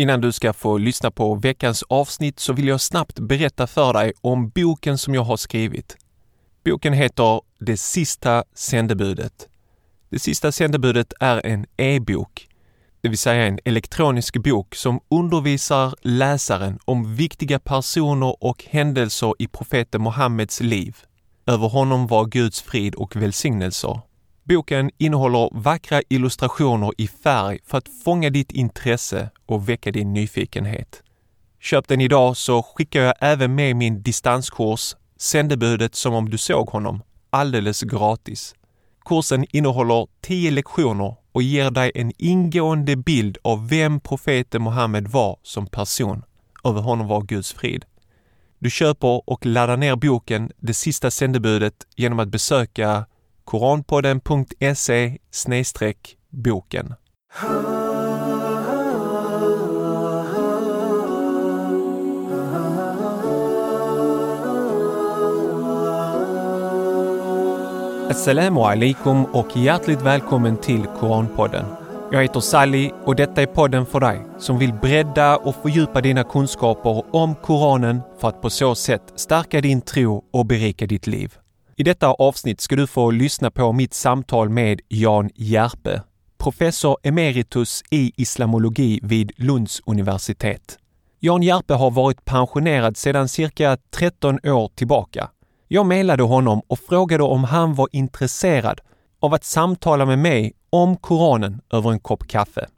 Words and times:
Innan 0.00 0.20
du 0.20 0.32
ska 0.32 0.52
få 0.52 0.78
lyssna 0.78 1.10
på 1.10 1.34
veckans 1.34 1.84
avsnitt 1.88 2.40
så 2.40 2.52
vill 2.52 2.68
jag 2.68 2.80
snabbt 2.80 3.18
berätta 3.18 3.66
för 3.66 3.92
dig 3.92 4.12
om 4.20 4.48
boken 4.48 4.98
som 4.98 5.14
jag 5.14 5.22
har 5.22 5.36
skrivit. 5.36 5.96
Boken 6.64 6.92
heter 6.92 7.40
Det 7.58 7.76
sista 7.76 8.44
sändebudet. 8.54 9.48
Det 10.10 10.18
sista 10.18 10.52
sändebudet 10.52 11.12
är 11.20 11.46
en 11.46 11.66
e-bok, 11.76 12.48
det 13.00 13.08
vill 13.08 13.18
säga 13.18 13.46
en 13.46 13.58
elektronisk 13.64 14.42
bok 14.42 14.74
som 14.74 15.00
undervisar 15.08 15.94
läsaren 16.02 16.78
om 16.84 17.14
viktiga 17.14 17.58
personer 17.58 18.44
och 18.44 18.64
händelser 18.68 19.34
i 19.38 19.48
profeten 19.48 20.02
Muhammeds 20.02 20.60
liv. 20.60 20.96
Över 21.46 21.68
honom 21.68 22.06
var 22.06 22.24
Guds 22.24 22.62
frid 22.62 22.94
och 22.94 23.16
välsignelser. 23.16 24.00
Boken 24.44 24.90
innehåller 24.98 25.50
vackra 25.52 26.02
illustrationer 26.08 26.92
i 26.98 27.08
färg 27.08 27.58
för 27.66 27.78
att 27.78 27.88
fånga 28.04 28.30
ditt 28.30 28.52
intresse 28.52 29.30
och 29.46 29.68
väcka 29.68 29.90
din 29.90 30.12
nyfikenhet. 30.12 31.02
Köp 31.60 31.88
den 31.88 32.00
idag 32.00 32.36
så 32.36 32.62
skickar 32.62 33.00
jag 33.00 33.14
även 33.20 33.54
med 33.54 33.76
min 33.76 34.02
distanskurs 34.02 34.94
Sändebudet 35.20 35.94
som 35.94 36.14
om 36.14 36.30
du 36.30 36.38
såg 36.38 36.68
honom, 36.68 37.02
alldeles 37.30 37.82
gratis. 37.82 38.54
Kursen 39.04 39.46
innehåller 39.50 40.06
10 40.20 40.50
lektioner 40.50 41.16
och 41.32 41.42
ger 41.42 41.70
dig 41.70 41.92
en 41.94 42.12
ingående 42.18 42.96
bild 42.96 43.38
av 43.42 43.68
vem 43.68 44.00
profeten 44.00 44.62
Muhammed 44.62 45.08
var 45.08 45.38
som 45.42 45.66
person. 45.66 46.22
Över 46.64 46.80
honom 46.80 47.06
var 47.06 47.22
Guds 47.22 47.52
frid. 47.52 47.84
Du 48.58 48.70
köper 48.70 49.30
och 49.30 49.46
laddar 49.46 49.76
ner 49.76 49.96
boken 49.96 50.52
Det 50.56 50.74
sista 50.74 51.10
sändebudet 51.10 51.74
genom 51.96 52.18
att 52.18 52.28
besöka 52.28 53.06
koranpodden.se 53.50 55.18
boken. 56.30 56.94
Assalamu 68.10 68.60
alaikum 68.60 69.24
och 69.24 69.56
hjärtligt 69.56 70.02
välkommen 70.02 70.56
till 70.56 70.86
Koranpodden. 70.86 71.64
Jag 72.12 72.22
heter 72.22 72.40
Sally 72.40 72.90
och 73.04 73.16
detta 73.16 73.42
är 73.42 73.46
podden 73.46 73.86
för 73.86 74.00
dig 74.00 74.20
som 74.38 74.58
vill 74.58 74.72
bredda 74.72 75.36
och 75.36 75.54
fördjupa 75.54 76.00
dina 76.00 76.24
kunskaper 76.24 77.16
om 77.16 77.34
Koranen 77.34 78.00
för 78.20 78.28
att 78.28 78.42
på 78.42 78.50
så 78.50 78.74
sätt 78.74 79.12
stärka 79.16 79.60
din 79.60 79.80
tro 79.80 80.24
och 80.32 80.46
berika 80.46 80.86
ditt 80.86 81.06
liv. 81.06 81.36
I 81.80 81.82
detta 81.82 82.06
avsnitt 82.06 82.60
ska 82.60 82.76
du 82.76 82.86
få 82.86 83.10
lyssna 83.10 83.50
på 83.50 83.72
mitt 83.72 83.94
samtal 83.94 84.48
med 84.48 84.80
Jan 84.88 85.30
Järpe, 85.34 86.02
professor 86.38 86.96
emeritus 87.02 87.82
i 87.90 88.12
islamologi 88.16 89.00
vid 89.02 89.32
Lunds 89.36 89.82
universitet. 89.86 90.78
Jan 91.20 91.42
Järpe 91.42 91.74
har 91.74 91.90
varit 91.90 92.24
pensionerad 92.24 92.96
sedan 92.96 93.28
cirka 93.28 93.78
13 93.90 94.38
år 94.44 94.70
tillbaka 94.74 95.30
jag 95.68 95.86
mejlade 95.86 96.22
honom 96.22 96.62
och 96.66 96.78
frågade 96.78 97.22
om 97.22 97.44
han 97.44 97.74
var 97.74 97.88
intresserad 97.92 98.80
av 99.20 99.34
att 99.34 99.44
samtala 99.44 100.06
med 100.06 100.18
mig 100.18 100.52
om 100.70 100.96
Koranen 100.96 101.60
över 101.72 101.92
en 101.92 102.00
kopp 102.00 102.28
kaffe. 102.28 102.68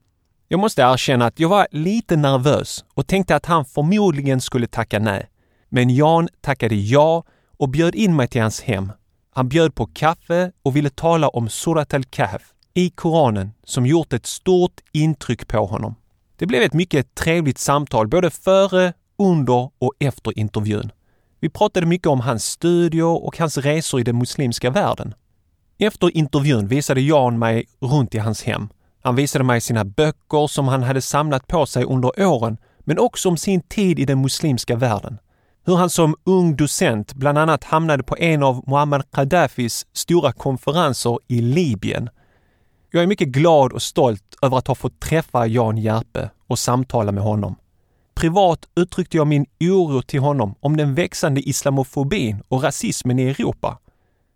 Jag 0.48 0.61
måste 0.61 0.83
erkänna 0.83 1.27
att 1.27 1.41
jag 1.41 1.48
var 1.48 1.67
lite 1.70 2.17
nervös 2.17 2.84
och 2.95 3.06
tänkte 3.06 3.36
att 3.36 3.47
han 3.47 3.64
förmodligen 3.64 4.41
skulle 4.41 4.67
tacka 4.67 4.98
nej. 4.98 5.30
Men 5.69 5.91
Jan 5.91 6.28
tackade 6.41 6.75
ja 6.75 7.25
och 7.62 7.68
bjöd 7.68 7.94
in 7.94 8.16
mig 8.16 8.28
till 8.28 8.42
hans 8.42 8.60
hem. 8.60 8.92
Han 9.30 9.48
bjöd 9.48 9.74
på 9.74 9.86
kaffe 9.86 10.52
och 10.62 10.77
ville 10.77 10.91
tala 10.91 11.28
om 11.28 11.48
Surat 11.48 11.94
al-Kahf 11.94 12.42
i 12.74 12.91
Koranen 12.91 13.52
som 13.64 13.86
gjort 13.86 14.12
ett 14.12 14.27
stort 14.27 14.80
intryck 14.92 15.48
på 15.48 15.66
honom. 15.66 15.94
Det 16.36 16.46
blev 16.46 16.62
ett 16.62 16.72
mycket 16.72 17.14
trevligt 17.14 17.58
samtal 17.58 18.08
både 18.08 18.30
före, 18.30 18.92
under 19.18 19.70
och 19.78 19.92
efter 19.98 20.38
intervjun. 20.38 20.92
Vi 21.40 21.48
pratade 21.48 21.86
mycket 21.86 22.06
om 22.06 22.20
hans 22.20 22.44
studier 22.44 23.24
och 23.24 23.38
hans 23.38 23.58
resor 23.58 24.00
i 24.00 24.02
den 24.02 24.18
muslimska 24.18 24.70
världen. 24.70 25.14
Efter 25.79 26.17
intervjun 26.17 26.68
visade 26.68 27.00
Jan 27.00 27.39
mig 27.39 27.64
runt 27.80 28.14
i 28.14 28.18
hans 28.18 28.42
hem. 28.42 28.68
Han 29.02 29.17
visade 29.17 29.44
mig 29.44 29.61
sina 29.61 29.84
böcker 29.84 30.46
som 30.46 30.68
han 30.68 30.83
hade 30.83 31.02
samlat 31.02 31.46
på 31.46 31.67
sig 31.67 31.84
under 31.84 32.27
åren, 32.27 32.56
men 32.80 32.98
också 32.98 33.29
om 33.29 33.36
sin 33.36 33.61
tid 33.61 33.98
i 33.98 34.05
den 34.05 34.20
muslimska 34.20 34.77
världen. 34.77 35.18
Hur 35.64 35.77
han 35.77 35.90
som 35.90 36.14
ung 36.24 36.56
docent 36.56 37.14
bland 37.14 37.39
annat 37.39 37.64
hamnade 37.64 38.02
på 38.02 38.17
en 38.17 38.42
av 38.42 38.64
Muammar 38.67 39.05
Gaddafis 39.12 39.86
stora 39.92 40.33
konferenser 40.33 41.18
i 41.28 41.40
Libyen. 41.40 42.08
Jag 42.90 43.02
är 43.02 43.06
mycket 43.06 43.28
glad 43.28 43.73
och 43.73 43.83
stolt 43.83 44.34
över 44.42 44.58
att 44.58 44.67
ha 44.67 44.74
fått 44.74 45.00
träffa 45.00 45.46
Jan 45.46 45.78
Järpe 45.78 46.30
och 46.46 46.58
samtala 46.58 47.12
med 47.12 47.24
honom. 47.24 47.56
Privat 48.14 48.68
uttryckte 48.77 49.17
jag 49.17 49.27
min 49.27 49.46
oro 49.61 50.02
till 50.02 50.20
honom 50.20 50.55
om 50.61 50.77
den 50.77 50.95
växande 50.95 51.48
islamofobin 51.48 52.42
och 52.48 52.62
rasismen 52.62 53.18
i 53.18 53.29
Europa. 53.29 53.79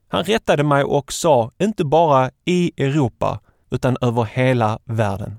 Han 0.09 0.25
rättade 0.25 0.63
mig 0.63 0.85
och 0.85 1.13
sa 1.13 1.51
inte 1.59 1.85
bara 1.85 2.31
i 2.45 2.73
Europa 2.77 3.41
utan 3.71 3.97
över 4.01 4.25
hela 4.25 4.79
världen. 4.85 5.39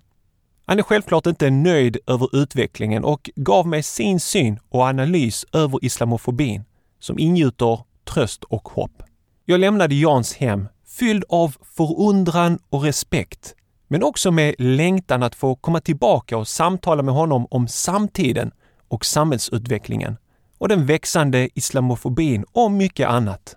Han 0.70 0.80
är 0.80 0.84
självklart 0.84 1.26
inte 1.26 1.50
nöjd 1.50 1.98
över 2.08 2.36
utvecklingen 2.36 3.04
och 3.04 3.30
gav 3.36 3.68
mig 3.68 3.84
sin 3.84 4.20
syn 4.20 4.60
och 4.70 4.82
analys 4.82 5.46
över 5.54 5.86
islamofobin 5.86 6.64
som 7.00 7.20
ingjuter 7.20 7.80
tröst 8.06 8.44
och 8.44 8.70
hopp. 8.70 9.04
Jag 9.46 9.60
lämnade 9.60 9.96
Jans 9.96 10.36
hem 10.36 10.68
fylld 10.88 11.24
av 11.30 11.56
förundran 11.76 12.60
och 12.70 12.84
respekt 12.84 13.56
men 13.88 14.04
också 14.04 14.32
med 14.32 14.56
längtan 14.58 15.24
att 15.24 15.36
få 15.36 15.56
komma 15.56 15.82
tillbaka 15.82 16.38
och 16.38 16.48
samtala 16.48 17.04
med 17.04 17.14
honom 17.14 17.48
om 17.50 17.68
samtiden 17.68 18.52
och 18.88 19.06
samhällsutvecklingen 19.06 20.18
och 20.58 20.68
den 20.68 20.86
växande 20.86 21.50
islamofobin 21.54 22.46
och 22.52 22.72
mycket 22.72 23.10
annat. 23.10 23.56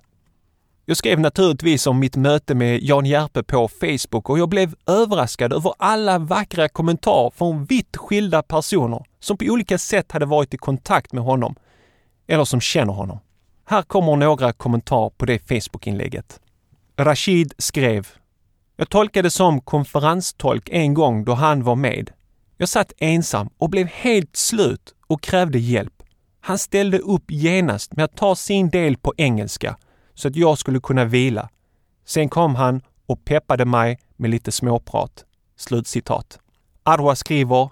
Jag 0.90 0.96
skrev 0.96 1.20
naturligtvis 1.20 1.86
om 1.86 1.98
mitt 1.98 2.16
möte 2.16 2.54
med 2.54 2.82
Jan 2.82 3.06
Järpe 3.06 3.42
på 3.42 3.68
Facebook 3.68 4.30
och 4.30 4.38
jag 4.38 4.48
blev 4.48 4.74
överraskad 4.86 5.52
över 5.52 5.74
alla 5.78 6.18
vackra 6.18 6.68
kommentarer 6.68 7.30
från 7.30 7.64
vitt 7.64 7.96
skilda 7.96 8.42
personer 8.42 9.04
som 9.20 9.36
på 9.36 9.44
olika 9.44 9.78
sätt 9.78 10.12
hade 10.12 10.26
varit 10.26 10.54
i 10.54 10.56
kontakt 10.56 11.12
med 11.12 11.24
honom 11.24 11.54
eller 12.28 12.44
som 12.44 12.60
känner 12.60 12.92
honom. 12.92 13.18
Här 13.66 13.82
kommer 13.82 14.16
några 14.16 14.52
kommentarer 14.52 15.10
på 15.10 15.26
det 15.26 15.38
Facebookinlägget. 15.38 16.40
Rashid 16.98 17.52
skrev 17.58 18.08
jag 18.76 18.88
tolkade 18.88 19.30
som 19.30 19.60
konferenstolk 19.60 20.68
en 20.72 20.94
gång 20.94 21.24
då 21.24 21.34
han 21.34 21.62
var 21.62 21.76
med. 21.76 22.10
Jag 22.56 22.68
satt 22.68 22.92
ensam 22.98 23.50
och 23.58 23.70
blev 23.70 23.86
helt 23.86 24.36
slut 24.36 24.94
och 25.06 25.22
krävde 25.22 25.58
hjälp. 25.58 26.02
Han 26.40 26.58
ställde 26.58 26.98
upp 26.98 27.24
genast 27.28 27.96
med 27.96 28.04
att 28.04 28.16
ta 28.16 28.36
sin 28.36 28.70
del 28.70 28.96
på 28.96 29.14
engelska 29.16 29.76
så 30.20 30.28
att 30.28 30.36
jag 30.36 30.58
skulle 30.58 30.80
kunna 30.80 31.04
vila. 31.04 31.48
Sen 32.04 32.28
kom 32.28 32.54
han 32.54 32.82
och 33.06 33.24
peppade 33.24 33.64
mig 33.64 33.98
med 34.16 34.30
lite 34.30 34.52
småprat. 34.52 35.24
Slutcitat. 35.56 36.38
Arwa 36.82 37.16
skriver 37.16 37.70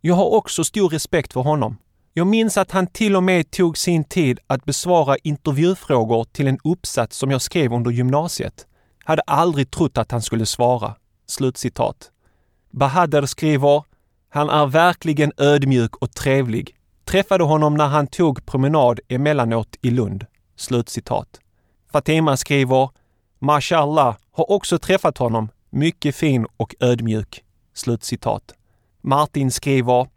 Jag 0.00 0.14
har 0.14 0.34
också 0.34 0.64
stor 0.64 0.88
respekt 0.88 1.32
för 1.32 1.40
honom. 1.40 1.76
Jag 2.12 2.26
minns 2.26 2.56
att 2.56 2.70
han 2.70 2.86
till 2.86 3.16
och 3.16 3.22
med 3.22 3.50
tog 3.50 3.78
sin 3.78 4.04
tid 4.04 4.38
att 4.46 4.64
besvara 4.64 5.16
intervjufrågor 5.16 6.24
till 6.24 6.48
en 6.48 6.58
uppsats 6.64 7.16
som 7.16 7.30
jag 7.30 7.42
skrev 7.42 7.72
under 7.72 7.90
gymnasiet. 7.90 8.66
Hade 9.04 9.22
aldrig 9.22 9.70
trott 9.70 9.98
att 9.98 10.10
han 10.10 10.22
skulle 10.22 10.46
svara. 10.46 10.94
Slutcitat. 11.26 12.10
Bahader 12.70 13.26
skriver 13.26 13.84
han 14.28 14.50
är 14.50 14.66
verkligen 14.66 15.32
ödmjuk 15.36 15.96
och 15.96 16.14
trevlig. 16.14 16.74
Träffade 17.04 17.44
honom 17.44 17.74
när 17.74 17.86
han 17.86 18.06
tog 18.06 18.46
promenad 18.46 19.00
emellanåt 19.08 19.76
i 19.82 19.90
Lund. 19.90 20.26
Slutcitat. 20.56 21.40
Fatima 21.96 22.36
skriver 22.36 22.90
Mashallah, 23.38 24.16
har 24.32 24.50
också 24.50 24.78
träffat 24.78 25.18
honom. 25.18 25.48
Mycket 25.70 26.16
fin 26.16 26.46
och 26.56 26.74
ödmjuk. 26.80 27.42
Slutcitat. 27.74 28.54
Martin 29.00 29.50
skriver 29.50 30.08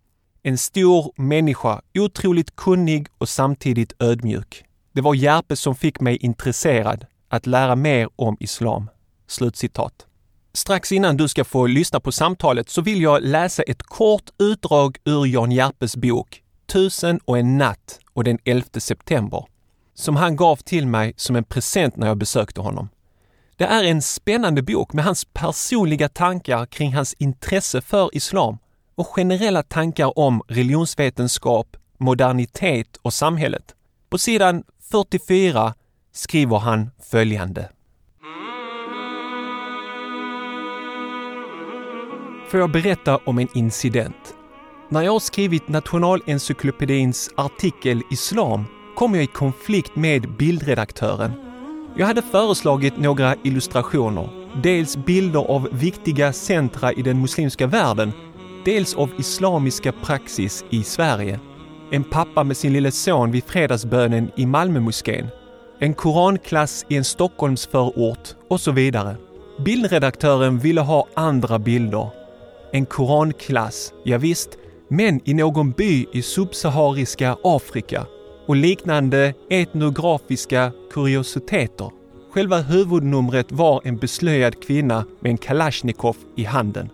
En 0.44 0.58
stor 0.58 1.12
människa, 1.16 1.82
otroligt 2.00 2.56
kunnig 2.56 3.08
och 3.18 3.30
samtidigt 3.30 3.94
ödmjuk. 4.00 4.64
Det 4.94 5.02
var 5.02 5.16
Järpe 5.16 5.56
som 5.56 5.76
fick 5.76 6.00
mig 6.00 6.18
intresserad 6.18 7.06
att 7.30 7.48
lära 7.48 7.76
mer 7.76 8.10
om 8.16 8.38
islam. 8.40 8.90
Slutcitat. 9.28 10.08
Strax 10.54 10.92
innan 10.92 11.18
du 11.18 11.28
ska 11.28 11.44
få 11.44 11.68
lyssna 11.68 12.00
på 12.00 12.12
samtalet 12.12 12.70
så 12.70 12.82
vill 12.82 13.02
jag 13.02 13.24
läsa 13.24 13.64
ett 13.64 13.84
kort 13.84 14.30
utdrag 14.40 14.98
ur 15.06 15.26
Jan 15.26 15.52
Järpes 15.52 15.96
bok 15.96 16.44
Tusen 16.66 17.20
och 17.26 17.38
en 17.38 17.58
natt 17.58 18.00
och 18.14 18.24
den 18.24 18.40
11 18.46 18.66
september 18.80 19.46
som 20.00 20.16
han 20.16 20.36
gav 20.36 20.56
till 20.56 20.88
mig 20.88 21.14
som 21.16 21.36
en 21.36 21.44
present 21.44 21.96
när 21.96 22.08
jag 22.08 22.18
besökte 22.18 22.62
honom. 22.62 22.90
Det 23.58 23.64
är 23.64 23.84
en 23.84 24.02
spännande 24.02 24.62
bok 24.62 24.94
med 24.94 25.06
hans 25.06 25.26
personliga 25.26 26.10
tankar 26.10 26.66
kring 26.66 26.94
hans 26.94 27.14
intresse 27.14 27.82
för 27.82 28.16
islam 28.16 28.58
och 28.96 29.08
generella 29.08 29.64
tankar 29.64 30.20
om 30.20 30.42
religionsvetenskap, 30.48 31.78
modernitet 31.98 32.98
och 33.02 33.14
samhället. 33.14 33.76
På 34.10 34.18
sidan 34.18 34.64
44 34.92 35.74
skriver 36.12 36.58
han 36.58 36.90
följande. 37.12 37.70
Får 42.50 42.60
jag 42.60 42.72
berätta 42.72 43.18
om 43.18 43.40
en 43.40 43.48
incident? 43.54 44.36
När 44.90 45.02
jag 45.02 45.22
skrivit 45.22 45.68
Nationalencyklopedins 45.68 47.30
artikel 47.38 48.02
Islam 48.12 48.66
kom 49.00 49.16
jag 49.16 49.24
i 49.24 49.28
konflikt 49.28 49.96
med 49.96 50.36
bildredaktören. 50.38 51.32
Jag 51.96 52.08
hade 52.08 52.22
föreslagit 52.22 52.98
några 52.98 53.36
illustrationer. 53.44 54.30
Dels 54.64 54.98
bilder 54.98 55.40
av 55.40 55.70
viktiga 55.72 56.34
centra 56.34 56.94
i 56.94 57.02
den 57.02 57.22
muslimska 57.22 57.68
världen, 57.68 58.12
dels 58.66 58.96
av 58.96 59.10
islamiska 59.18 59.92
praxis 59.92 60.66
i 60.70 60.84
Sverige. 60.84 61.40
En 61.92 62.04
pappa 62.04 62.44
med 62.44 62.58
sin 62.58 62.74
lille 62.74 62.92
son 62.92 63.32
vid 63.32 63.44
fredagsbönen 63.44 64.32
i 64.36 64.46
Malmömoskén. 64.46 65.28
En 65.80 65.94
koranklass 65.94 66.86
i 66.90 66.98
en 66.98 67.04
Stockholmsförort 67.04 68.30
och 68.50 68.62
så 68.62 68.72
vidare. 68.72 69.16
Bildredaktören 69.66 70.60
ville 70.60 70.82
ha 70.82 71.08
andra 71.14 71.60
bilder. 71.60 72.10
En 72.72 72.86
koranklass, 72.86 73.94
ja 74.04 74.18
visst, 74.18 74.50
men 74.88 75.22
i 75.30 75.34
någon 75.34 75.72
by 75.72 76.06
i 76.12 76.22
subsahariska 76.22 77.38
Afrika 77.44 78.06
och 78.50 78.56
liknande 78.56 79.34
etnografiska 79.50 80.72
kuriositeter. 80.92 81.92
Själva 82.32 82.58
huvudnumret 82.58 83.52
var 83.52 83.82
en 83.84 83.98
beslöjad 83.98 84.64
kvinna 84.64 85.06
med 85.20 85.30
en 85.30 85.38
kalasjnikov 85.38 86.18
i 86.36 86.44
handen. 86.44 86.90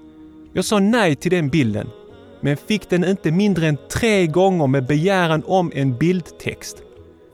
Jag 0.54 0.66
sa 0.66 0.80
nej 0.80 1.16
till 1.16 1.32
den 1.32 1.50
bilden, 1.50 1.90
men 2.42 2.58
fick 2.58 2.90
den 2.90 3.04
inte 3.04 3.32
mindre 3.32 3.68
än 3.68 3.78
tre 3.92 4.28
gånger 4.28 4.68
med 4.68 4.86
begäran 4.86 5.44
om 5.46 5.72
en 5.76 5.98
bildtext. 5.98 6.78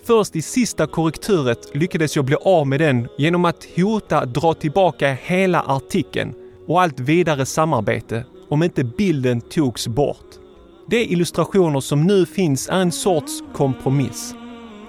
Först 0.04 0.36
i 0.36 0.42
sista 0.42 0.88
korrekturet 0.88 1.76
lyckades 1.76 2.16
jag 2.16 2.26
bli 2.26 2.36
av 2.36 2.68
med 2.68 2.80
den 2.80 3.08
genom 3.18 3.46
att 3.46 3.68
hota 3.76 4.26
dra 4.26 4.54
tillbaka 4.54 5.18
hela 5.24 5.62
artikeln 5.62 6.34
och 6.68 6.82
allt 6.82 7.00
vidare 7.00 7.46
samarbete 7.46 8.26
om 8.50 8.64
inte 8.64 8.84
bilden 8.84 9.42
togs 9.42 9.88
bort. 9.88 10.41
De 10.88 11.04
illustrationer 11.04 11.80
som 11.80 12.04
nu 12.04 12.26
finns 12.26 12.70
är 12.70 12.82
en 12.82 12.92
sorts 12.92 13.44
kompromiss. 13.54 14.36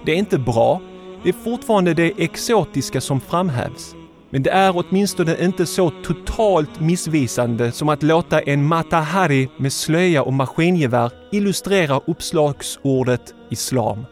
Det 0.05 0.11
är 0.11 0.15
inte 0.15 0.37
bra, 0.37 0.81
det 1.23 1.29
är 1.29 1.33
fortfarande 1.33 1.93
det 1.93 2.13
exotiska 2.17 3.01
som 3.01 3.21
framhävs. 3.21 3.95
Men 4.29 4.43
det 4.43 4.49
är 4.49 4.73
åtminstone 4.75 5.45
inte 5.45 5.65
så 5.65 5.91
totalt 6.03 6.79
missvisande 6.79 7.71
som 7.71 7.89
att 7.89 8.03
låta 8.03 8.41
en 8.41 8.67
Matahari 8.67 9.49
med 9.57 9.73
slöja 9.73 10.23
och 10.23 10.33
maskingevär 10.33 11.11
illustrera 11.31 12.01
uppslagsordet 12.07 13.33
islam. 13.49 14.05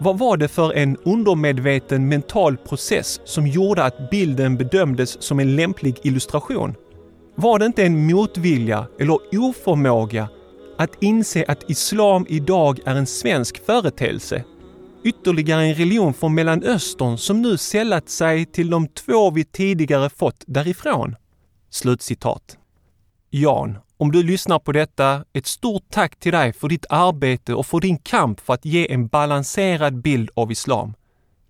Vad 0.00 0.18
var 0.18 0.36
det 0.36 0.48
för 0.48 0.72
en 0.72 0.96
undermedveten 1.04 2.08
mental 2.08 2.56
process 2.56 3.20
som 3.24 3.46
gjorde 3.46 3.84
att 3.84 4.10
bilden 4.10 4.56
bedömdes 4.56 5.22
som 5.22 5.40
en 5.40 5.56
lämplig 5.56 5.96
illustration? 6.02 6.74
Var 7.34 7.58
det 7.58 7.66
inte 7.66 7.84
en 7.84 8.06
motvilja 8.06 8.86
eller 8.98 9.18
oförmåga 9.32 10.28
att 10.78 11.02
inse 11.02 11.44
att 11.48 11.70
islam 11.70 12.26
idag 12.28 12.80
är 12.84 12.94
en 12.94 13.06
svensk 13.06 13.64
företeelse? 13.66 14.44
Ytterligare 15.04 15.64
en 15.64 15.74
religion 15.74 16.14
från 16.14 16.34
Mellanöstern 16.34 17.18
som 17.18 17.42
nu 17.42 17.56
sällat 17.56 18.08
sig 18.08 18.46
till 18.46 18.70
de 18.70 18.88
två 18.88 19.30
vi 19.30 19.44
tidigare 19.44 20.10
fått 20.10 20.44
därifrån. 20.46 21.16
Slutcitat. 21.70 22.58
Jan, 23.30 23.78
om 23.96 24.12
du 24.12 24.22
lyssnar 24.22 24.58
på 24.58 24.72
detta, 24.72 25.24
ett 25.32 25.46
stort 25.46 25.82
tack 25.90 26.16
till 26.16 26.32
dig 26.32 26.52
för 26.52 26.68
ditt 26.68 26.86
arbete 26.88 27.54
och 27.54 27.66
för 27.66 27.80
din 27.80 27.98
kamp 27.98 28.40
för 28.40 28.54
att 28.54 28.64
ge 28.64 28.92
en 28.92 29.06
balanserad 29.06 30.02
bild 30.02 30.30
av 30.34 30.52
islam. 30.52 30.94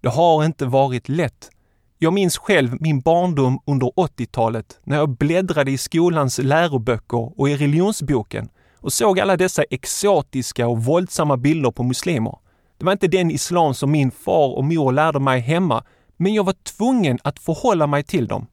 Det 0.00 0.08
har 0.08 0.44
inte 0.44 0.66
varit 0.66 1.08
lätt. 1.08 1.50
Jag 1.98 2.12
minns 2.12 2.38
själv 2.38 2.76
min 2.80 3.00
barndom 3.00 3.60
under 3.66 3.86
80-talet 3.86 4.80
när 4.84 4.96
jag 4.96 5.08
bläddrade 5.08 5.70
i 5.70 5.78
skolans 5.78 6.38
läroböcker 6.38 7.40
och 7.40 7.50
i 7.50 7.56
religionsboken 7.56 8.48
och 8.80 8.92
såg 8.92 9.20
alla 9.20 9.36
dessa 9.36 9.62
exotiska 9.62 10.68
och 10.68 10.84
våldsamma 10.84 11.36
bilder 11.36 11.70
på 11.70 11.82
muslimer. 11.82 12.38
Det 12.78 12.84
var 12.84 12.92
inte 12.92 13.08
den 13.08 13.30
islam 13.30 13.74
som 13.74 13.90
min 13.90 14.10
far 14.10 14.56
och 14.56 14.64
mor 14.64 14.92
lärde 14.92 15.20
mig 15.20 15.40
hemma, 15.40 15.84
men 16.16 16.34
jag 16.34 16.44
var 16.44 16.52
tvungen 16.52 17.18
att 17.24 17.38
förhålla 17.38 17.86
mig 17.86 18.02
till 18.02 18.26
dem. 18.26 18.46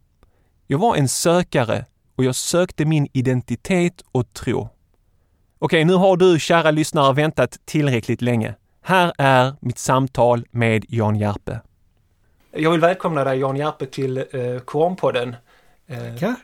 Jag 0.68 0.78
var 0.78 0.96
en 0.96 1.10
sökare 1.10 1.86
och 2.16 2.24
jag 2.24 2.36
sökte 2.36 2.86
min 2.86 3.08
identitet 3.14 4.04
och 4.12 4.34
tro. 4.34 4.70
Okej, 5.60 5.86
nu 5.86 5.94
har 5.94 6.18
du 6.18 6.40
kära 6.40 6.72
lyssnare 6.72 7.14
väntat 7.14 7.58
tillräckligt 7.66 8.22
länge. 8.22 8.56
Här 8.82 9.14
är 9.18 9.54
mitt 9.60 9.80
samtal 9.80 10.46
med 10.52 10.86
Jan 10.90 11.16
Järpe. 11.16 11.60
Jag 12.52 12.72
vill 12.72 12.80
välkomna 12.80 13.24
dig 13.24 13.40
Jan 13.40 13.56
Järpe 13.56 13.86
till 13.86 14.18
eh, 14.18 14.24
Koranpodden. 14.66 15.36
Tackar. 15.88 16.36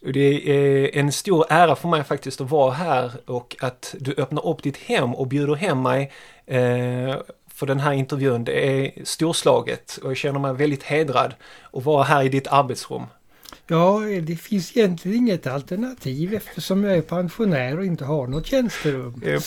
Det 0.00 0.50
är 0.50 0.96
en 0.98 1.12
stor 1.12 1.46
ära 1.48 1.76
för 1.76 1.88
mig 1.88 2.04
faktiskt 2.04 2.40
att 2.40 2.50
vara 2.50 2.72
här 2.72 3.12
och 3.26 3.56
att 3.60 3.94
du 3.98 4.14
öppnar 4.16 4.46
upp 4.46 4.62
ditt 4.62 4.76
hem 4.76 5.14
och 5.14 5.26
bjuder 5.26 5.54
hem 5.54 5.82
mig 5.82 6.12
eh, 6.46 7.16
för 7.54 7.66
den 7.66 7.80
här 7.80 7.92
intervjun. 7.92 8.44
Det 8.44 8.68
är 8.68 9.04
storslaget 9.04 9.98
och 10.02 10.10
jag 10.10 10.16
känner 10.16 10.40
mig 10.40 10.54
väldigt 10.54 10.82
hedrad 10.82 11.34
att 11.72 11.84
vara 11.84 12.04
här 12.04 12.24
i 12.24 12.28
ditt 12.28 12.46
arbetsrum. 12.46 13.02
Ja, 13.66 14.00
det 14.22 14.36
finns 14.36 14.76
egentligen 14.76 15.18
inget 15.18 15.46
alternativ 15.46 16.34
eftersom 16.34 16.84
jag 16.84 16.96
är 16.96 17.02
pensionär 17.02 17.78
och 17.78 17.84
inte 17.84 18.04
har 18.04 18.26
något 18.26 18.46
tjänsterum. 18.46 19.22
Ja. 19.26 19.40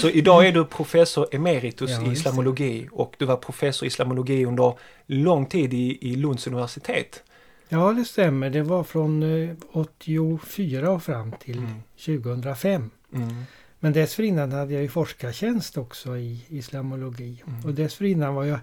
Så 0.00 0.08
idag 0.08 0.46
är 0.46 0.52
du 0.52 0.64
professor 0.64 1.28
emeritus 1.32 1.90
Ja, 1.90 2.06
i 2.06 2.12
islamologi 2.12 2.88
och 2.92 3.14
du 3.18 3.24
var 3.24 3.36
professor 3.36 3.86
i 3.86 3.86
islamologi 3.86 4.44
under 4.46 4.74
lång 5.06 5.46
tid 5.46 5.74
i, 5.74 5.98
i 6.00 6.16
Lunds 6.16 6.46
universitet. 6.46 7.22
Ja, 7.74 7.92
det 7.92 8.04
stämmer. 8.04 8.50
Det 8.50 8.62
var 8.62 8.84
från 8.84 9.22
eh, 9.22 9.50
84 9.72 10.90
och 10.90 11.02
fram 11.02 11.32
till 11.32 11.58
Mm. 11.58 11.82
2005. 12.06 12.90
Mm. 13.14 13.34
Men 13.80 13.92
dessförinnan 13.92 14.52
hade 14.52 14.72
jag 14.72 14.82
ju 14.82 14.88
forskartjänst 14.88 15.78
också 15.78 16.16
i 16.16 16.40
islamologi. 16.48 17.42
Mm. 17.46 17.64
Och 17.64 17.74
dessförinnan 17.74 18.34
var 18.34 18.44
jag 18.44 18.58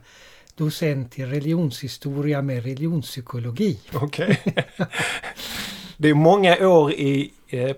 docent 0.56 1.20
i 1.20 1.26
religionshistoria 1.26 2.42
med 2.42 2.64
religionspsykologi. 2.64 3.80
Okej. 3.94 4.40
Det 5.98 6.10
är 6.10 6.14
många 6.14 6.68
år 6.68 6.92
i, 6.92 7.22
eh, 7.22 7.28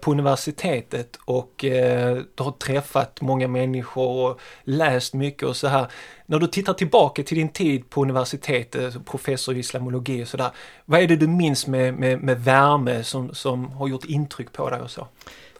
på 0.01 0.11
universitetet 0.11 1.19
och 1.25 1.65
eh, 1.65 2.17
du 2.35 2.43
har 2.43 2.51
träffat 2.51 3.21
många 3.21 3.47
människor 3.47 4.31
och 4.31 4.39
läst 4.63 5.13
mycket 5.13 5.43
och 5.43 5.55
så 5.55 5.67
här. 5.67 5.87
När 6.25 6.39
du 6.39 6.47
tittar 6.47 6.73
tillbaka 6.73 7.23
till 7.23 7.37
din 7.37 7.49
tid 7.49 7.89
på 7.89 8.01
universitetet, 8.01 9.05
professor 9.05 9.55
i 9.55 9.59
islamologi 9.59 10.23
och 10.23 10.27
sådär. 10.27 10.51
Vad 10.85 11.01
är 11.01 11.07
det 11.07 11.15
du 11.15 11.27
minns 11.27 11.67
med, 11.67 11.93
med, 11.93 12.21
med 12.21 12.43
värme 12.43 13.03
som, 13.03 13.33
som 13.33 13.71
har 13.71 13.87
gjort 13.87 14.05
intryck 14.05 14.51
på 14.51 14.69
dig 14.69 14.81
och 14.81 14.91
så? 14.91 15.07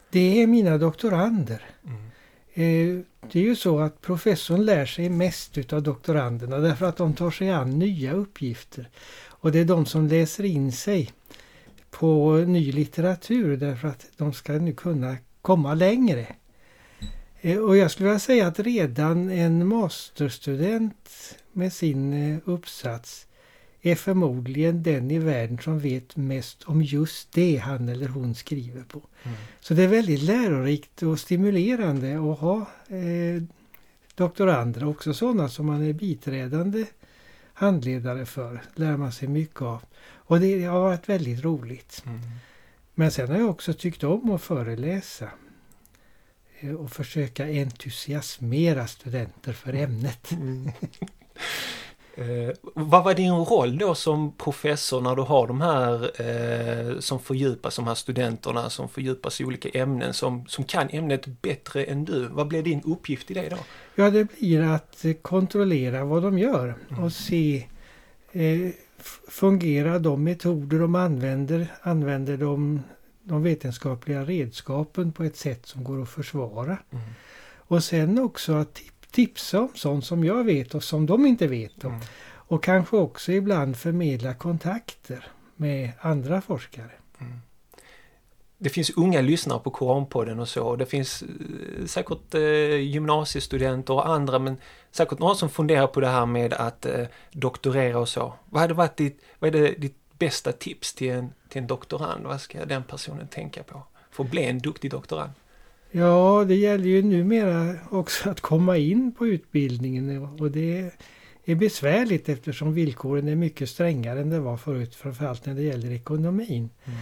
Det 0.10 0.42
är 0.42 0.48
mina 0.48 0.78
doktorander. 0.78 1.62
Mm. 1.86 2.04
Eh, 2.54 3.04
Det 3.32 3.40
är 3.40 3.44
ju 3.44 3.56
så 3.56 3.80
att 3.80 4.02
professorn 4.02 4.66
lär 4.66 4.86
sig 4.86 5.10
mest 5.10 5.58
utav 5.58 5.84
doktoranderna 5.84 6.58
därför 6.58 6.86
att 6.86 6.98
de 6.98 7.14
tar 7.14 7.32
sig 7.32 7.50
an 7.52 7.80
nya 7.80 8.14
uppgifter. 8.14 8.90
Och 9.44 9.52
det 9.52 9.60
är 9.60 9.66
de 9.66 9.86
som 9.86 10.08
läser 10.08 10.44
in 10.44 10.72
sig 10.72 11.12
på 11.94 12.38
ny 12.38 12.72
litteratur 12.72 13.58
därför 13.58 13.88
att 13.88 14.06
de 14.18 14.34
ska 14.34 14.54
nu 14.54 14.74
kunna 14.74 15.18
komma 15.42 15.74
längre. 15.74 16.28
Eh, 17.42 17.58
Och 17.58 17.78
jag 17.78 17.92
skulle 17.92 18.10
vilja 18.10 18.20
säga 18.20 18.48
att 18.48 18.60
redan 18.60 19.30
en 19.30 19.68
masterstudent 19.68 21.10
med 21.52 21.74
sin 21.74 22.14
eh, 22.14 22.40
uppsats 22.46 23.28
är 23.82 23.96
förmodligen 23.96 24.84
den 24.84 25.12
i 25.12 25.20
världen 25.20 25.58
som 25.58 25.80
vet 25.80 26.16
mest 26.16 26.64
om 26.64 26.82
just 26.82 27.32
det 27.34 27.58
han 27.58 27.90
eller 27.90 28.08
hon 28.08 28.36
skriver 28.36 28.84
på. 28.84 29.02
Mm. 29.24 29.38
Så 29.60 29.74
det 29.74 29.84
är 29.84 29.88
väldigt 29.88 30.22
lärorikt 30.22 31.04
och 31.04 31.20
stimulerande 31.20 32.16
att 32.32 32.40
ha 32.40 32.58
eh, 32.88 33.44
doktorander, 34.16 34.88
också 34.88 35.14
sådana 35.14 35.50
som 35.50 35.66
man 35.66 35.84
är 35.84 35.94
biträdande 35.94 36.86
handledare 37.54 38.26
för. 38.26 38.62
lär 38.76 38.98
man 38.98 39.12
sig 39.12 39.28
mycket 39.28 39.62
av. 39.62 39.82
Och 40.34 40.40
det 40.40 40.64
har 40.64 40.80
varit 40.80 41.10
väldigt 41.10 41.44
roligt. 41.44 42.04
Mm. 42.06 42.20
Men 42.96 43.12
sen 43.12 43.30
har 43.30 43.38
jag 43.38 43.50
också 43.50 43.74
tyckt 43.74 44.04
om 44.04 44.32
att 44.32 44.42
föreläsa 44.42 45.30
eh, 46.60 46.74
och 46.74 46.92
försöka 46.92 47.44
entusiasmera 47.46 48.88
studenter 48.88 49.54
för 49.54 49.74
ämnet. 49.74 50.32
Mm. 50.32 50.72
Eh, 52.18 52.56
vad 52.74 53.04
var 53.04 53.14
din 53.14 53.34
roll 53.34 53.78
då 53.78 53.96
som 53.96 54.32
professor 54.38 55.02
när 55.02 55.16
du 55.16 55.22
har 55.22 55.48
de 55.48 55.62
här 55.62 56.22
eh, 56.22 57.00
som 57.00 57.20
fördjupas, 57.20 57.76
de 57.76 57.88
här 57.88 57.96
studenterna 57.96 58.70
som 58.70 58.90
fördjupas 58.90 59.42
i 59.42 59.46
olika 59.46 59.70
ämnen 59.70 60.14
som, 60.14 60.46
som 60.48 60.64
kan 60.64 60.90
ämnet 60.90 61.26
bättre 61.42 61.84
än 61.84 62.06
du? 62.06 62.28
Vad 62.28 62.48
blev 62.48 62.64
din 62.64 62.82
uppgift 62.82 63.32
i 63.32 63.34
det 63.34 63.50
då? 63.50 63.58
Ja, 63.96 64.10
det 64.10 64.26
blir 64.40 64.62
att 64.62 65.06
eh, 65.06 65.14
kontrollera 65.14 66.06
vad 66.06 66.24
de 66.24 66.40
gör 66.40 66.76
Mm. 66.90 67.04
och 67.04 67.14
se 67.14 67.68
eh, 68.32 68.72
fungerar 69.28 70.00
de 70.00 70.24
metoder 70.24 70.80
de 70.80 70.96
använder, 70.96 71.68
använder 71.82 72.38
de 72.38 72.82
de 73.24 73.44
vetenskapliga 73.44 74.24
redskapen 74.24 75.12
på 75.12 75.24
ett 75.24 75.38
sätt 75.38 75.66
som 75.66 75.84
går 75.84 76.02
att 76.02 76.10
försvara. 76.10 76.78
Mm. 76.92 77.04
Och 77.56 77.84
sen 77.84 78.20
också 78.20 78.54
att 78.54 78.74
tip- 78.74 79.12
tipsa 79.12 79.60
om 79.60 79.70
sånt 79.76 80.06
som 80.06 80.24
jag 80.24 80.44
vet 80.44 80.76
och 80.76 80.84
som 80.84 81.06
de 81.06 81.26
inte 81.26 81.48
vet 81.48 81.84
om. 81.86 81.92
Mm. 81.92 82.06
Och 82.26 82.64
kanske 82.64 82.98
också 82.98 83.32
ibland 83.32 83.78
förmedla 83.78 84.34
kontakter 84.34 85.28
med 85.56 85.92
andra 86.00 86.42
forskare. 86.42 86.92
Det 88.64 88.70
finns 88.70 88.90
unga 88.90 89.22
lyssnare 89.22 89.60
på 89.60 89.72
Koranpodden 89.72 90.40
och 90.40 90.48
så. 90.48 90.76
Det 90.76 90.86
finns 90.86 91.22
eh, 91.24 91.86
säkert 91.86 92.34
eh, 92.34 92.76
gymnasiestudenter 92.76 93.94
och 93.94 94.10
andra 94.10 94.40
men 94.40 94.58
säkert 94.92 95.20
några 95.20 95.36
som 95.36 95.50
funderar 95.50 95.88
på 95.88 96.00
det 96.00 96.08
här 96.08 96.26
med 96.26 96.54
att 96.54 96.86
eh, 96.86 97.06
doktorera 97.32 98.00
och 98.00 98.10
så. 98.10 98.34
Vad 98.50 98.62
hade 98.62 98.74
varit 98.74 98.98
ditt, 98.98 99.22
vad 99.40 99.56
är 99.56 99.62
det, 99.62 99.72
ditt 99.72 99.98
bästa 100.20 100.52
tips 100.52 100.94
till 100.94 101.12
en, 101.12 101.34
till 101.50 101.62
en 101.62 101.68
doktorand? 101.68 102.26
Vad 102.26 102.42
ska 102.42 102.66
den 102.66 102.84
personen 102.84 103.28
tänka 103.28 103.64
på 103.64 103.84
för 104.12 104.24
att 104.24 104.32
bli 104.32 104.44
en 104.44 104.60
duktig 104.60 104.92
doktorand? 104.92 105.32
Ja, 105.92 106.46
det 106.48 106.56
gäller 106.56 106.88
ju 106.88 107.02
numera 107.02 107.76
också 107.90 108.30
att 108.30 108.42
komma 108.42 108.78
in 108.78 109.12
på 109.12 109.28
utbildningen 109.28 110.28
och 110.40 110.52
det 110.52 110.92
är 111.46 111.56
besvärligt 111.56 112.30
eftersom 112.30 112.74
villkoren 112.74 113.28
är 113.28 113.36
mycket 113.36 113.70
strängare 113.70 114.22
än 114.22 114.30
det 114.30 114.40
var 114.40 114.58
förut, 114.58 114.96
framförallt 114.96 115.46
när 115.46 115.54
det 115.54 115.62
gäller 115.62 115.92
ekonomin. 115.92 116.70
Mm. 116.86 117.00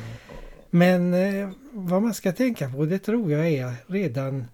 Men 0.73 1.13
eh, 1.13 1.49
vad 1.71 2.01
man 2.01 2.13
ska 2.13 2.31
tänka 2.31 2.69
på 2.69 2.85
det 2.85 2.99
tror 2.99 3.31
jag 3.31 3.47
är 3.47 3.73
redan 3.87 4.45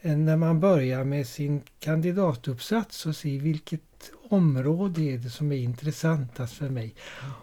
eh, 0.00 0.16
när 0.16 0.36
man 0.36 0.60
börjar 0.60 1.04
med 1.04 1.26
sin 1.26 1.62
kandidatuppsats 1.80 3.06
och 3.06 3.16
se 3.16 3.38
vilket 3.38 3.80
område 4.28 5.02
är 5.02 5.18
det 5.18 5.30
som 5.30 5.52
är 5.52 5.56
intressantast 5.56 6.54
för 6.54 6.68
mig. 6.68 6.94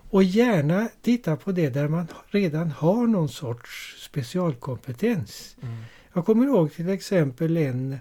Och 0.09 0.23
gärna 0.23 0.89
titta 1.01 1.35
på 1.35 1.51
det 1.51 1.69
där 1.69 1.87
man 1.87 2.07
redan 2.27 2.71
har 2.71 3.07
någon 3.07 3.29
sorts 3.29 3.95
specialkompetens. 3.99 5.55
Mm. 5.61 5.75
Jag 6.13 6.25
kommer 6.25 6.45
ihåg 6.45 6.73
till 6.73 6.89
exempel 6.89 7.57
en, 7.57 7.97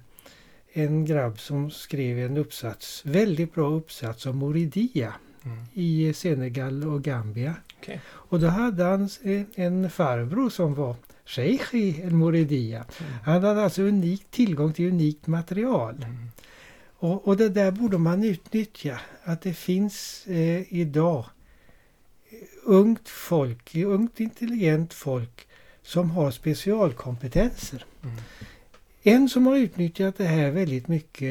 en 0.72 1.04
grabb 1.04 1.40
som 1.40 1.70
skrev 1.70 2.18
en 2.18 2.36
uppsats, 2.36 3.02
väldigt 3.04 3.54
bra 3.54 3.70
uppsats 3.70 4.26
om 4.26 4.36
Moridia 4.36 5.14
mm. 5.44 5.58
i 5.72 6.12
Senegal 6.14 6.84
och 6.84 7.02
Gambia. 7.02 7.54
Okay. 7.80 7.98
Och 8.06 8.40
då 8.40 8.46
hade 8.46 8.84
han 8.84 9.08
en 9.54 9.90
farbror 9.90 10.50
som 10.50 10.74
var 10.74 10.96
shejk 11.24 11.74
i 11.74 12.00
El 12.00 12.10
Moridia. 12.10 12.84
Mm. 13.00 13.12
Han 13.24 13.44
hade 13.44 13.62
alltså 13.62 13.82
unik 13.82 14.26
tillgång 14.30 14.72
till 14.72 14.88
unikt 14.88 15.26
material. 15.26 15.94
Mm. 15.94 16.28
Och, 16.96 17.28
och, 17.28 17.36
det 17.36 17.48
där 17.48 17.70
borde 17.70 17.98
man 17.98 18.24
utnyttja. 18.24 19.00
Att 19.24 19.42
det 19.42 19.54
finns 19.54 20.26
eh, 20.26 20.74
idag 20.74 21.24
ungt 22.64 23.08
folk, 23.08 23.74
ungt 23.74 24.20
intelligent 24.20 24.94
folk 24.94 25.46
som 25.82 26.10
har 26.10 26.30
specialkompetenser. 26.30 27.84
Mm. 28.02 28.16
En 29.06 29.28
som 29.28 29.46
har 29.46 29.56
utnyttjat 29.56 30.16
det 30.16 30.24
här 30.24 30.50
väldigt 30.50 30.88
mycket 30.88 31.28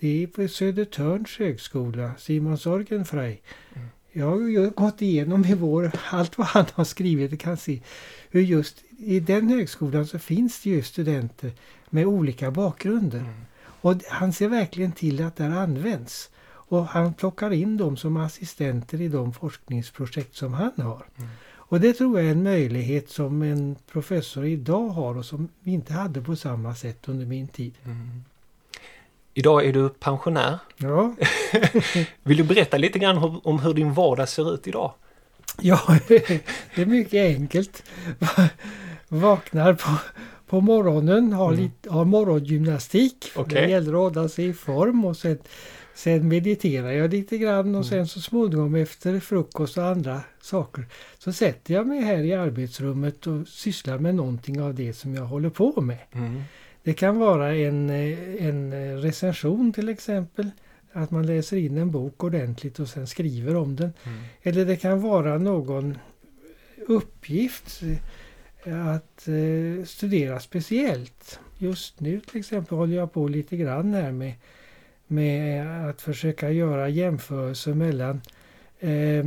det 0.00 0.22
är 0.22 0.26
på 0.26 0.48
Södertörns 0.48 1.38
högskola, 1.38 2.12
Simon 2.18 2.58
Sorgenfrey. 2.58 3.38
Mm. 3.74 3.88
Jag 4.12 4.26
har 4.26 4.70
gått 4.70 5.02
igenom 5.02 5.44
i 5.44 5.54
vår, 5.54 5.92
allt 6.10 6.38
vad 6.38 6.46
han 6.46 6.66
har 6.72 6.84
skrivit 6.84 7.32
och 7.32 7.40
kan 7.40 7.56
se 7.56 7.80
hur 8.30 8.40
just 8.40 8.84
i 8.98 9.20
den 9.20 9.48
högskolan 9.48 10.06
så 10.06 10.18
finns 10.18 10.62
det 10.62 10.70
ju 10.70 10.82
studenter 10.82 11.52
med 11.90 12.06
olika 12.06 12.50
bakgrunder. 12.50 13.18
Mm. 13.18 13.34
Och 13.60 13.94
han 14.08 14.32
ser 14.32 14.48
verkligen 14.48 14.92
till 14.92 15.24
att 15.24 15.36
det 15.36 15.46
används. 15.46 16.30
Och 16.44 16.86
han 16.86 17.14
plockar 17.14 17.50
in 17.50 17.76
dem 17.76 17.96
som 17.96 18.16
assistenter 18.16 19.00
i 19.00 19.08
de 19.08 19.32
forskningsprojekt 19.32 20.36
som 20.36 20.54
han 20.54 20.72
har. 20.76 21.06
Mm. 21.18 21.30
Och 21.72 21.80
det 21.80 21.92
tror 21.92 22.18
jag 22.18 22.28
är 22.28 22.32
en 22.32 22.42
möjlighet 22.42 23.10
som 23.10 23.42
en 23.42 23.76
professor 23.92 24.46
idag 24.46 24.88
har 24.88 25.18
och 25.18 25.24
som 25.24 25.48
vi 25.60 25.72
inte 25.72 25.92
hade 25.92 26.20
på 26.20 26.36
samma 26.36 26.74
sätt 26.74 27.08
under 27.08 27.26
min 27.26 27.48
tid. 27.48 27.74
Mm. 27.84 28.24
Idag 29.34 29.64
är 29.64 29.72
du 29.72 29.88
pensionär. 29.88 30.58
Ja. 30.76 31.14
Vill 32.22 32.36
du 32.36 32.44
berätta 32.44 32.78
lite 32.78 32.98
grann 32.98 33.40
om 33.44 33.58
hur 33.58 33.74
din 33.74 33.94
vardag 33.94 34.28
ser 34.28 34.54
ut 34.54 34.66
idag? 34.66 34.92
Ja, 35.60 35.80
det 36.08 36.30
är 36.74 36.86
mycket 36.86 37.36
enkelt. 37.36 37.82
Vaknar 39.08 39.74
på, 39.74 39.90
på 40.46 40.60
morgonen, 40.60 41.32
har, 41.32 41.52
mm. 41.52 41.60
lite, 41.60 41.90
har 41.90 42.04
morgongymnastik. 42.04 43.32
Okay. 43.36 43.62
Det 43.62 43.70
gäller 43.70 43.92
att 43.92 44.14
hålla 44.14 44.28
sig 44.28 44.46
i 44.46 44.52
form 44.52 45.04
och 45.04 45.16
sen 45.16 45.38
Sen 45.94 46.28
mediterar 46.28 46.92
jag 46.92 47.10
lite 47.10 47.38
grann 47.38 47.74
och 47.74 47.86
sen 47.86 48.06
så 48.06 48.20
småningom 48.20 48.74
efter 48.74 49.20
frukost 49.20 49.78
och 49.78 49.84
andra 49.84 50.20
saker 50.40 50.86
så 51.18 51.32
sätter 51.32 51.74
jag 51.74 51.86
mig 51.86 52.00
här 52.00 52.24
i 52.24 52.34
arbetsrummet 52.34 53.26
och 53.26 53.48
sysslar 53.48 53.98
med 53.98 54.14
någonting 54.14 54.62
av 54.62 54.74
det 54.74 54.92
som 54.92 55.14
jag 55.14 55.24
håller 55.24 55.50
på 55.50 55.80
med. 55.80 55.98
Mm. 56.12 56.42
Det 56.82 56.94
kan 56.94 57.18
vara 57.18 57.54
en, 57.54 57.90
en 57.90 59.00
recension 59.02 59.72
till 59.72 59.88
exempel. 59.88 60.50
Att 60.92 61.10
man 61.10 61.26
läser 61.26 61.56
in 61.56 61.78
en 61.78 61.90
bok 61.90 62.24
ordentligt 62.24 62.78
och 62.78 62.88
sen 62.88 63.06
skriver 63.06 63.56
om 63.56 63.76
den. 63.76 63.92
Mm. 64.04 64.18
Eller 64.42 64.64
det 64.64 64.76
kan 64.76 65.00
vara 65.00 65.38
någon 65.38 65.98
uppgift 66.86 67.82
att 68.64 69.28
eh, 69.28 69.84
studera 69.84 70.40
speciellt. 70.40 71.40
Just 71.58 72.00
nu 72.00 72.20
till 72.20 72.40
exempel 72.40 72.78
håller 72.78 72.96
jag 72.96 73.12
på 73.12 73.28
lite 73.28 73.56
grann 73.56 73.94
här 73.94 74.12
med 74.12 74.32
med 75.12 75.88
att 75.90 76.02
försöka 76.02 76.50
göra 76.50 76.88
jämförelser 76.88 77.74
mellan 77.74 78.20
eh, 78.78 79.24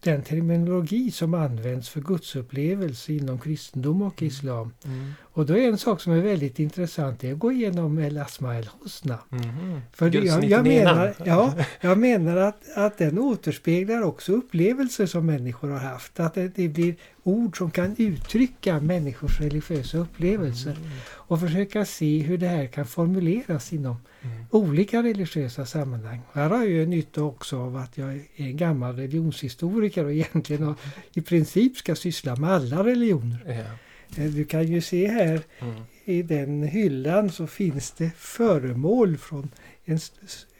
den 0.00 0.22
terminologi 0.22 1.10
som 1.10 1.34
används 1.34 1.88
för 1.88 2.00
gudsupplevelse 2.00 3.12
inom 3.12 3.38
kristendom 3.38 4.02
och 4.02 4.22
mm. 4.22 4.28
islam. 4.28 4.72
Mm. 4.84 5.12
Och 5.36 5.46
då 5.46 5.56
är 5.58 5.68
en 5.68 5.78
sak 5.78 6.00
som 6.00 6.12
är 6.12 6.20
väldigt 6.20 6.58
intressant 6.58 7.20
det 7.20 7.28
är 7.28 7.32
att 7.32 7.38
gå 7.38 7.52
igenom 7.52 7.98
El 7.98 8.18
Asma 8.18 8.58
El 8.58 8.70
Husna. 8.82 9.18
Mm. 9.32 9.80
För 9.92 10.16
jag, 10.16 10.44
jag, 10.44 10.66
menar, 10.66 11.14
ja, 11.24 11.54
jag 11.80 11.98
menar 11.98 12.36
att, 12.36 12.76
att 12.76 12.98
den 12.98 13.18
återspeglar 13.18 14.02
också 14.02 14.32
upplevelser 14.32 15.06
som 15.06 15.26
människor 15.26 15.68
har 15.68 15.78
haft. 15.78 16.20
Att 16.20 16.34
det, 16.34 16.48
det 16.48 16.68
blir 16.68 16.94
ord 17.22 17.58
som 17.58 17.70
kan 17.70 17.94
uttrycka 17.98 18.80
människors 18.80 19.40
religiösa 19.40 19.98
upplevelser. 19.98 20.70
Mm. 20.70 20.90
Och 21.06 21.40
försöka 21.40 21.84
se 21.84 22.18
hur 22.18 22.38
det 22.38 22.48
här 22.48 22.66
kan 22.66 22.86
formuleras 22.86 23.72
inom 23.72 23.96
mm. 24.22 24.44
olika 24.50 25.02
religiösa 25.02 25.66
sammanhang. 25.66 26.20
Här 26.32 26.50
har 26.50 26.64
jag 26.64 26.88
nytta 26.88 27.22
också 27.22 27.58
av 27.58 27.76
att 27.76 27.98
jag 27.98 28.14
är 28.14 28.22
en 28.36 28.56
gammal 28.56 28.96
religionshistoriker 28.96 30.04
och 30.04 30.12
egentligen 30.12 30.68
och 30.68 30.78
i 31.12 31.20
princip 31.20 31.76
ska 31.76 31.94
syssla 31.94 32.36
med 32.36 32.50
alla 32.50 32.84
religioner. 32.84 33.44
Ja. 33.46 33.78
Eh, 34.16 34.24
du 34.24 34.44
kan 34.44 34.66
ju 34.66 34.80
se 34.80 35.08
här 35.08 35.40
mm. 35.60 35.74
i 36.04 36.22
den 36.22 36.62
hyllan 36.62 37.30
så 37.30 37.46
finns 37.46 37.90
det 37.90 38.10
föremål 38.16 39.16
från 39.16 39.50
en 39.84 39.98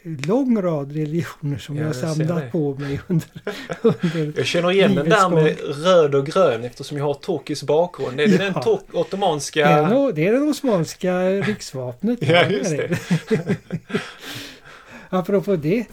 lång 0.03 0.61
rad 0.61 0.91
religioner 0.91 1.57
som 1.57 1.77
ja, 1.77 1.83
jag 1.83 1.95
samlat 1.95 2.51
på 2.51 2.75
mig 2.75 2.99
under, 3.07 3.27
under 3.81 4.33
Jag 4.37 4.45
känner 4.45 4.71
igen 4.71 4.95
den 4.95 5.09
där 5.09 5.29
med 5.29 5.57
röd 5.83 6.15
och 6.15 6.25
grön 6.25 6.63
eftersom 6.63 6.97
jag 6.97 7.05
har 7.05 7.13
turkisk 7.13 7.63
bakgrund. 7.63 8.19
Är 8.19 8.27
det 8.27 8.45
ja. 8.55 8.79
den 8.91 8.99
ottomanska? 8.99 9.59
Det 9.59 9.73
är, 9.73 9.89
no, 9.89 10.11
det 10.11 10.27
är 10.27 10.31
det 10.31 10.39
osmanska 10.39 11.29
riksvapnet. 11.29 12.19
ja, 12.21 12.45
just 12.45 12.77
det. 12.77 12.97
Apropå 15.09 15.55
det. 15.55 15.85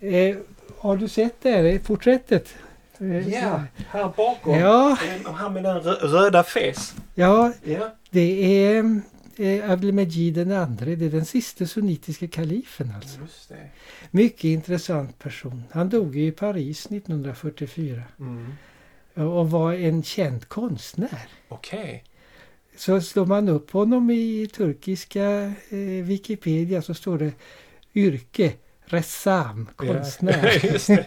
Mm. 0.00 0.30
Eh, 0.30 0.36
har 0.78 0.96
du 0.96 1.08
sett 1.08 1.34
det 1.42 1.50
här 1.50 1.78
porträttet? 1.78 2.54
Eh, 2.98 3.28
ja, 3.28 3.62
här 3.88 4.12
bakom. 4.16 4.58
Ja. 4.58 4.96
Han 5.24 5.52
med 5.52 5.64
den 5.64 5.80
röda 5.80 6.42
fes. 6.42 6.94
Ja, 7.20 7.52
ja. 7.64 7.94
det 8.10 8.64
är 8.66 9.00
eh, 9.36 9.70
Abdelmejid 9.70 10.34
den 10.34 10.52
andre, 10.52 10.96
det 10.96 11.04
är 11.06 11.10
den 11.10 11.24
sista 11.24 11.66
sunnitiska 11.66 12.28
kalifen 12.28 12.92
alltså. 12.96 13.20
Mycket 14.10 14.44
intressant 14.44 15.18
person. 15.18 15.64
Han 15.70 15.88
dog 15.88 16.16
i 16.16 16.30
Paris 16.30 16.86
1944. 16.86 18.02
Mm. 18.18 18.52
Och 19.14 19.50
var 19.50 19.72
en 19.72 20.02
känd 20.02 20.48
konstnär. 20.48 21.28
Okej. 21.48 21.80
Okay. 21.80 22.00
Så 22.76 23.00
slår 23.00 23.26
man 23.26 23.48
upp 23.48 23.70
honom 23.70 24.10
i 24.10 24.48
turkiska 24.56 25.52
eh, 25.70 26.04
Wikipedia 26.04 26.82
så 26.82 26.94
står 26.94 27.18
det 27.18 27.32
yrke 27.94 28.52
Ressam, 28.84 29.68
konstnär. 29.76 30.60
Ja, 30.88 31.02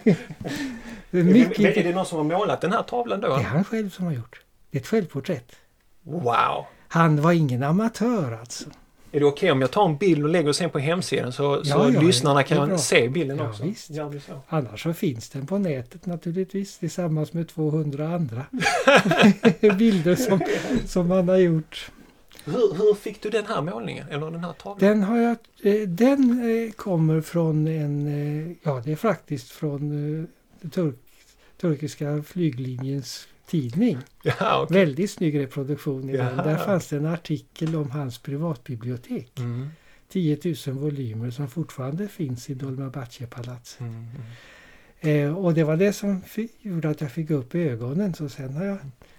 det. 1.10 1.22
Mycket... 1.24 1.60
är, 1.60 1.78
är 1.78 1.84
det 1.84 1.94
någon 1.94 2.06
som 2.06 2.18
har 2.18 2.38
målat 2.38 2.60
den 2.60 2.72
här 2.72 2.82
tavlan 2.82 3.20
då? 3.20 3.28
Det 3.28 3.34
är 3.34 3.38
han 3.42 3.64
själv 3.64 3.90
som 3.90 4.04
har 4.04 4.12
gjort. 4.12 4.40
Det 4.70 4.78
är 4.78 4.80
ett 4.80 4.86
självporträtt. 4.86 5.56
Wow! 6.04 6.66
Han 6.88 7.22
var 7.22 7.32
ingen 7.32 7.62
amatör 7.62 8.38
alltså. 8.40 8.64
Är 9.12 9.20
det 9.20 9.26
okej 9.26 9.46
okay 9.46 9.50
om 9.50 9.60
jag 9.60 9.70
tar 9.70 9.84
en 9.84 9.96
bild 9.96 10.24
och 10.24 10.28
lägger 10.30 10.52
sen 10.52 10.70
på 10.70 10.78
hemsidan 10.78 11.32
så, 11.32 11.62
ja, 11.64 11.64
så 11.64 11.90
ja, 11.94 12.00
lyssnarna 12.00 12.42
kan 12.42 12.78
se 12.78 13.08
bilden 13.08 13.38
ja, 13.38 13.48
också? 13.48 13.64
Visst. 13.64 13.90
Ja, 13.90 14.12
så. 14.26 14.40
Annars 14.48 14.82
så 14.82 14.92
finns 14.92 15.28
den 15.30 15.46
på 15.46 15.58
nätet 15.58 16.06
naturligtvis 16.06 16.78
tillsammans 16.78 17.32
med 17.32 17.48
200 17.48 18.08
andra 18.08 18.46
bilder 19.78 20.16
som, 20.16 20.40
som 20.86 21.08
man 21.08 21.28
har 21.28 21.36
gjort. 21.36 21.90
Hur, 22.44 22.74
hur, 22.74 22.94
fick 22.94 23.22
du 23.22 23.30
den 23.30 23.46
här 23.46 23.62
målningen? 23.62 24.08
Eller 24.08 24.30
den 24.30 24.44
här 24.44 24.52
tavlan? 24.52 24.78
Den, 24.78 25.02
har 25.02 25.18
jag, 25.18 25.36
eh, 25.62 25.88
den 25.88 26.50
eh, 26.66 26.72
kommer 26.72 27.20
från 27.20 27.68
en, 27.68 28.06
eh, 28.06 28.56
ja 28.62 28.82
det 28.84 28.92
är 28.92 28.96
faktiskt 28.96 29.50
från 29.50 30.28
turk, 30.74 30.96
turkiska 31.60 32.22
flyglinjens 32.22 33.28
tidning. 33.46 33.98
Ja, 34.22 34.62
okay. 34.62 34.78
Väldigt 34.78 35.10
snygg 35.10 35.38
reproduktion 35.38 36.10
i 36.10 36.16
ja. 36.16 36.24
den. 36.24 36.36
Där 36.36 36.56
fanns 36.56 36.88
det 36.88 36.96
en 36.96 37.06
artikel 37.06 37.76
om 37.76 37.90
hans 37.90 38.18
privatbibliotek. 38.18 39.38
Mm. 39.38 39.68
10 40.08 40.38
000 40.66 40.76
volymer 40.76 41.30
som 41.30 41.48
fortfarande 41.48 42.08
finns 42.08 42.50
i 42.50 42.54
Dolmabahce-palatset. 42.54 43.80
Mm, 43.80 43.94
mm. 43.94 45.26
Eh, 45.26 45.36
och 45.36 45.54
det 45.54 45.64
var 45.64 45.76
det 45.76 45.92
som 45.92 46.22
gjorde 46.60 46.88
att 46.88 47.00
jag 47.00 47.12
fick 47.12 47.30
upp 47.30 47.54
ögonen. 47.54 48.14
Så 48.14 48.28
sen 48.28 48.54
har 48.54 48.64
jag 48.64 48.78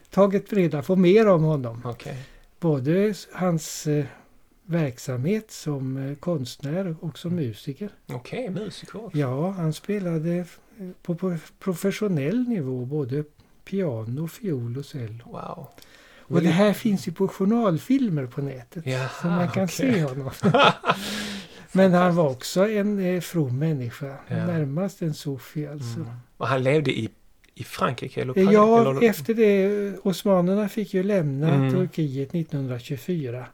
tagit 0.09 0.53
reda 0.53 0.81
på 0.81 0.95
mer 0.95 1.27
om 1.27 1.43
honom. 1.43 1.81
Okej. 1.85 2.17
Både 2.59 3.13
hans 3.31 3.87
eh, 3.87 4.05
verksamhet 4.65 5.51
som 5.51 5.97
eh, 5.97 6.15
konstnär 6.15 6.95
och 6.99 7.19
som 7.19 7.35
musiker. 7.35 7.89
Okej, 8.07 8.49
musiker 8.49 9.05
också. 9.05 9.17
Ja, 9.17 9.49
han 9.49 9.73
spelade 9.73 10.45
på 11.01 11.37
professionell 11.59 12.47
nivå 12.47 12.85
både 12.85 13.23
piano, 13.65 14.27
fiol 14.27 14.77
och 14.77 14.85
cello. 14.85 15.23
Wow. 15.25 15.67
Och 16.27 16.41
det 16.41 16.49
här 16.49 16.73
finns 16.73 17.07
ju 17.07 17.11
på 17.11 17.27
journalfilmer 17.27 18.25
på 18.25 18.41
nätet. 18.41 18.83
Jaha, 18.87 19.09
så 19.21 19.27
man 19.27 19.47
kan 19.51 19.63
okej. 19.63 19.93
se 19.93 20.03
honom. 20.03 20.31
Men 21.71 21.93
han 21.93 22.15
var 22.15 22.29
också 22.29 22.69
en 22.69 22.99
eh, 22.99 23.21
from 23.21 23.59
människa. 23.59 24.15
Ja. 24.27 24.45
Närmast 24.45 25.01
en 25.01 25.13
sofi 25.13 25.67
alltså. 25.67 25.99
Mm. 25.99 26.11
Och 26.37 26.47
han 26.47 26.63
levde 26.63 26.91
i, 26.99 27.09
i 27.55 27.63
Frankrike? 27.63 28.21
Eller 28.21 28.33
Paris, 28.33 28.49
Ja, 28.51 28.81
eller? 28.91 29.09
efter 29.09 29.33
det. 29.33 29.65
eh, 29.87 29.93
Osmanerna 30.03 30.69
fick 30.69 30.93
ju 30.93 31.03
lämna 31.03 31.53
Mm. 31.53 31.71
Turkiet 31.71 32.33
1924. 32.35 33.45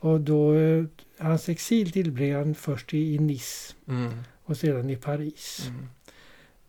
Och 0.00 0.20
då, 0.20 0.54
eh, 0.54 0.84
hans 1.18 1.48
exil 1.48 1.92
tillbringade 1.92 2.44
han 2.44 2.54
först 2.54 2.94
i, 2.94 3.14
i 3.14 3.18
Nice 3.18 3.74
Mm. 3.88 4.12
och 4.44 4.56
sedan 4.56 4.90
i 4.90 4.96
Paris. 4.96 5.62
Mm. 5.68 5.88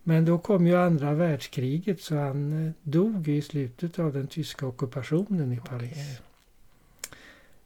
Men 0.07 0.25
då 0.25 0.37
kom 0.37 0.67
ju 0.67 0.75
andra 0.75 1.13
världskriget 1.13 2.01
så 2.01 2.15
han 2.15 2.65
eh, 2.67 2.71
dog 2.83 3.27
i 3.27 3.41
slutet 3.41 3.99
av 3.99 4.13
den 4.13 4.27
tyska 4.27 4.67
ockupationen 4.67 5.51
i 5.53 5.57
Paris. 5.57 5.91
Okej. 5.91 6.19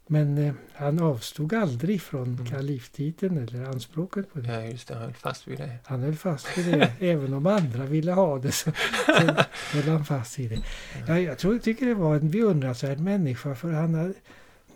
Men 0.08 0.38
eh, 0.38 0.54
han 0.74 1.00
avstod 1.00 1.54
aldrig 1.54 2.02
från 2.02 2.28
Mm. 2.34 2.46
kaliftiteln 2.46 3.38
eller 3.38 3.66
anspråket 3.66 4.34
på 4.34 4.40
det. 4.40 4.54
Ja, 4.54 4.62
just 4.66 4.88
det. 4.88 4.94
Han 4.96 5.04
höll 5.04 5.14
fast 5.14 5.48
vid 5.48 5.58
det. 5.58 5.76
Han 5.86 6.02
höll 6.04 6.16
fast 6.16 6.58
vid 6.58 6.66
det. 6.66 6.92
Även 7.00 7.34
om 7.34 7.46
andra 7.48 7.86
ville 7.86 8.12
ha 8.12 8.40
det 8.40 8.52
så, 8.52 8.72
så 9.06 9.12
höll 9.78 9.90
han 9.90 10.06
fast 10.06 10.40
vid 10.40 10.50
det. 10.50 10.60
Ja, 11.08 11.20
jag 11.20 11.38
tror, 11.38 11.58
tycker 11.58 11.86
det 11.86 11.94
var 11.94 12.16
en 12.16 12.32
beundransvärd 12.32 13.00
människa 13.00 13.56
för 13.56 13.72
han 13.72 13.94
hade, 13.94 14.14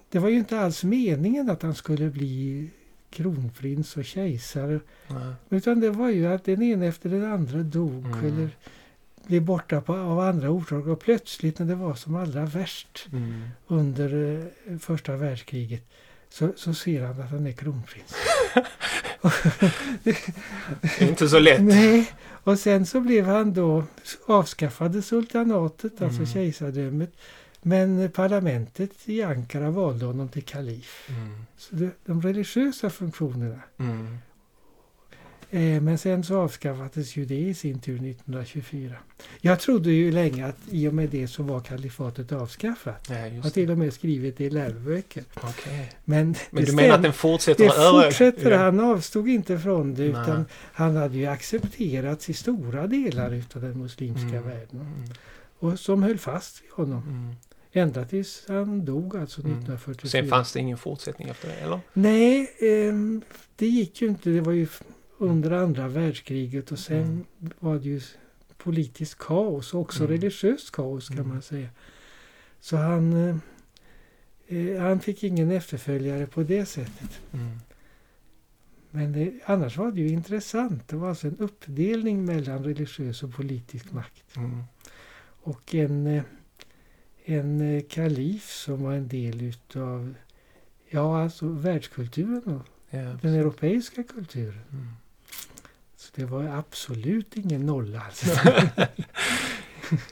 det 0.10 0.20
var 0.20 0.29
ju 0.29 0.38
inte 0.38 0.60
alls 0.60 0.84
meningen 0.84 1.50
att 1.50 1.62
han 1.62 1.75
skulle 1.75 2.10
bli 2.10 2.70
kronprins 3.13 3.98
och 3.98 4.05
kejsare. 4.05 4.79
Ja. 5.08 5.34
Utan 5.50 5.79
det 5.79 5.89
var 5.89 6.10
ju 6.10 6.27
att 6.27 6.46
den 6.46 6.62
ena 6.62 6.86
efter 6.86 7.10
den 7.10 7.32
andra 7.34 7.58
dog 7.63 8.05
Mm. 8.05 8.25
eller 8.25 8.50
blev 9.27 9.41
borta 9.41 9.82
på, 9.82 9.93
av 9.96 10.20
andra 10.20 10.50
orsaker. 10.50 10.89
Och 10.89 11.00
plötsligt 11.00 11.60
när 11.60 11.65
det 11.65 11.75
var 11.75 11.96
som 11.96 12.15
allra 12.15 12.46
värst 12.46 13.08
Mm. 13.12 13.43
under 13.67 14.38
eh, 14.67 14.77
första 14.77 15.15
världskriget 15.15 15.84
så, 16.29 16.53
så 16.55 16.74
ser 16.74 17.03
han 17.05 17.22
att 17.22 17.29
han 17.29 17.48
är 17.48 17.51
kronprins. 17.51 18.15
Inte 21.00 21.29
så 21.29 21.39
lätt. 21.39 21.62
Nej, 21.62 22.12
och 22.43 22.60
sen 22.60 22.86
så 22.86 23.00
blev 23.01 23.25
han 23.25 23.53
då 23.53 23.84
avskaffade 24.25 25.01
sultanatet, 25.01 26.01
alltså 26.01 26.22
Mm. 26.22 26.34
kejsardömet. 26.34 27.12
Men 27.63 28.12
parlamentet 28.12 28.91
i 29.05 29.24
Ankara 29.24 29.70
valde 29.70 30.05
honom 30.05 30.29
till 30.29 30.43
kalif. 30.43 31.10
Mm. 31.10 31.46
Så 31.58 31.75
det, 31.75 31.89
de 32.05 32.22
religiösa 32.22 32.89
funktionerna. 32.89 33.60
Mm. 33.79 34.17
Eh, 35.51 35.82
men 35.82 35.98
sen 35.98 36.24
så 36.24 36.38
avskaffades 36.41 37.15
ju 37.15 37.25
det 37.25 37.36
i 37.39 37.53
sin 37.53 37.79
tur 37.79 37.96
1924. 37.96 38.96
Jag 39.41 39.60
trodde 39.60 39.91
ju 39.91 40.12
länge 40.12 40.46
att 40.48 40.58
i 40.72 40.88
och 40.88 40.93
med 40.93 41.10
det 41.10 41.27
så 41.27 41.43
var 41.43 41.60
kalifatet 41.62 42.32
avskaffat. 42.32 43.08
Ja, 43.10 43.27
Jag 43.27 43.43
har 43.43 43.50
till 43.50 43.72
och 43.72 43.77
med 43.77 43.93
skrivit 43.93 44.38
det 44.38 44.43
i 44.43 44.50
läroböcker. 44.50 45.24
Okej. 45.36 45.91
Men, 46.05 46.36
Men 46.51 46.65
du 46.65 46.72
menar 46.74 46.89
att 46.93 47.00
stäm- 47.00 47.03
den 47.03 47.13
fortsätter 47.13 47.63
det 47.63 48.03
fortsätter. 48.03 48.51
Ja. 48.51 48.58
Han 48.58 48.79
avstod 48.79 49.27
inte 49.27 49.60
från 49.60 49.93
det 49.96 50.01
Nej. 50.01 50.10
utan 50.22 50.46
han 50.74 50.96
hade 50.96 51.17
ju 51.17 51.25
accepterats 51.25 52.29
i 52.29 52.34
stora 52.34 52.88
delar 52.88 53.32
utav 53.34 53.62
den 53.62 53.77
muslimska 53.82 54.27
Mm. 54.27 54.43
världen. 54.43 54.79
Mm. 54.82 55.10
Och 55.60 55.79
som 55.79 56.03
höll 56.03 56.17
fast 56.17 56.62
vid 56.63 56.72
honom. 56.72 57.36
Ända 57.75 58.06
tills 58.06 58.46
han 58.48 58.86
dog 58.86 59.18
alltså 59.18 59.42
Mm. 59.42 59.51
1944. 59.51 60.10
Sen 60.10 60.27
fanns 60.30 60.53
det 60.53 60.60
ingen 60.60 60.77
fortsättning 60.77 61.30
efter 61.30 61.48
det, 61.48 61.53
eller? 61.56 61.80
Nej, 61.94 62.51
ehm, 62.60 63.22
det 63.56 63.68
gick 63.68 64.01
ju 64.01 64.08
inte. 64.08 64.30
Det 64.30 64.42
var 64.42 64.51
ju 64.53 64.68
under 65.18 65.51
andra 65.51 65.88
världskriget 65.88 66.71
och 66.71 66.80
sen 66.80 66.98
Mm. 67.04 67.26
var 67.60 67.76
det 67.76 67.89
ju 67.89 68.02
politiskt 68.58 69.17
kaos 69.17 69.74
och 69.74 69.82
också 69.82 70.04
Mm. 70.04 70.12
religiöst 70.12 70.71
kaos 70.71 71.08
kan 71.08 71.17
Mm. 71.17 71.30
man 71.30 71.41
säga. 71.41 71.69
Så 72.60 72.78
han, 72.78 73.13
eh, 73.13 73.36
eh, 74.58 74.82
han 74.82 75.00
fick 75.00 75.24
ingen 75.24 75.52
efterföljare 75.52 76.26
på 76.28 76.43
det 76.43 76.65
sättet. 76.65 77.19
Mm. 77.34 77.60
Men 78.91 79.12
det, 79.12 79.34
annars 79.45 79.78
var 79.78 79.91
det 79.91 80.02
ju 80.02 80.08
intressant. 80.10 80.88
Det 80.88 80.95
var 80.95 81.10
alltså 81.10 81.28
en 81.28 81.38
uppdelning 81.38 82.26
mellan 82.26 82.63
religiös 82.63 83.24
och 83.24 83.34
politisk 83.36 83.91
makt. 83.91 84.38
Mm. 84.38 84.63
Och 85.45 85.76
en, 85.76 86.08
eh, 86.08 86.24
en 87.26 87.76
eh, 87.78 87.84
kalif 87.90 88.52
som 88.52 88.84
var 88.84 88.94
en 88.94 89.08
del 89.08 89.42
utav 89.44 90.14
ja, 90.90 91.22
alltså 91.22 91.46
världskulturen 91.48 92.56
och 92.56 92.68
Ja. 92.90 93.00
den 93.22 93.34
europeiska 93.34 94.04
kulturen. 94.04 94.62
Mm. 94.72 94.88
Så 95.98 96.10
det 96.16 96.26
var 96.26 96.44
absolut 96.44 97.36
ingen 97.38 97.66
nolla. 97.66 98.02
Alltså. 98.02 98.26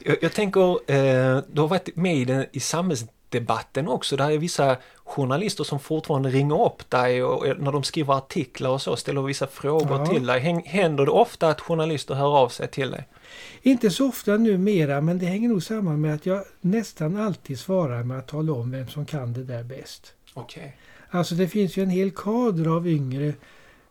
Jag, 0.04 0.16
jag 0.22 0.32
tänker, 0.32 0.90
eh, 0.90 1.42
du 1.52 1.60
har 1.60 1.68
varit 1.68 1.96
med 1.96 2.16
i, 2.16 2.24
den, 2.24 2.46
i 2.52 2.60
samhällsdebatten 2.60 3.88
också. 3.88 4.16
Där 4.16 4.30
är 4.30 4.38
vissa 4.38 4.76
journalister 5.04 5.64
som 5.64 5.80
fortfarande 5.80 6.30
ringer 6.30 6.66
upp 6.66 6.90
dig 6.90 7.22
och 7.24 7.46
och 7.46 7.60
när 7.60 7.72
de 7.72 7.82
skriver 7.82 8.14
artiklar 8.14 8.70
och 8.70 8.82
så 8.82 8.96
ställer 8.96 9.22
vissa 9.22 9.46
frågor 9.46 9.98
Ja. 9.98 10.06
till 10.06 10.26
dig. 10.26 10.62
Händer 10.66 11.04
det 11.04 11.10
ofta 11.10 11.48
att 11.48 11.60
journalister 11.60 12.14
hör 12.14 12.38
av 12.38 12.48
sig 12.48 12.68
till 12.68 12.90
dig? 12.90 13.08
Inte 13.62 13.90
så 13.90 14.08
ofta 14.08 14.36
numera 14.36 15.00
men 15.00 15.18
det 15.18 15.26
hänger 15.26 15.48
nog 15.48 15.62
samman 15.62 16.00
med 16.00 16.14
att 16.14 16.26
jag 16.26 16.44
nästan 16.60 17.16
alltid 17.16 17.58
svarar 17.58 18.02
med 18.02 18.18
att 18.18 18.28
tala 18.28 18.52
om 18.52 18.70
vem 18.70 18.88
som 18.88 19.06
kan 19.06 19.32
det 19.32 19.44
där 19.44 19.64
bäst. 19.64 20.14
Okej. 20.34 20.76
Alltså 21.10 21.34
det 21.34 21.48
finns 21.48 21.76
ju 21.76 21.82
en 21.82 21.90
hel 21.90 22.10
kader 22.10 22.76
av 22.76 22.88
yngre 22.88 23.32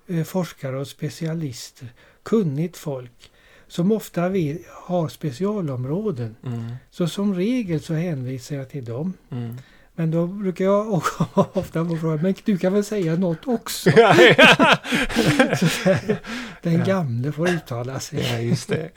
eh, 0.07 0.23
forskare 0.23 0.77
och 0.77 0.87
specialister, 0.87 1.87
kunnigt 2.23 2.77
folk, 2.77 3.31
som 3.67 3.91
ofta 3.91 4.21
har 4.69 5.07
specialområden. 5.07 6.35
Mm. 6.45 6.71
Så 6.91 7.07
som 7.07 7.35
regel 7.35 7.81
så 7.81 7.93
hänvisar 7.93 8.55
jag 8.55 8.69
till 8.69 8.85
dem. 8.85 9.13
Mm. 9.29 9.57
Men 10.01 10.11
då 10.11 10.27
brukar 10.27 10.65
jag 10.65 10.93
ofta 11.53 11.85
få 11.85 11.97
frågan, 11.97 12.19
men 12.21 12.35
du 12.45 12.57
kan 12.57 12.73
väl 12.73 12.83
säga 12.83 13.15
något 13.15 13.47
också? 13.47 13.89
ja, 13.89 14.15
ja. 14.37 14.77
Den 16.61 16.83
gamle 16.83 17.31
får 17.31 17.49
uttala 17.49 17.99
sig. 17.99 18.27
ja, 18.33 18.39
just 18.39 18.69
det. 18.69 18.89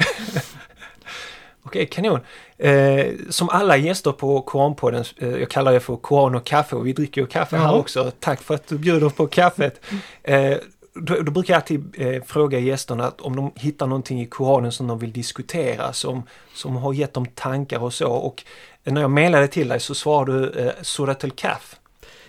Okej, 1.62 1.86
kanon. 1.86 2.20
Eh, 2.58 3.06
som 3.30 3.48
alla 3.48 3.76
gäster 3.76 4.12
på 4.12 4.40
Koranpodden, 4.42 5.04
eh, 5.18 5.28
jag 5.28 5.50
kallar 5.50 5.72
det 5.72 5.80
för 5.80 5.96
Koran 5.96 6.34
och 6.34 6.46
kaffe 6.46 6.76
och 6.76 6.86
vi 6.86 6.92
dricker 6.92 7.20
ju 7.20 7.26
kaffe 7.26 7.56
här 7.56 7.64
Ja. 7.64 7.72
också. 7.78 8.12
Tack 8.20 8.42
för 8.42 8.54
att 8.54 8.66
du 8.68 8.78
bjuder 8.78 9.08
på 9.08 9.26
kaffet. 9.26 9.80
Eh, 10.22 10.56
då, 10.94 11.20
då 11.20 11.30
brukar 11.32 11.54
jag 11.54 11.58
alltid 11.60 11.94
eh, 11.98 12.22
fråga 12.22 12.58
gästerna 12.58 13.04
att 13.06 13.20
om 13.20 13.36
de 13.36 13.52
hittar 13.56 13.86
någonting 13.86 14.20
i 14.20 14.26
Koranen 14.26 14.72
som 14.72 14.86
de 14.86 14.98
vill 14.98 15.12
diskutera, 15.12 15.92
som, 15.92 16.22
som 16.54 16.76
har 16.76 16.92
gett 16.92 17.14
dem 17.14 17.26
tankar 17.26 17.82
och 17.82 17.94
så. 17.94 18.08
Och 18.08 18.44
när 18.84 19.00
jag 19.00 19.10
mejlade 19.10 19.48
till 19.48 19.68
dig 19.68 19.80
så 19.80 19.94
svarade 19.94 20.40
du 20.40 20.60
eh, 20.60 20.72
Surat 20.82 21.24
al-Kaf. 21.24 21.76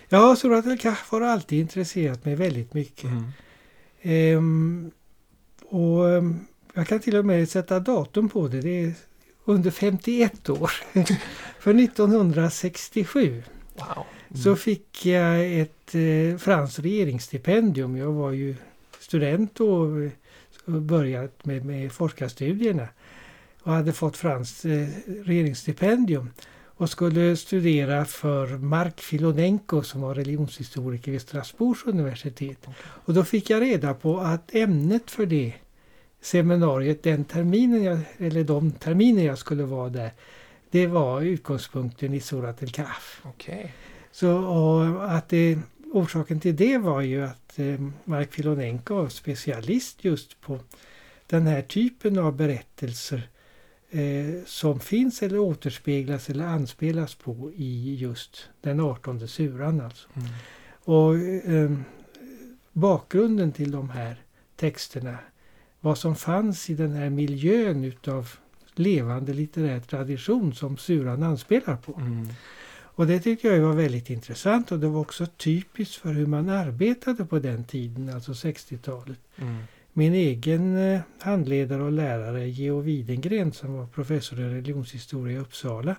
Ja, 0.08 0.36
Surat 0.36 0.66
al-Kahf 0.66 1.10
har 1.10 1.20
alltid 1.20 1.60
intresserat 1.60 2.24
mig 2.24 2.34
väldigt 2.34 2.74
mycket. 2.74 3.04
Mm. 3.04 3.32
Ehm, 4.02 4.90
och 5.68 6.10
ehm, 6.10 6.46
jag 6.74 6.86
kan 6.86 7.00
till 7.00 7.16
och 7.16 7.24
med 7.24 7.48
sätta 7.48 7.80
datum 7.80 8.28
på 8.28 8.48
det. 8.48 8.60
Det 8.60 8.84
är 8.84 8.92
under 9.44 9.70
51 9.70 10.48
år. 10.48 10.70
För 11.60 11.74
1967 11.74 13.42
Wow. 13.78 14.04
Mm. 14.28 14.42
så 14.42 14.56
fick 14.56 15.06
jag 15.06 15.60
ett 15.60 15.94
eh, 15.94 16.38
franskt 16.38 16.78
regeringsstipendium. 16.78 17.96
Jag 17.96 18.12
var 18.12 18.30
ju 18.30 18.54
student 19.00 19.54
då 19.54 20.00
eh, 20.00 20.10
och 20.64 20.82
börjat 20.82 21.44
med, 21.44 21.64
med 21.64 21.92
forskarstudierna. 21.92 22.88
Och 23.66 23.72
hade 23.72 23.92
fått 23.92 24.16
franskt 24.16 24.64
eh, 24.64 24.86
regeringsstipendium. 25.24 26.30
Och 26.64 26.90
skulle 26.90 27.36
studera 27.36 28.04
för 28.04 28.46
Mark 28.46 29.00
Filonenko 29.00 29.82
som 29.82 30.00
var 30.00 30.14
religionshistoriker 30.14 31.12
vid 31.12 31.20
Strasbourgs 31.20 31.84
universitet. 31.84 32.66
Och 32.78 33.14
då 33.14 33.24
fick 33.24 33.50
jag 33.50 33.62
reda 33.62 33.94
på 33.94 34.18
att 34.18 34.54
ämnet 34.54 35.10
för 35.10 35.26
det 35.26 35.54
seminariet 36.20 37.02
den 37.02 37.24
terminen 37.24 37.82
jag, 37.82 37.98
eller 38.18 38.44
de 38.44 38.72
terminer 38.72 39.24
jag 39.24 39.38
skulle 39.38 39.62
vara 39.62 39.88
där 39.88 40.10
det 40.70 40.86
var 40.86 41.22
utgångspunkten 41.22 42.14
i 42.14 42.20
Surat 42.20 42.62
al-Kahf. 42.62 43.20
Okej. 43.24 43.74
Så 44.12 44.32
och 44.32 45.12
att 45.12 45.28
det, 45.28 45.58
orsaken 45.92 46.40
till 46.40 46.56
det 46.56 46.78
var 46.78 47.00
ju 47.00 47.24
att 47.24 47.58
eh, 47.58 47.80
Mark 48.04 48.32
Filonenko 48.32 48.94
var 48.94 49.08
specialist 49.08 50.04
just 50.04 50.40
på 50.40 50.58
den 51.26 51.46
här 51.46 51.62
typen 51.62 52.18
av 52.18 52.36
berättelser 52.36 53.28
eh, 53.90 54.44
som 54.46 54.80
finns 54.80 55.22
eller 55.22 55.38
återspeglas 55.38 56.30
eller 56.30 56.44
anspelas 56.44 57.14
på 57.14 57.52
i 57.56 57.94
just 57.94 58.48
den 58.60 58.80
18 58.80 59.28
suran. 59.28 59.80
Alltså. 59.80 60.08
Mm. 60.14 60.28
Och 60.84 61.16
eh, 61.16 61.70
bakgrunden 62.72 63.52
till 63.52 63.70
de 63.70 63.90
här 63.90 64.16
texterna, 64.56 65.18
vad 65.80 65.98
som 65.98 66.16
fanns 66.16 66.70
i 66.70 66.74
den 66.74 66.92
här 66.92 67.10
miljön 67.10 67.84
utav 67.84 68.30
levande 68.74 69.32
litterär 69.32 69.80
tradition 69.80 70.54
som 70.54 70.76
Suran 70.76 71.22
anspelar 71.22 71.76
på. 71.76 71.94
Mm. 72.00 72.28
Och 72.96 73.06
det 73.06 73.20
tycker 73.20 73.52
jag 73.52 73.60
var 73.60 73.74
väldigt 73.74 74.10
intressant 74.10 74.72
och 74.72 74.78
det 74.78 74.88
var 74.88 75.00
också 75.00 75.26
typiskt 75.26 75.94
för 75.94 76.12
hur 76.12 76.26
man 76.26 76.48
arbetade 76.48 77.24
på 77.24 77.38
den 77.38 77.64
tiden, 77.64 78.08
alltså 78.14 78.32
60-talet. 78.32 79.18
Mm. 79.36 79.56
Min 79.98 80.14
egen 80.14 80.76
eh, 80.76 81.00
handledare 81.20 81.82
och 81.82 81.92
lärare 81.92 82.48
Geo 82.48 82.80
Widengren 82.80 83.52
som 83.52 83.74
var 83.74 83.86
professor 83.86 84.40
i 84.40 84.44
religionshistoria 84.44 85.36
i 85.36 85.40
Uppsala 85.40 85.96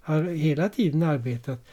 har 0.00 0.22
hela 0.22 0.68
tiden 0.68 1.02
arbetat 1.02 1.66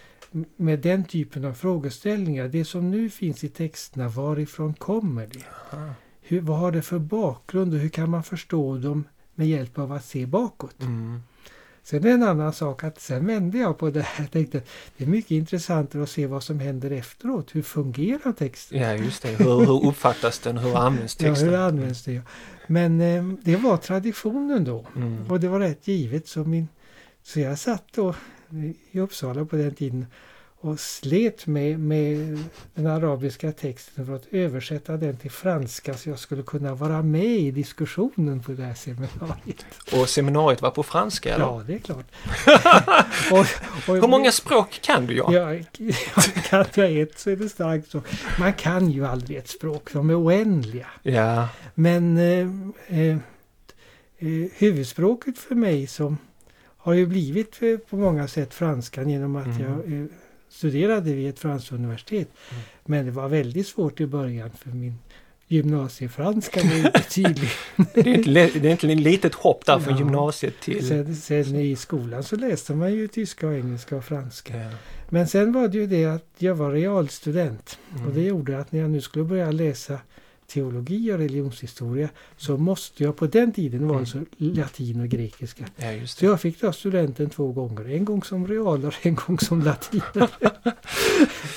med 0.55 0.79
den 0.79 1.05
typen 1.05 1.45
av 1.45 1.53
frågeställningar. 1.53 2.47
Det 2.47 2.65
som 2.65 2.91
nu 2.91 3.09
finns 3.09 3.43
i 3.43 3.49
texterna, 3.49 4.07
varifrån 4.07 4.73
kommer 4.73 5.27
det? 5.27 5.43
Aha. 5.73 5.93
Hur, 6.21 6.41
vad 6.41 6.57
har 6.57 6.71
det 6.71 6.81
för 6.81 6.99
bakgrund 6.99 7.73
och 7.73 7.79
hur 7.79 7.89
kan 7.89 8.09
man 8.09 8.23
förstå 8.23 8.77
dem 8.77 9.03
med 9.35 9.47
hjälp 9.47 9.79
av 9.79 9.91
att 9.91 10.05
se 10.05 10.25
bakåt? 10.25 10.81
Mm. 10.81 11.21
Sen 11.85 11.99
är 11.99 12.03
det 12.03 12.11
en 12.11 12.23
annan 12.23 12.53
sak 12.53 12.83
att 12.83 13.01
sen 13.01 13.25
vände 13.27 13.57
jag 13.57 13.77
på 13.77 13.89
det 13.89 14.01
här. 14.01 14.23
Jag 14.23 14.31
tänkte 14.31 14.61
det 14.97 15.03
är 15.03 15.07
mycket 15.07 15.31
intressantare 15.31 16.03
att 16.03 16.09
se 16.09 16.27
vad 16.27 16.43
som 16.43 16.59
händer 16.59 16.91
efteråt. 16.91 17.55
Hur 17.55 17.61
fungerar 17.61 18.31
texten? 18.31 18.81
Ja, 18.81 18.93
just 18.93 19.21
det. 19.23 19.29
Hur, 19.29 19.59
hur 19.59 19.85
uppfattas 19.87 20.39
den? 20.39 20.57
Hur 20.57 20.77
används 20.77 21.17
Ja, 21.19 21.29
texten? 21.29 21.49
hur 21.49 21.57
används 21.57 22.03
det? 22.03 22.13
ja. 22.13 22.21
Men 22.67 23.01
eh, 23.01 23.23
det 23.43 23.55
var 23.55 23.77
traditionen 23.77 24.63
då. 24.63 24.85
Mm. 24.95 25.31
Och 25.31 25.39
det 25.39 25.47
var 25.47 25.59
rätt 25.59 25.87
givet. 25.87 26.27
Så, 26.27 26.43
min, 26.43 26.67
så 27.23 27.39
jag 27.39 27.59
satt 27.59 27.85
då 27.95 28.15
i 28.91 28.99
Uppsala 28.99 29.45
på 29.45 29.55
den 29.55 29.75
tiden 29.75 30.05
och 30.65 30.79
slet 30.79 31.47
med, 31.47 31.79
med 31.79 32.39
den 32.73 32.87
arabiska 32.87 33.51
texten 33.51 34.05
för 34.05 34.15
att 34.15 34.25
översätta 34.31 34.97
den 34.97 35.17
till 35.17 35.31
franska 35.31 35.93
så 35.93 36.09
jag 36.09 36.19
skulle 36.19 36.43
kunna 36.43 36.75
vara 36.75 37.01
med 37.01 37.25
i 37.25 37.51
diskussionen 37.51 38.43
på 38.43 38.51
det 38.51 38.63
här 38.63 38.73
seminariet. 38.73 39.65
Och 39.93 40.09
seminariet 40.09 40.61
var 40.61 40.71
på 40.71 40.83
franska, 40.83 41.35
eller? 41.35 41.45
Ja, 41.45 41.63
det 41.67 41.73
är 41.73 41.79
klart. 41.79 42.05
och, 43.31 43.39
och, 43.89 44.01
Hur 44.01 44.07
många 44.07 44.31
språk 44.31 44.79
kan 44.81 45.05
du, 45.05 45.17
Jan? 45.17 45.33
Ja, 45.33 45.49
kan 46.49 46.65
jag 46.75 46.97
ett 46.97 47.19
så 47.19 47.29
är 47.29 47.35
det 47.35 47.49
starkt 47.49 47.89
så. 47.91 48.01
Man 48.39 48.53
kan 48.53 48.91
ju 48.91 49.05
aldrig 49.05 49.37
ett 49.37 49.47
språk, 49.47 49.89
de 49.93 50.09
är 50.09 50.23
oändliga. 50.23 50.87
Ja. 51.03 51.47
Men 51.75 52.17
eh, 52.17 52.99
eh, 52.99 53.17
eh, 54.17 54.49
huvudspråket 54.57 55.37
för 55.37 55.55
mig 55.55 55.87
som 55.87 56.17
har 56.77 56.93
ju 56.93 57.05
blivit 57.05 57.61
eh, 57.61 57.77
på 57.77 57.95
många 57.97 58.27
sätt 58.27 58.53
franskan 58.53 59.09
genom 59.09 59.35
att 59.35 59.45
Mm. 59.45 59.61
jag 59.61 60.01
eh, 60.01 60.05
studerade 60.55 61.13
vid 61.13 61.29
ett 61.29 61.39
franskt 61.39 61.71
universitet. 61.71 62.29
Mm. 62.51 62.63
Men 62.85 63.05
det 63.05 63.11
var 63.11 63.27
väldigt 63.27 63.67
svårt 63.67 64.01
i 64.01 64.05
början 64.05 64.51
för 64.51 64.69
min 64.69 64.99
gymnasiefranska 65.47 66.59
var 66.63 66.75
inte 66.85 66.99
tydlig. 67.01 67.49
Det 67.93 67.99
är 67.99 68.59
det 68.59 68.67
är 68.67 68.71
inte 68.71 68.87
ett 68.87 68.99
litet 68.99 69.35
hopp 69.35 69.65
där 69.65 69.79
från 69.79 69.93
Ja. 69.93 69.99
gymnasiet 69.99 70.59
till... 70.61 70.87
Sen, 70.87 71.15
sen 71.15 71.55
i 71.55 71.75
skolan 71.75 72.23
så 72.23 72.35
läste 72.35 72.73
man 72.73 72.93
ju 72.93 73.07
tyska 73.07 73.47
och 73.47 73.53
engelska 73.53 73.95
och 73.95 74.05
franska. 74.05 74.57
Ja. 74.57 74.69
Men 75.09 75.27
sen 75.27 75.51
var 75.51 75.67
det 75.67 75.77
ju 75.77 75.87
det 75.87 76.05
att 76.05 76.27
jag 76.37 76.55
var 76.55 76.71
realstudent. 76.71 77.79
Mm. 77.95 78.07
Och 78.07 78.13
det 78.13 78.21
gjorde 78.21 78.59
att 78.59 78.71
när 78.71 78.79
jag 78.79 78.89
nu 78.89 79.01
skulle 79.01 79.25
börja 79.25 79.51
läsa 79.51 79.99
teologi 80.47 81.11
och 81.11 81.17
religionshistoria 81.17 82.09
så 82.37 82.57
måste 82.57 83.03
jag 83.03 83.15
på 83.15 83.27
den 83.27 83.51
tiden 83.51 83.87
var 83.87 83.99
det 83.99 84.05
så 84.05 84.25
latin 84.37 85.01
och 85.01 85.07
grekiska. 85.07 85.65
Ja, 85.75 86.07
Så 86.07 86.25
jag 86.25 86.41
fick 86.41 86.59
ta 86.59 86.73
studenten 86.73 87.29
två 87.29 87.51
gånger. 87.51 87.89
En 87.89 88.05
gång 88.05 88.23
som 88.23 88.47
real 88.47 88.85
och 88.85 88.93
en 89.01 89.15
gång 89.15 89.39
som 89.39 89.61
latinare. 89.61 90.29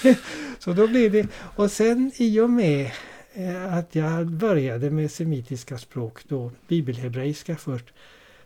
så 0.58 0.72
då 0.72 0.86
blev 0.86 1.12
det. 1.12 1.28
Och 1.34 1.70
sen 1.70 2.12
i 2.16 2.40
och 2.40 2.50
med 2.50 2.90
eh, 3.32 3.74
att 3.74 3.94
jag 3.94 4.26
började 4.26 4.90
med 4.90 5.10
semitiska 5.10 5.78
språk, 5.78 6.18
då 6.28 6.50
bibelhebreiska 6.68 7.56
först, 7.56 7.86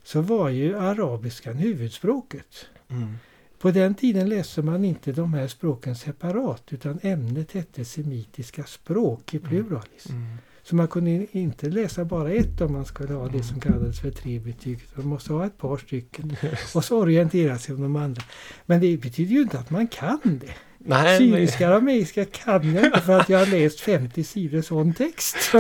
så 0.03 0.21
var 0.21 0.49
ju 0.49 0.79
arabiskan 0.79 1.57
huvudspråket. 1.57 2.67
Mm. 2.89 3.19
På 3.63 3.71
den 3.71 3.95
tiden 3.95 4.29
läste 4.29 4.63
man 4.63 4.85
inte 4.85 5.13
de 5.13 5.35
här 5.35 5.49
språken 5.49 5.97
separat 5.97 6.63
utan 6.71 6.99
ämnet 7.03 7.53
hette 7.53 7.85
semitiska 7.85 8.65
språk 8.65 9.35
i 9.35 9.39
pluralis. 9.39 10.07
Mm. 10.09 10.27
Så 10.63 10.77
man 10.77 10.89
kunde 10.89 11.27
inte 11.39 11.69
läsa 11.71 12.05
bara 12.05 12.31
ett 12.31 12.61
om 12.61 12.73
man 12.73 12.85
skulle 12.85 13.15
ha 13.15 13.29
det 13.29 13.43
som 13.43 13.57
Mm. 13.57 13.61
kallades 13.61 14.01
för 14.01 14.11
tre 14.11 14.39
betyg. 14.39 14.79
Man 14.95 15.07
måste 15.07 15.33
ha 15.33 15.47
ett 15.47 15.59
par 15.59 15.77
stycken 15.77 16.37
och 16.75 16.85
så 16.85 16.99
orientera 16.99 17.59
sig 17.59 17.75
om 17.75 17.83
de 17.83 17.97
andra. 17.97 18.23
Men 18.67 18.81
det 18.81 18.97
betyder 18.97 19.33
ju 19.35 19.43
inte 19.43 19.59
att 19.59 19.71
man 19.71 19.87
kan 19.89 20.19
det. 20.25 20.55
Nej, 20.79 21.03
men- 21.05 21.19
Syriska 21.19 21.69
arameiska 21.69 22.25
kan 22.25 22.75
jag 22.75 22.85
inte 22.87 23.01
för 23.01 23.21
att 23.21 23.29
jag 23.29 23.39
har 23.39 23.47
läst 23.47 23.81
50 23.81 24.25
sidor 24.25 24.63
sån 24.63 24.95
text. 24.95 25.37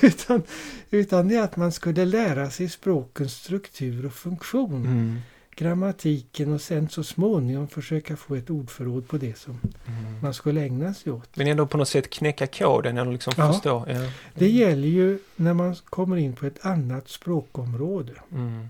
Utan, 0.02 0.42
utan 0.90 1.28
det 1.28 1.36
är 1.36 1.42
att 1.42 1.56
man 1.56 1.72
skulle 1.72 2.04
lära 2.04 2.50
sig 2.50 2.68
språkens 2.68 3.32
struktur 3.34 4.06
och 4.06 4.12
funktion. 4.12 4.86
Mm. 4.86 5.18
Grammatiken 5.64 6.52
och 6.52 6.60
sen 6.60 6.88
så 6.88 7.04
småningom 7.04 7.68
försöka 7.68 8.16
få 8.16 8.34
ett 8.34 8.50
ordförråd 8.50 9.08
på 9.08 9.18
det 9.18 9.38
som 9.38 9.58
Mm. 9.86 10.20
man 10.22 10.34
skulle 10.34 10.60
ägna 10.62 10.94
sig 10.94 11.12
åt. 11.12 11.36
Men 11.36 11.46
ändå 11.46 11.66
på 11.66 11.76
något 11.78 11.88
sätt 11.88 12.10
knäcka 12.10 12.46
koden 12.46 12.98
eller 12.98 13.12
liksom 13.12 13.32
Ja. 13.36 13.52
förstå. 13.52 13.84
Ja. 13.88 14.10
Det 14.34 14.48
gäller 14.50 14.88
ju 14.88 15.18
när 15.36 15.54
man 15.54 15.74
kommer 15.84 16.16
in 16.16 16.32
på 16.32 16.46
ett 16.46 16.66
annat 16.66 17.08
språkområde. 17.08 18.12
Mm. 18.32 18.68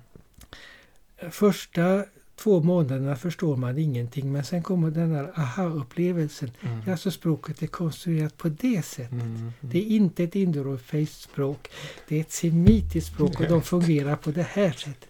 Första 1.31 2.05
två 2.37 2.61
månaderna 2.61 3.17
förstår 3.17 3.57
man 3.57 3.79
ingenting 3.79 4.33
men 4.33 4.45
sen 4.45 4.63
kommer 4.63 4.91
den 4.91 5.15
här 5.15 5.33
aha-upplevelsen. 5.41 6.51
Mm. 6.63 6.81
Ja, 6.87 6.97
så 6.97 7.11
språket 7.11 7.63
är 7.63 7.67
konstruerat 7.67 8.37
på 8.37 8.49
det 8.49 8.85
sättet. 8.85 9.13
Mm. 9.13 9.53
Det 9.61 9.79
är 9.79 9.87
inte 9.97 10.25
ett 10.25 10.35
indoeuropeiskt 10.37 11.21
språk. 11.21 11.69
Det 12.09 12.17
är 12.17 12.21
ett 12.21 12.33
semitiskt 12.33 13.13
språk 13.15 13.41
och 13.41 13.47
de 13.49 13.63
fungerar 13.73 14.17
på 14.17 14.31
det 14.31 14.47
här 14.51 14.71
sättet. 14.73 15.07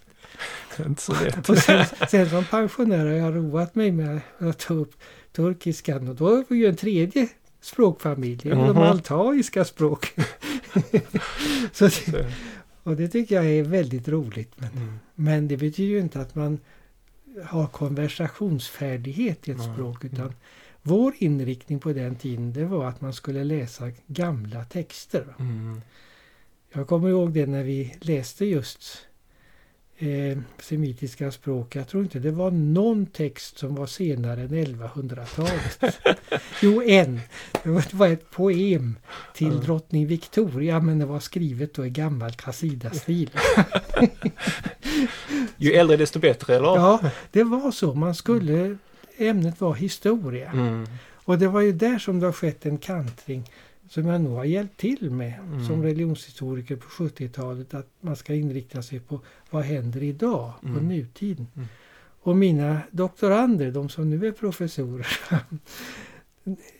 Inte 0.85 1.01
så 1.01 1.13
lätt. 1.23 1.49
Och 1.49 1.57
sen, 1.57 1.85
sen 2.09 2.29
som 2.29 2.45
pensionär 2.45 3.05
har 3.05 3.13
jag 3.13 3.35
roat 3.35 3.75
mig 3.75 3.91
med 3.91 4.21
att 4.37 4.59
ta 4.59 4.73
upp 4.73 4.93
turkiskan 5.31 6.07
och 6.07 6.15
då 6.15 6.35
är 6.35 6.43
vi 6.49 6.55
ju 6.57 6.65
en 6.65 6.75
tredje 6.75 7.27
språkfamilj, 7.61 8.35
det 8.43 8.49
är 8.49 8.55
de 8.55 8.67
Mhm. 8.67 8.77
altaiska 8.77 9.65
språken. 9.65 10.23
så 11.71 11.85
det, 11.85 11.91
Så, 11.91 12.17
och 12.83 12.95
det 12.95 13.07
tycker 13.07 13.35
jag 13.35 13.45
är 13.45 13.63
väldigt 13.63 14.07
roligt. 14.07 14.51
Men, 14.55 14.69
mm. 14.71 14.99
men 15.15 15.47
det 15.47 15.57
betyder 15.57 15.89
ju 15.93 15.99
inte 15.99 16.21
att 16.21 16.35
man 16.35 16.59
har 17.45 17.67
konversationsfärdighet 17.67 19.47
i 19.47 19.51
ett 19.51 19.57
Nej. 19.57 19.73
språk 19.73 20.05
utan 20.05 20.19
Mm. 20.25 20.33
vår 20.81 21.13
inriktning 21.17 21.79
på 21.79 21.93
den 21.93 22.15
tiden 22.15 22.53
det 22.53 22.65
var 22.65 22.85
att 22.85 23.01
man 23.01 23.13
skulle 23.13 23.43
läsa 23.43 23.91
gamla 24.07 24.63
texter. 24.63 25.35
Mm. 25.39 25.81
Jag 26.73 26.87
kommer 26.87 27.09
ihåg 27.09 27.33
det 27.33 27.45
när 27.45 27.63
vi 27.63 27.95
läste 28.01 28.45
just 28.45 28.97
eh, 30.01 30.37
semitiska 30.59 31.31
språk. 31.31 31.75
Jag 31.75 31.87
tror 31.87 32.03
inte 32.03 32.19
det 32.19 32.31
var 32.31 32.51
någon 32.51 33.05
text 33.05 33.57
som 33.57 33.75
var 33.75 33.87
senare 33.87 34.41
än 34.41 34.49
1100-talet. 34.49 35.95
jo, 36.61 36.83
en. 36.83 37.19
Det 37.63 37.93
var- 37.93 38.07
ett 38.07 38.31
poem 38.31 38.95
till 39.35 39.47
Ja. 39.53 39.59
drottning 39.59 40.07
Victoria 40.07 40.79
men 40.79 40.99
det 40.99 41.05
var 41.05 41.19
skrivet 41.19 41.73
då 41.73 41.85
i 41.85 41.89
gammal 41.89 42.31
Kasida-stil. 42.31 43.29
Ju 45.57 45.71
äldre 45.73 45.97
desto 45.97 46.19
bättre, 46.19 46.55
eller? 46.55 46.67
Ja, 46.67 46.99
det 47.31 47.43
var 47.43 47.71
så. 47.71 47.93
Man 47.93 48.15
skulle... 48.15 48.77
Ämnet 49.17 49.61
var 49.61 49.73
historia. 49.73 50.51
Mm. 50.51 50.87
Och 51.13 51.39
det 51.39 51.47
var 51.47 51.61
ju 51.61 51.71
där 51.71 51.99
som 51.99 52.19
det 52.19 52.25
har 52.25 52.33
skett 52.33 52.65
en 52.65 52.77
kantring 52.77 53.49
som 53.91 54.05
jag 54.07 54.21
nog 54.21 54.33
har 54.33 54.43
hjälpt 54.45 54.77
till 54.79 55.11
med 55.11 55.39
Mm. 55.39 55.67
som 55.67 55.83
religionshistoriker 55.83 56.75
på 56.75 56.87
70-talet. 56.89 57.73
Att 57.73 57.87
man 58.01 58.15
ska 58.15 58.33
inrikta 58.33 58.81
sig 58.81 58.99
på 58.99 59.19
vad 59.49 59.63
händer 59.63 60.03
idag, 60.03 60.53
på 60.61 60.67
Mm. 60.67 60.87
nutiden. 60.87 61.47
Mm. 61.55 61.67
Och 62.23 62.37
mina 62.37 62.81
doktorander, 62.91 63.71
de 63.71 63.89
som 63.89 64.09
nu 64.09 64.27
är 64.27 64.31
professorer. 64.31 65.07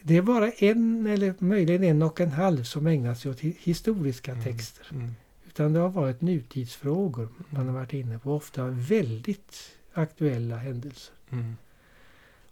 det 0.02 0.18
är 0.18 0.22
bara 0.22 0.52
en 0.52 1.08
eller 1.08 1.34
möjligen 1.40 1.84
en 1.84 2.02
och 2.02 2.22
en 2.22 2.32
halv 2.32 2.64
som 2.64 2.88
ägnar 2.88 3.14
sig 3.16 3.32
åt 3.32 3.42
hi- 3.42 3.56
historiska 3.60 4.32
Mm. 4.32 4.44
texter. 4.44 4.86
Mm. 4.92 5.12
Utan 5.48 5.74
det 5.74 5.80
har 5.80 5.90
varit 5.90 6.22
nutidsfrågor 6.22 7.28
man 7.50 7.68
har 7.68 7.74
varit 7.74 7.94
inne 7.94 8.20
på. 8.20 8.34
Ofta 8.36 8.68
väldigt 8.68 9.72
aktuella 9.94 10.56
händelser. 10.58 11.14
Mm. 11.32 11.56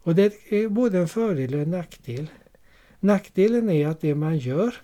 Och 0.04 0.16
det 0.16 0.34
är 0.54 0.70
både 0.70 0.98
en 1.00 1.08
fördel 1.08 1.54
och 1.56 1.62
en 1.62 1.72
nackdel. 1.72 2.28
Nackdelen 3.00 3.70
är 3.70 3.88
att 3.88 4.02
det 4.02 4.16
man 4.16 4.38
gör 4.38 4.76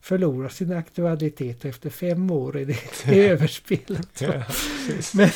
förlorar 0.00 0.48
sin 0.48 0.72
aktualitet 0.72 1.64
efter 1.64 1.90
fem 1.90 2.30
år 2.30 2.56
är 2.56 2.64
det 2.64 2.76
överspelat. 3.30 4.22
Precis. 4.96 5.14
Men, 5.14 5.30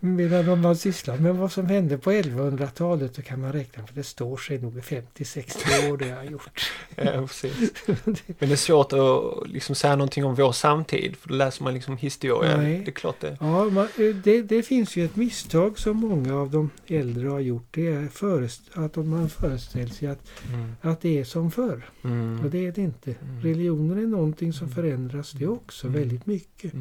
medan 0.16 0.48
om 0.48 0.60
man 0.60 0.76
sysslar 0.76 1.16
med 1.18 1.34
vad 1.34 1.52
som 1.52 1.66
hände 1.66 1.98
på 1.98 2.12
1100-talet 2.12 3.14
så 3.14 3.22
kan 3.22 3.40
man 3.40 3.52
räkna 3.52 3.82
att 3.82 3.94
det 3.94 4.02
står 4.02 4.36
sig 4.36 4.58
nog 4.58 4.78
i 4.78 4.80
50-60 4.80 5.92
år 5.92 5.96
det 5.96 6.06
jag 6.06 6.16
har 6.16 6.24
gjort. 6.24 6.60
Ja, 6.96 7.26
precis. 7.26 7.72
Men 7.86 8.48
det 8.48 8.52
är 8.52 8.56
svårt 8.56 8.92
att 8.92 9.48
liksom 9.48 9.74
säga 9.74 9.96
någonting 9.96 10.24
om 10.24 10.34
vår 10.34 10.52
samtid, 10.52 11.16
för 11.16 11.28
då 11.28 11.34
läser 11.34 11.64
man 11.64 11.74
liksom 11.74 11.96
historia. 11.96 12.56
Nej. 12.56 12.78
Det 12.84 12.90
är 12.90 12.92
klart 12.92 13.20
det. 13.20 13.36
Ja, 13.40 13.64
man, 13.64 13.88
det, 14.24 14.42
det 14.42 14.62
finns 14.62 14.96
ju 14.96 15.04
ett 15.04 15.16
misstag 15.16 15.78
som 15.78 15.96
många 15.96 16.34
av 16.36 16.50
de 16.50 16.70
äldre 16.86 17.28
har 17.28 17.40
gjort. 17.40 17.66
Det 17.70 17.86
är 17.86 18.06
förest, 18.08 18.62
att 18.72 18.96
man 18.96 19.28
föreställer 19.30 19.86
sig 19.88 20.08
att, 20.08 20.28
Mm. 20.54 20.72
att 20.80 21.00
det 21.00 21.18
är 21.18 21.24
som 21.24 21.50
förr. 21.50 21.90
Mm. 22.04 22.40
Och 22.44 22.50
det 22.50 22.66
är 22.66 22.72
det 22.72 22.80
inte. 22.82 23.14
Mm. 23.22 23.42
Religioner 23.42 23.96
är 24.02 24.06
någonting 24.06 24.52
som 24.52 24.66
Mm. 24.66 24.74
förändras 24.74 25.32
det 25.32 25.46
också 25.46 25.86
Mm. 25.86 26.00
väldigt 26.00 26.26
mycket. 26.26 26.72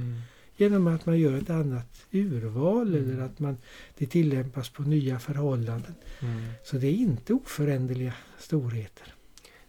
Mm. 0.60 0.72
genom 0.74 0.88
att 0.96 1.06
man 1.06 1.20
gör 1.20 1.38
ett 1.38 1.50
annat 1.50 1.88
urval 2.12 2.96
eller 2.96 3.22
att 3.22 3.40
man, 3.40 3.58
det 3.98 4.06
tillämpas 4.06 4.70
på 4.70 4.82
nya 4.82 5.20
förhållanden. 5.20 5.96
Mm. 6.22 6.46
Så 6.64 6.78
det 6.78 6.88
är 6.88 6.94
inte 6.94 7.34
oföränderliga 7.34 8.14
storheter. 8.40 9.14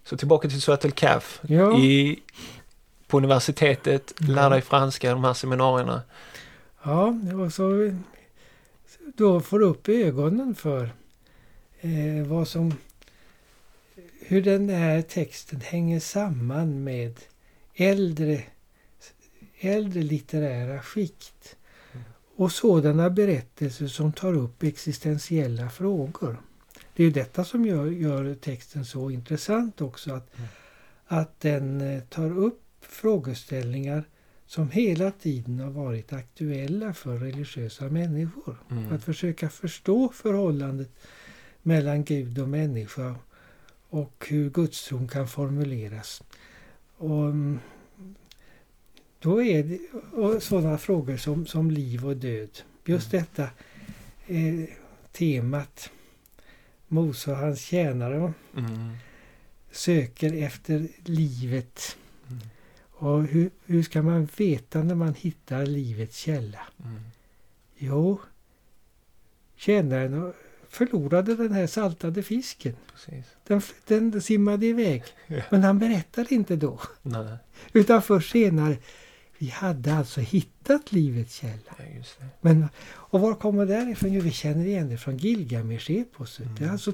Så 0.04 0.16
tillbaka 0.16 0.48
till 0.48 0.60
Suat 0.60 0.84
el-Kaf. 0.84 1.40
Ja. 1.48 1.78
I, 1.78 2.18
på 3.06 3.16
universitetet, 3.16 4.20
Mm. 4.20 4.34
lär 4.34 4.50
dig 4.50 4.60
franska, 4.62 5.10
de 5.10 5.24
här 5.24 5.34
seminarierna. 5.34 6.02
Ja, 6.82 7.14
och 7.44 7.52
så 7.52 7.94
då 9.16 9.40
får 9.40 9.58
du 9.58 9.64
upp 9.64 9.88
ögonen 9.88 10.54
för 10.54 10.90
eh, 11.80 12.26
vad 12.26 12.48
som 12.48 12.74
hur 14.20 14.42
den 14.42 14.68
här 14.68 15.02
texten 15.02 15.60
hänger 15.60 16.00
samman 16.00 16.84
med 16.84 17.20
äldre, 17.74 18.42
äldre 19.60 20.02
litterära 20.02 20.82
skikt 20.82 21.56
och 22.36 22.52
sådana 22.52 23.10
berättelser 23.10 23.86
som 23.86 24.12
tar 24.12 24.32
upp 24.34 24.62
existentiella 24.62 25.70
frågor. 25.70 26.40
Det 26.96 27.04
är 27.04 27.10
detta 27.10 27.44
som 27.44 27.66
gör, 27.66 27.86
gör 27.86 28.34
texten 28.34 28.84
så 28.84 29.10
intressant 29.10 29.80
också. 29.80 30.12
Att, 30.14 30.36
Mm. 30.36 30.48
att 31.06 31.40
den 31.40 31.80
eh, 31.80 32.02
tar 32.02 32.38
upp 32.38 32.62
frågeställningar 32.80 34.04
som 34.46 34.70
hela 34.70 35.10
tiden 35.10 35.60
har 35.60 35.70
varit 35.70 36.12
aktuella 36.12 36.94
för 36.94 37.18
religiösa 37.18 37.88
människor. 37.88 38.56
Mm. 38.70 38.92
Att 38.92 39.04
försöka 39.04 39.48
förstå 39.48 40.08
förhållandet 40.08 40.90
mellan 41.62 42.04
Gud 42.04 42.38
och 42.38 42.48
människa 42.48 43.14
och 43.90 44.26
hur 44.28 44.50
gudstron 44.50 45.08
kan 45.08 45.28
formuleras. 45.28 46.22
Och 46.96 47.24
mm, 47.24 47.58
då 49.20 49.42
är 49.42 49.62
det 49.62 49.78
och 50.12 50.42
sådana 50.42 50.78
frågor 50.78 51.16
som, 51.16 51.46
som 51.46 51.70
liv 51.70 52.06
och 52.06 52.16
död. 52.16 52.58
Just 52.84 53.10
detta 53.10 53.42
eh, 54.26 54.64
temat 55.12 55.90
Mose 56.88 57.30
och 57.30 57.36
hans 57.36 57.60
tjänare 57.60 58.32
Mm. 58.56 58.90
söker 59.70 60.42
efter 60.42 60.88
livet. 61.04 61.96
Mm. 62.28 62.40
Och 62.90 63.22
hur, 63.22 63.50
hur 63.66 63.82
ska 63.82 64.02
man 64.02 64.28
veta 64.36 64.82
när 64.82 64.94
man 64.94 65.14
hittar 65.14 65.66
livets 65.66 66.16
källa? 66.16 66.60
Mm. 66.84 67.00
Jo, 67.76 68.20
tjänaren 69.56 70.32
förlorade 70.68 71.36
den 71.36 71.52
här 71.52 71.66
saltade 71.66 72.22
fisken. 72.22 72.76
Den, 73.46 73.62
den 73.86 74.22
simmade 74.22 74.66
iväg. 74.66 75.02
Ja. 75.26 75.42
Men 75.50 75.62
han 75.62 75.78
berättade 75.78 76.34
inte 76.34 76.56
då. 76.56 76.80
Nej, 77.02 77.36
Utan 77.72 78.02
först 78.02 78.30
senare. 78.32 78.76
Vi 79.38 79.48
hade 79.48 79.94
alltså 79.94 80.20
hittat 80.20 80.92
livets 80.92 81.34
källa. 81.34 81.52
ja. 81.78 82.26
Men, 82.40 82.68
och 82.88 83.20
var 83.20 83.34
kommer 83.34 83.66
det 83.66 83.90
ifrån? 83.90 84.12
Jo, 84.12 84.20
vi 84.22 84.30
känner 84.30 84.66
igen 84.66 84.88
det 84.88 84.96
från 84.98 85.16
Gilgamesh-eposet. 85.18 86.44
Det 86.56 86.60
är 86.60 86.62
Mm. 86.62 86.70
alltså 86.72 86.92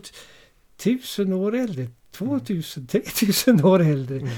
tusen 0.77 1.33
år 1.33 1.55
äldre. 1.55 1.87
2000, 2.11 2.87
3000 2.87 3.65
år 3.65 3.81
äldre. 3.83 4.17
Mm. 4.19 4.31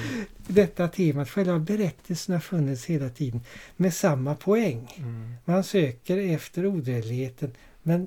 Detta 0.46 0.88
temat, 0.88 1.30
själva 1.30 1.58
berättelsen 1.58 2.32
har 2.32 2.40
funnits 2.40 2.84
hela 2.84 3.08
tiden 3.08 3.40
med 3.76 3.94
samma 3.94 4.34
poäng. 4.34 4.94
Mm. 4.96 5.34
Man 5.44 5.64
söker 5.64 6.16
efter 6.18 6.66
odödligheten 6.66 7.52
men 7.82 8.06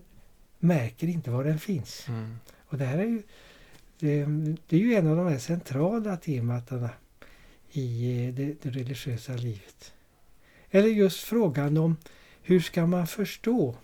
märker 0.59 1.07
inte 1.07 1.31
var 1.31 1.43
den 1.43 1.59
finns. 1.59 2.05
Mm. 2.07 2.35
Och 2.67 2.77
det 2.77 2.85
här 2.85 2.97
är 2.97 3.05
ju, 3.05 3.21
det, 3.99 4.25
det 4.67 4.75
är 4.75 4.79
ju 4.79 4.93
en 4.95 5.07
av 5.07 5.15
de 5.17 5.27
här 5.27 5.37
centrala 5.39 6.17
tematana 6.17 6.89
i 7.71 8.25
eh, 8.27 8.33
det, 8.33 8.61
det 8.63 8.69
religiösa 8.69 9.33
livet. 9.33 9.93
Eller 10.71 10.87
just 10.87 11.19
frågan 11.19 11.77
om 11.77 11.97
hur 12.41 12.59
ska 12.59 12.85
man 12.85 13.07
förstå 13.07 13.75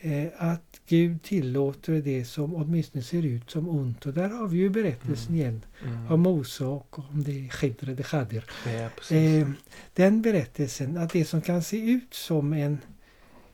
eh, 0.00 0.26
att 0.38 0.80
Gud 0.86 1.22
tillåter 1.22 1.92
det 1.92 2.24
som 2.24 2.54
åtminstone 2.54 3.04
ser 3.04 3.22
ut 3.22 3.50
som 3.50 3.68
ont. 3.68 4.06
Och 4.06 4.14
där 4.14 4.28
har 4.28 4.48
vi 4.48 4.58
ju 4.58 4.70
berättelsen 4.70 5.26
Mm. 5.28 5.40
igen 5.40 5.60
Mm. 5.84 6.12
om 6.12 6.20
Mose 6.20 6.64
och 6.64 6.98
om 6.98 7.24
det 7.24 7.48
Khidr, 7.52 7.86
det 7.86 8.02
Khadir. 8.02 8.44
Ja. 8.66 9.16
Eh, 9.16 9.48
den 9.94 10.22
berättelsen, 10.22 10.96
att 10.96 11.12
det 11.12 11.24
som 11.24 11.40
kan 11.42 11.62
se 11.62 11.90
ut 11.90 12.14
som 12.14 12.52
en, 12.52 12.78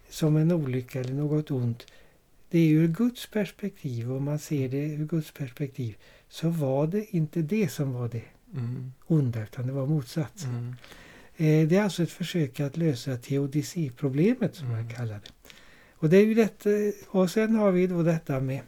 som 0.08 0.36
en 0.36 0.52
olycka 0.52 1.00
eller 1.00 1.14
något 1.14 1.50
ont, 1.50 1.86
det 2.50 2.58
är 2.58 2.70
ur 2.70 2.88
Guds 2.88 3.26
perspektiv, 3.30 4.12
och 4.12 4.22
man 4.22 4.38
ser 4.38 4.68
det 4.68 4.84
ur 4.86 5.06
Guds 5.06 5.32
perspektiv, 5.32 5.96
så 6.28 6.48
var 6.48 6.86
det 6.86 7.16
inte 7.16 7.42
det 7.42 7.68
som 7.68 7.92
var 7.92 8.08
det 8.08 8.22
Mm. 8.54 8.92
onda, 9.06 9.42
utan 9.42 9.66
det 9.66 9.72
var 9.72 9.86
motsatsen. 9.86 10.50
Mm. 10.50 10.74
Eh, 11.62 11.68
det 11.68 11.76
är 11.76 11.82
alltså 11.82 12.02
ett 12.02 12.10
försök 12.12 12.60
att 12.60 12.76
lösa 12.76 13.16
teodicéproblemet 13.16 14.54
som 14.56 14.68
man 14.68 14.78
Mm. 14.80 14.90
kallar 14.94 15.14
det. 15.14 15.30
Och, 16.00 16.08
det 16.08 16.16
är 16.16 16.26
ju 16.26 16.34
detta, 16.34 16.68
och 17.08 17.30
sen 17.30 17.54
har 17.56 17.70
vi 17.70 17.86
då 17.86 18.02
detta 18.02 18.40
med 18.40 18.60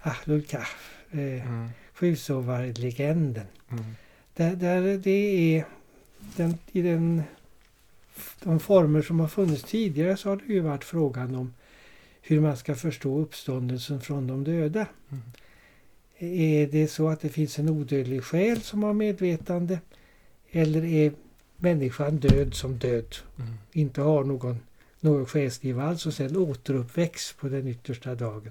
Ahlul 0.00 0.42
Kahf, 0.42 0.94
eh, 1.10 1.18
Mm. 1.48 1.68
sjusovarlegenden. 1.94 3.46
Mm. 3.70 3.84
Där, 4.36 4.56
där 4.56 4.98
det 4.98 5.56
är 5.56 5.64
den, 6.36 6.54
i 6.72 6.82
den, 6.82 7.22
de 8.42 8.60
former 8.60 9.02
som 9.02 9.20
har 9.20 9.28
funnits 9.28 9.62
tidigare 9.62 10.16
så 10.16 10.28
har 10.28 10.36
det 10.36 10.52
ju 10.54 10.60
varit 10.60 10.84
frågan 10.84 11.34
om 11.34 11.54
hur 12.22 12.40
man 12.40 12.56
ska 12.56 12.74
förstå 12.74 13.18
uppståndelsen 13.18 14.00
från 14.00 14.26
de 14.26 14.44
döda. 14.44 14.86
Mm. 15.10 15.22
Är 16.22 16.66
det 16.66 16.88
så 16.88 17.08
att 17.08 17.20
det 17.20 17.28
finns 17.28 17.58
en 17.58 17.68
odödlig 17.68 18.24
själ 18.24 18.60
som 18.60 18.82
har 18.82 18.92
medvetande? 18.92 19.80
Eller 20.50 20.84
är 20.84 21.12
människan 21.56 22.16
död 22.16 22.54
som 22.54 22.78
död? 22.78 23.16
Mm. 23.38 23.54
Inte 23.72 24.00
har 24.00 24.24
någon, 24.24 24.58
någon 25.00 25.26
själsliv 25.26 25.80
alls 25.80 26.06
och 26.06 26.14
sen 26.14 26.36
återuppväcks 26.36 27.32
på 27.32 27.48
den 27.48 27.68
yttersta 27.68 28.14
dagen. 28.14 28.50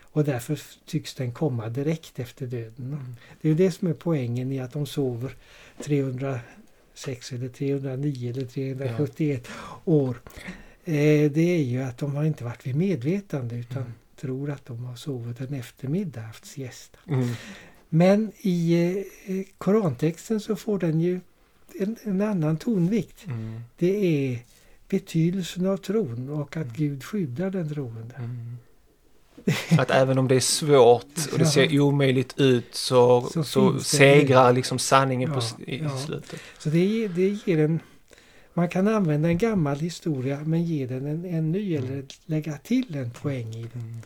Och 0.00 0.24
därför 0.24 0.60
tycks 0.86 1.14
den 1.14 1.32
komma 1.32 1.68
direkt 1.68 2.18
efter 2.18 2.46
döden. 2.46 2.86
Mm. 2.86 3.16
Det 3.40 3.50
är 3.50 3.54
det 3.54 3.70
som 3.70 3.88
är 3.88 3.94
poängen 3.94 4.52
i 4.52 4.60
att 4.60 4.72
de 4.72 4.86
sover 4.86 5.36
306 5.82 7.32
eller 7.32 7.48
309 7.48 8.30
eller 8.30 8.46
371 8.46 9.48
år. 9.84 10.20
Eh, 10.84 11.30
det 11.30 11.56
är 11.56 11.62
ju 11.62 11.82
att 11.82 11.98
de 11.98 12.14
har 12.14 12.24
inte 12.24 12.44
varit 12.44 12.66
vid 12.66 12.76
medvetande 12.76 13.56
utan 13.56 13.82
Mm. 13.82 13.92
Tror 14.20 14.50
att 14.50 14.66
de 14.66 14.84
har 14.84 14.96
sovit 14.96 15.40
en 15.40 15.54
eftermiddag, 15.54 16.20
haft 16.20 16.46
siesta. 16.46 16.98
Mm. 17.08 17.28
Men 17.88 18.32
i 18.40 18.74
eh, 19.26 19.36
Korantexten 19.58 20.40
så 20.40 20.56
får 20.56 20.78
den 20.78 21.00
ju 21.00 21.20
en, 21.80 21.96
en 22.02 22.20
annan 22.20 22.56
tonvikt. 22.56 23.26
Mm. 23.26 23.60
Det 23.78 23.96
är 24.32 24.38
betydelsen 24.88 25.66
av 25.66 25.76
tron 25.76 26.28
och 26.28 26.56
att 26.56 26.64
Mm. 26.64 26.74
Gud 26.76 27.04
skyddar 27.04 27.50
den 27.50 27.68
troende. 27.74 28.14
Mm. 28.18 28.56
Att 29.78 29.90
även 29.90 30.18
om 30.18 30.28
det 30.28 30.34
är 30.34 30.40
svårt 30.40 31.06
och 31.32 31.38
det 31.38 31.46
ser 31.46 31.80
omöjligt 31.80 32.34
ut 32.40 32.74
så, 32.74 33.20
Så 33.32 33.44
så, 33.44 33.78
segrar 33.80 34.52
liksom 34.52 34.78
sanningen 34.78 35.28
på, 35.30 35.34
Ja, 35.36 35.38
s- 35.38 35.54
i, 35.66 35.78
ja. 35.78 35.98
slutet. 35.98 36.40
Så 36.58 36.68
det, 36.68 37.08
det 37.08 37.28
ger 37.46 37.58
en... 37.58 37.80
Man 38.58 38.68
kan 38.68 38.88
använda 38.88 39.28
en 39.28 39.38
gammal 39.38 39.78
historia 39.78 40.40
men 40.44 40.64
ge 40.64 40.86
den 40.86 41.06
en, 41.06 41.24
en 41.24 41.52
ny 41.52 41.76
Mm. 41.76 41.84
eller 41.84 42.04
lägga 42.26 42.58
till 42.58 42.96
en 42.96 43.10
poäng 43.10 43.54
i 43.54 43.66
den. 43.72 43.82
Mm. 43.82 43.96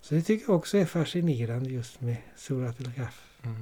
Så 0.00 0.14
det 0.14 0.22
tycker 0.22 0.44
jag 0.48 0.56
också 0.56 0.78
är 0.78 0.84
fascinerande 0.84 1.70
just 1.70 2.00
med 2.00 2.16
Surat 2.36 2.80
al-Kahf. 2.80 3.20
Mm. 3.42 3.56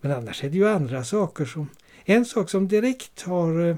Men 0.00 0.12
annars 0.12 0.44
är 0.44 0.50
det 0.50 0.56
ju 0.56 0.68
andra 0.68 1.04
saker 1.04 1.44
som... 1.44 1.68
En 2.04 2.24
sak 2.24 2.50
som 2.50 2.68
direkt 2.68 3.22
har 3.22 3.68
eh, 3.68 3.76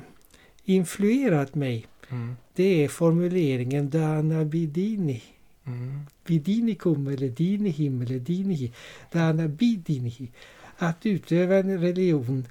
influerat 0.65 1.55
mig 1.55 1.87
Mm. 2.11 2.37
det 2.55 2.85
är 2.85 2.89
formuleringen 2.89 3.91
Dana 3.91 4.45
bidini. 4.45 5.23
Mm. 5.67 6.01
Bidinikum 6.27 7.09
eller 7.09 7.29
dinihim 7.29 8.03
eller 8.03 8.19
dinihi. 8.19 8.73
Dana 9.13 9.49
bidinihi. 9.49 10.31
Att 10.77 11.07
utöva 11.07 11.57
en 11.59 11.81
religion, 11.81 12.47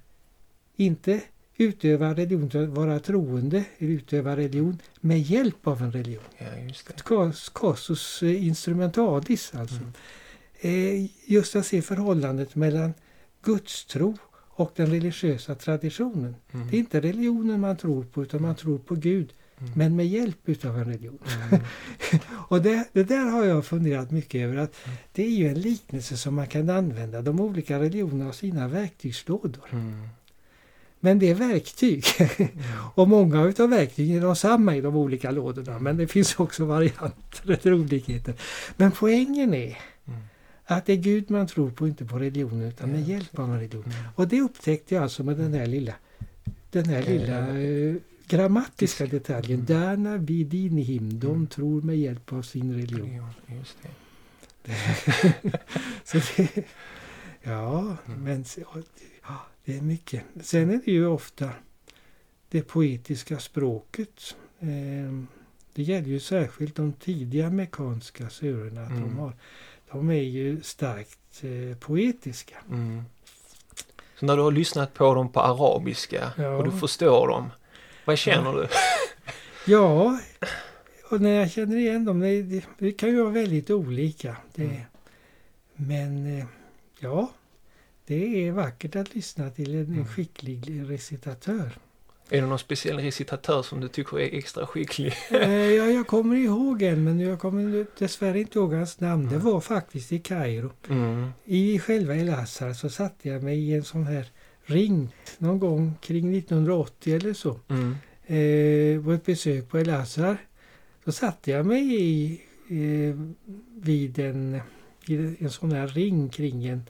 inte 0.76 1.22
utöva 1.60 2.14
religion 2.14 2.74
vara 2.74 3.00
troende, 3.00 3.64
utöva 3.78 4.38
religion 4.38 4.82
med 5.00 5.22
hjälp 5.22 5.68
av 5.68 5.82
en 5.82 5.92
religion. 5.92 6.24
Ja, 6.38 7.32
Casus 7.54 8.24
eh, 8.24 8.46
instrumentalis 8.48 9.52
alltså. 9.56 9.80
Mm. 10.62 11.06
Eh, 11.06 11.10
Just 11.26 11.56
att 11.56 11.66
se 11.66 11.82
förhållandet 11.82 12.56
mellan 12.56 12.94
gudstro 13.44 14.18
och 14.32 14.72
den 14.76 14.88
religiösa 14.88 15.56
traditionen. 15.56 16.36
Mm. 16.52 16.68
Det 16.68 16.78
är 16.78 16.80
inte 16.80 17.02
religionen 17.02 17.60
man 17.60 17.78
tror 17.78 18.04
på 18.04 18.24
utan 18.24 18.42
man 18.42 18.56
tror 18.56 18.78
på 18.78 18.96
Gud. 18.96 19.34
Mm. 19.60 19.72
Men 19.76 19.96
med 19.96 20.08
hjälp 20.08 20.50
utav 20.50 20.78
en 20.78 20.86
religion. 20.86 21.20
Mm. 21.52 21.62
Och 22.50 22.62
det, 22.62 22.90
det 22.94 23.04
där 23.04 23.26
har 23.26 23.46
jag 23.46 23.66
funderat 23.66 24.12
mycket 24.12 24.42
över. 24.42 24.58
att 24.58 24.86
Mm. 24.86 24.98
Det 25.12 25.24
är 25.24 25.30
ju 25.30 25.48
en 25.48 25.62
liknelse 25.62 26.18
som 26.18 26.36
man 26.36 26.48
kan 26.48 26.70
använda. 26.70 27.22
De 27.22 27.40
olika 27.40 27.80
religionerna 27.80 28.26
har 28.26 28.32
sina 28.32 28.68
verktygslådor. 28.68 29.70
Mm. 31.02 31.18
Men 31.18 31.20
det 31.20 31.30
är 31.30 31.36
verktyg. 31.36 32.04
Och 32.96 33.08
många 33.08 33.44
utav 33.44 33.70
verktygen 33.70 34.18
är 34.18 34.22
de 34.22 34.36
samma 34.36 34.76
i 34.76 34.82
de 34.82 34.96
olika 34.96 35.32
lådorna. 35.32 35.80
Men 35.80 35.98
det 35.98 36.08
finns 36.08 36.36
också 36.40 36.66
varianter 36.66 37.52
eller 37.62 37.74
olikheter. 37.74 38.34
Men 38.78 38.92
poängen 38.92 39.54
är 39.54 39.78
Mm. 40.08 40.20
att 40.66 40.86
det 40.86 40.94
är 40.94 40.98
Gud 40.98 41.32
man 41.32 41.48
tror 41.48 41.72
på, 41.72 41.88
inte 41.88 42.06
på 42.06 42.20
religionen 42.20 42.62
utan 42.68 42.92
med 42.92 43.08
hjälp 43.08 43.40
av 43.40 43.50
en 43.50 43.56
religion. 43.60 43.84
Mm. 43.84 43.96
Och 44.16 44.28
det 44.28 44.42
upptäckte 44.42 44.96
jag 44.96 45.04
alltså 45.04 45.24
med 45.24 45.38
den 45.38 45.54
här 45.54 45.66
lilla, 45.66 45.94
den 46.72 46.86
här 46.86 47.02
Ja, 47.02 47.10
lilla 47.10 47.58
ja. 47.58 47.58
eh, 47.60 47.96
grammatiska 48.28 49.06
detaljen. 49.06 49.66
Dana 49.66 50.18
vidinihim. 50.18 51.20
De 51.20 51.48
tror 51.48 51.82
med 51.82 51.98
hjälp 51.98 52.34
av 52.34 52.42
sin 52.42 52.74
religion. 52.74 53.32
Så 56.04 56.18
det, 56.38 56.50
ja, 57.44 57.98
men 58.06 58.46
det 59.70 59.78
är 59.78 59.82
mycket. 59.82 60.24
Sen 60.42 60.70
är 60.70 60.82
det 60.86 60.92
ju 60.92 61.08
ofta 61.08 61.50
det 62.50 62.62
poetiska 62.62 63.40
språket. 63.40 64.36
Eh, 64.60 65.24
det 65.74 65.84
gäller 65.84 66.08
ju 66.08 66.20
särskilt 66.20 66.76
de 66.76 66.94
tidiga 66.94 67.50
mekanska 67.50 68.30
surorna. 68.30 68.86
Mm. 68.86 69.02
De, 69.02 69.18
har, 69.18 69.34
de 69.92 70.10
är 70.10 70.22
ju 70.22 70.62
starkt 70.62 71.44
eh, 71.44 71.78
poetiska. 71.78 72.56
Mm. 72.70 73.04
Så 74.20 74.26
när 74.26 74.38
du 74.38 74.42
har 74.44 74.52
lyssnat 74.52 74.94
på 74.94 75.14
dem 75.14 75.32
på 75.32 75.40
arabiska 75.40 76.32
ja. 76.38 76.50
och 76.50 76.64
du 76.64 76.72
förstår 76.72 77.28
dem, 77.28 77.50
vad 78.06 78.18
känner 78.18 78.54
ja. 78.54 78.58
du? 78.62 78.68
ja, 79.72 80.20
och 81.12 81.22
när 81.22 81.30
jag 81.30 81.52
känner 81.52 81.78
igen 81.78 82.06
dem, 82.06 82.20
det, 82.20 82.64
det 82.78 82.92
kan 82.92 83.10
ju 83.10 83.22
vara 83.22 83.34
väldigt 83.34 83.70
olika. 83.70 84.38
Det, 84.56 84.64
mm. 84.64 84.82
Men 85.74 86.40
eh, 86.40 86.46
ja, 87.00 87.32
det 88.10 88.48
är 88.48 88.52
vackert 88.52 88.96
att 88.96 89.16
lyssna 89.16 89.50
till 89.50 89.76
en 89.76 89.86
mm. 89.86 90.06
skicklig 90.06 90.84
recitatör. 90.88 91.72
Är 92.30 92.42
det 92.42 92.48
någon 92.48 92.60
speciell 92.60 93.00
recitatör 93.00 93.62
som 93.62 93.82
du 93.82 93.88
tycker 93.88 94.20
är 94.20 94.38
extra 94.38 94.68
skicklig? 94.68 95.14
Eh, 95.32 95.52
ja, 95.52 95.86
jag 95.86 96.08
kommer 96.08 96.36
ihåg 96.36 96.82
en 96.82 97.04
men 97.04 97.20
jag 97.20 97.40
kommer 97.40 97.86
dessvärre 98.00 98.40
inte 98.40 98.60
ihåg 98.60 98.74
hans 98.74 99.00
namn. 99.00 99.22
Mm. 99.22 99.34
Det 99.34 99.46
var 99.46 99.62
faktiskt 99.62 100.12
i 100.12 100.20
Kairo. 100.20 100.72
Mm. 100.90 101.30
I 101.46 101.80
själva 101.80 102.16
El 102.16 102.30
Azhar 102.30 102.74
så 102.74 102.90
satte 102.90 103.30
jag 103.30 103.44
mig 103.44 103.60
i 103.60 103.74
en 103.74 103.84
sån 103.84 104.04
här 104.04 104.28
ring 104.64 105.16
någon 105.38 105.60
gång 105.60 105.94
kring 106.02 106.38
1980 106.38 107.16
eller 107.16 107.34
så. 107.34 107.60
Mm. 107.68 107.96
Eh, 108.26 109.04
på 109.04 109.12
ett 109.12 109.26
besök 109.26 109.70
på 109.70 109.80
El 109.80 109.90
Azhar. 109.90 110.38
Då 111.04 111.12
satte 111.12 111.52
jag 111.52 111.66
mig 111.66 112.02
i, 112.02 112.42
eh, 112.70 113.16
vid 113.76 114.20
en, 114.20 114.62
en 115.40 115.50
sån 115.50 115.72
här 115.72 115.88
ring 115.88 116.30
kring 116.30 116.66
en, 116.66 116.84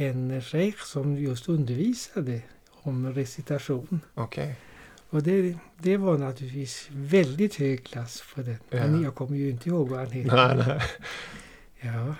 en 0.00 0.42
sheikh 0.42 0.84
som 0.84 1.16
just 1.16 1.48
undervisade 1.48 2.42
om 2.82 3.12
recitation. 3.12 4.00
Okay. 4.14 4.54
Och 5.10 5.22
det, 5.22 5.56
det 5.78 5.96
var 5.96 6.18
naturligtvis 6.18 6.88
väldigt 6.90 7.54
hög 7.54 7.84
klass 7.84 8.22
på 8.34 8.42
den. 8.42 8.58
Ja. 8.70 8.86
Men 8.86 9.02
jag 9.02 9.14
kommer 9.14 9.36
ju 9.36 9.50
inte 9.50 9.68
ihåg 9.68 9.88
vad 9.88 9.98
han 9.98 10.10
heter. 10.10 10.54
Nej, 10.54 10.66
nej. 10.66 10.82
Ja. 11.80 12.14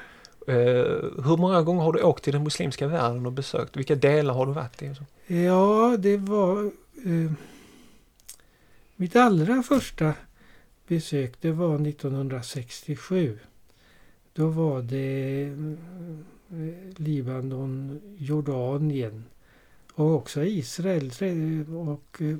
Uh, 0.54 1.24
hur 1.24 1.36
många 1.36 1.62
gånger 1.62 1.82
har 1.82 1.92
du 1.92 2.02
åkt 2.02 2.24
till 2.24 2.32
den 2.32 2.44
muslimska 2.44 2.86
världen 2.86 3.26
och 3.26 3.32
besökt? 3.32 3.76
Vilka 3.76 3.94
delar 3.94 4.34
har 4.34 4.46
du 4.46 4.52
varit 4.52 4.82
i? 4.82 4.94
Ja, 5.26 5.96
det 5.98 6.16
var... 6.16 6.70
Uh, 7.06 7.32
mitt 8.96 9.16
allra 9.16 9.62
första 9.62 10.14
besök, 10.86 11.32
det 11.40 11.52
var 11.52 11.88
1967. 11.88 13.38
Då 14.32 14.48
var 14.48 14.82
det 14.82 15.56
Libanon, 16.96 18.00
Jordanien, 18.18 19.24
och 19.94 20.14
också 20.14 20.44
Israel. 20.44 21.12
Och 21.68 22.22
eh, 22.22 22.36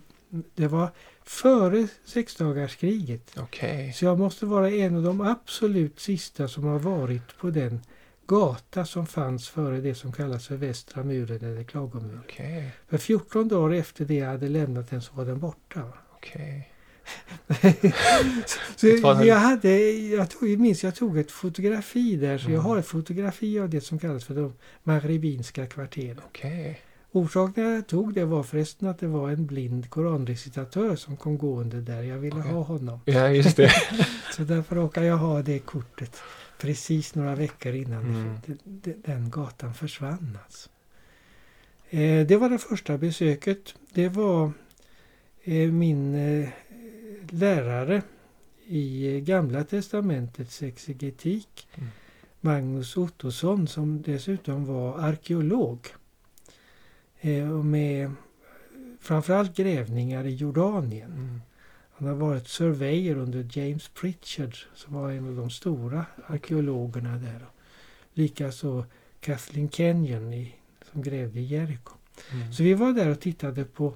det 0.55 0.67
var 0.67 0.91
före 1.25 1.89
sexdagarskriget. 2.05 3.39
Okay. 3.39 3.93
Så 3.93 4.05
jag 4.05 4.19
måste 4.19 4.47
vara 4.47 4.71
en 4.71 4.97
av 4.97 5.03
de 5.03 5.21
absolut 5.21 6.01
sista 6.01 6.49
som 6.49 6.65
har 6.65 6.79
varit 6.79 7.39
på 7.39 7.51
den 7.51 7.81
gata 8.27 8.85
som 8.85 9.07
fanns 9.07 9.49
före 9.49 9.81
det 9.81 9.95
som 9.95 10.13
kallas 10.13 10.47
för 10.47 10.57
Västra 10.57 11.05
muren 11.05 11.45
eller 11.45 11.65
Klagomuren. 11.65 12.21
Okay. 12.25 12.69
För 12.89 12.99
14 12.99 13.49
dagar 13.49 13.75
efter 13.77 14.05
det 14.05 14.15
jag 14.15 14.27
hade 14.27 14.49
lämnat 14.49 14.91
den 14.91 15.03
så 15.03 15.15
var 15.15 15.25
den 15.25 15.39
borta. 15.39 15.83
Okay. 16.17 16.63
Så 18.77 18.87
jag 19.25 19.37
hade, 19.37 19.79
jag, 19.93 20.31
tog, 20.31 20.49
jag 20.49 20.61
minns 20.61 20.85
jag 20.85 20.95
tog 20.95 21.19
ett 21.19 21.31
fotografi 21.31 22.17
där, 22.17 22.39
så 22.39 22.45
mm. 22.45 22.55
jag 22.55 22.63
har 22.63 22.79
ett 22.79 22.87
fotografi 22.87 23.61
av 23.61 23.71
det 23.71 23.81
som 23.81 23.99
kallas 23.99 24.25
för 24.25 24.35
de 24.35 24.53
maghrebinska 24.83 25.67
kvarteren. 25.67 26.21
Okay. 26.31 26.75
Orsaken 27.13 27.65
jag 27.65 27.87
tog 27.87 28.15
det 28.15 28.25
var 28.25 28.43
förresten 28.43 28.89
att 28.89 28.99
det 28.99 29.07
var 29.07 29.31
en 29.31 29.47
blind 29.47 29.91
koranrecitatör 29.91 30.97
som 30.97 31.17
kom 31.17 31.39
gående 31.39 31.81
där. 31.81 32.03
Jag 32.03 32.19
ville 32.19 32.37
okay. 32.37 32.53
ha 32.53 32.63
honom. 32.63 33.01
Ja, 33.05 33.29
just 33.29 33.57
det. 33.57 33.73
så 34.37 34.43
därför 34.43 34.77
råkade 34.77 35.07
jag 35.07 35.17
ha 35.17 35.43
det 35.43 35.59
kortet 35.59 36.17
precis 36.59 37.15
några 37.15 37.35
veckor 37.35 37.75
innan 37.75 38.03
mm. 38.03 38.39
den 39.05 39.31
gatan 39.31 39.75
försvann. 39.75 40.39
Alltså. 40.45 40.69
Eh, 41.91 42.27
det 42.27 42.37
var 42.37 42.51
det 42.51 42.59
första 42.59 42.99
besöket. 42.99 43.75
Det 43.93 44.09
var 44.09 44.53
eh, 45.45 45.73
min 45.73 46.15
eh, 46.15 46.49
lärare 47.33 48.03
i 48.67 49.21
Gamla 49.21 49.65
Testamentets 49.65 50.63
exegetik, 50.63 51.69
mm. 51.75 51.89
Magnus 52.41 52.97
Ottosson, 52.97 53.69
som 53.69 54.03
dessutom 54.03 54.65
var 54.65 54.99
arkeolog. 54.99 55.87
Eh, 57.21 57.63
med 57.63 58.13
framförallt 59.01 59.57
grävningar 59.57 60.25
i 60.25 60.35
Jordanien. 60.35 61.13
Mm. 61.13 61.41
Han 61.91 62.09
har 62.09 62.15
varit 62.15 62.49
surveyor 62.49 63.17
under 63.17 63.47
James 63.53 63.89
Pritchard 63.89 64.57
som 64.75 64.95
var 64.95 65.11
en 65.11 65.29
av 65.29 65.37
de 65.37 65.51
stora 65.51 66.07
arkeologerna 66.27 67.17
där. 67.17 67.47
Likaså 68.13 68.85
Kathleen 69.21 69.71
Kenyon 69.71 70.33
i, 70.33 70.55
som 70.93 71.03
grävde 71.03 71.41
i 71.41 71.45
Jericho. 71.45 71.93
Mm. 72.33 72.53
Så 72.53 72.63
vi 72.63 72.75
var 72.75 72.93
där 72.93 73.09
och 73.09 73.21
tittade 73.21 73.65
på 73.65 73.95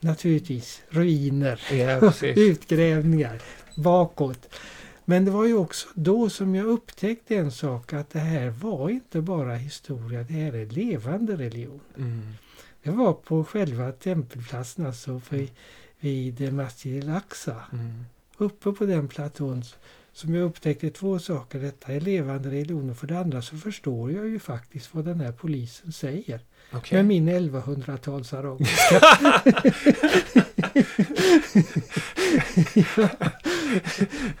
naturligtvis 0.00 0.82
ruiner 0.88 1.60
ja, 1.72 2.12
utgrävningar 2.26 3.42
bakåt. 3.76 4.48
Men 5.04 5.24
det 5.24 5.30
var 5.30 5.46
ju 5.46 5.54
också 5.54 5.88
då 5.94 6.30
som 6.30 6.54
jag 6.54 6.66
upptäckte 6.66 7.36
en 7.36 7.50
sak 7.50 7.92
att 7.92 8.10
det 8.10 8.18
här 8.18 8.50
var 8.50 8.88
inte 8.88 9.20
bara 9.20 9.54
historia, 9.54 10.22
det 10.22 10.34
här 10.34 10.52
är 10.52 10.66
levande 10.66 11.36
religion. 11.36 11.80
Mm. 11.96 12.32
Det 12.82 12.90
var 12.90 13.12
på 13.12 13.44
själva 13.44 13.92
tempelplatsen, 13.92 14.86
alltså 14.86 15.20
för, 15.20 15.46
vid 16.00 16.52
Masjid 16.52 17.04
al-Aqsa. 17.04 17.62
Mm. 17.72 18.04
Uppe 18.36 18.72
på 18.72 18.86
den 18.86 19.08
platån 19.08 19.62
som 20.12 20.34
jag 20.34 20.44
upptäckte 20.44 20.90
två 20.90 21.18
saker. 21.18 21.58
Detta 21.58 21.92
är 21.92 22.00
levande 22.00 22.50
religion 22.50 22.90
och 22.90 22.96
för 22.96 23.06
det 23.06 23.18
andra 23.18 23.42
så 23.42 23.56
förstår 23.56 24.12
jag 24.12 24.28
ju 24.28 24.38
faktiskt 24.38 24.94
vad 24.94 25.04
den 25.04 25.20
här 25.20 25.32
polisen 25.32 25.92
säger. 25.92 26.40
Okay. 26.76 26.96
Med 27.02 27.06
min 27.06 27.28
1100-tals 27.28 28.32
arabiska. 28.32 29.00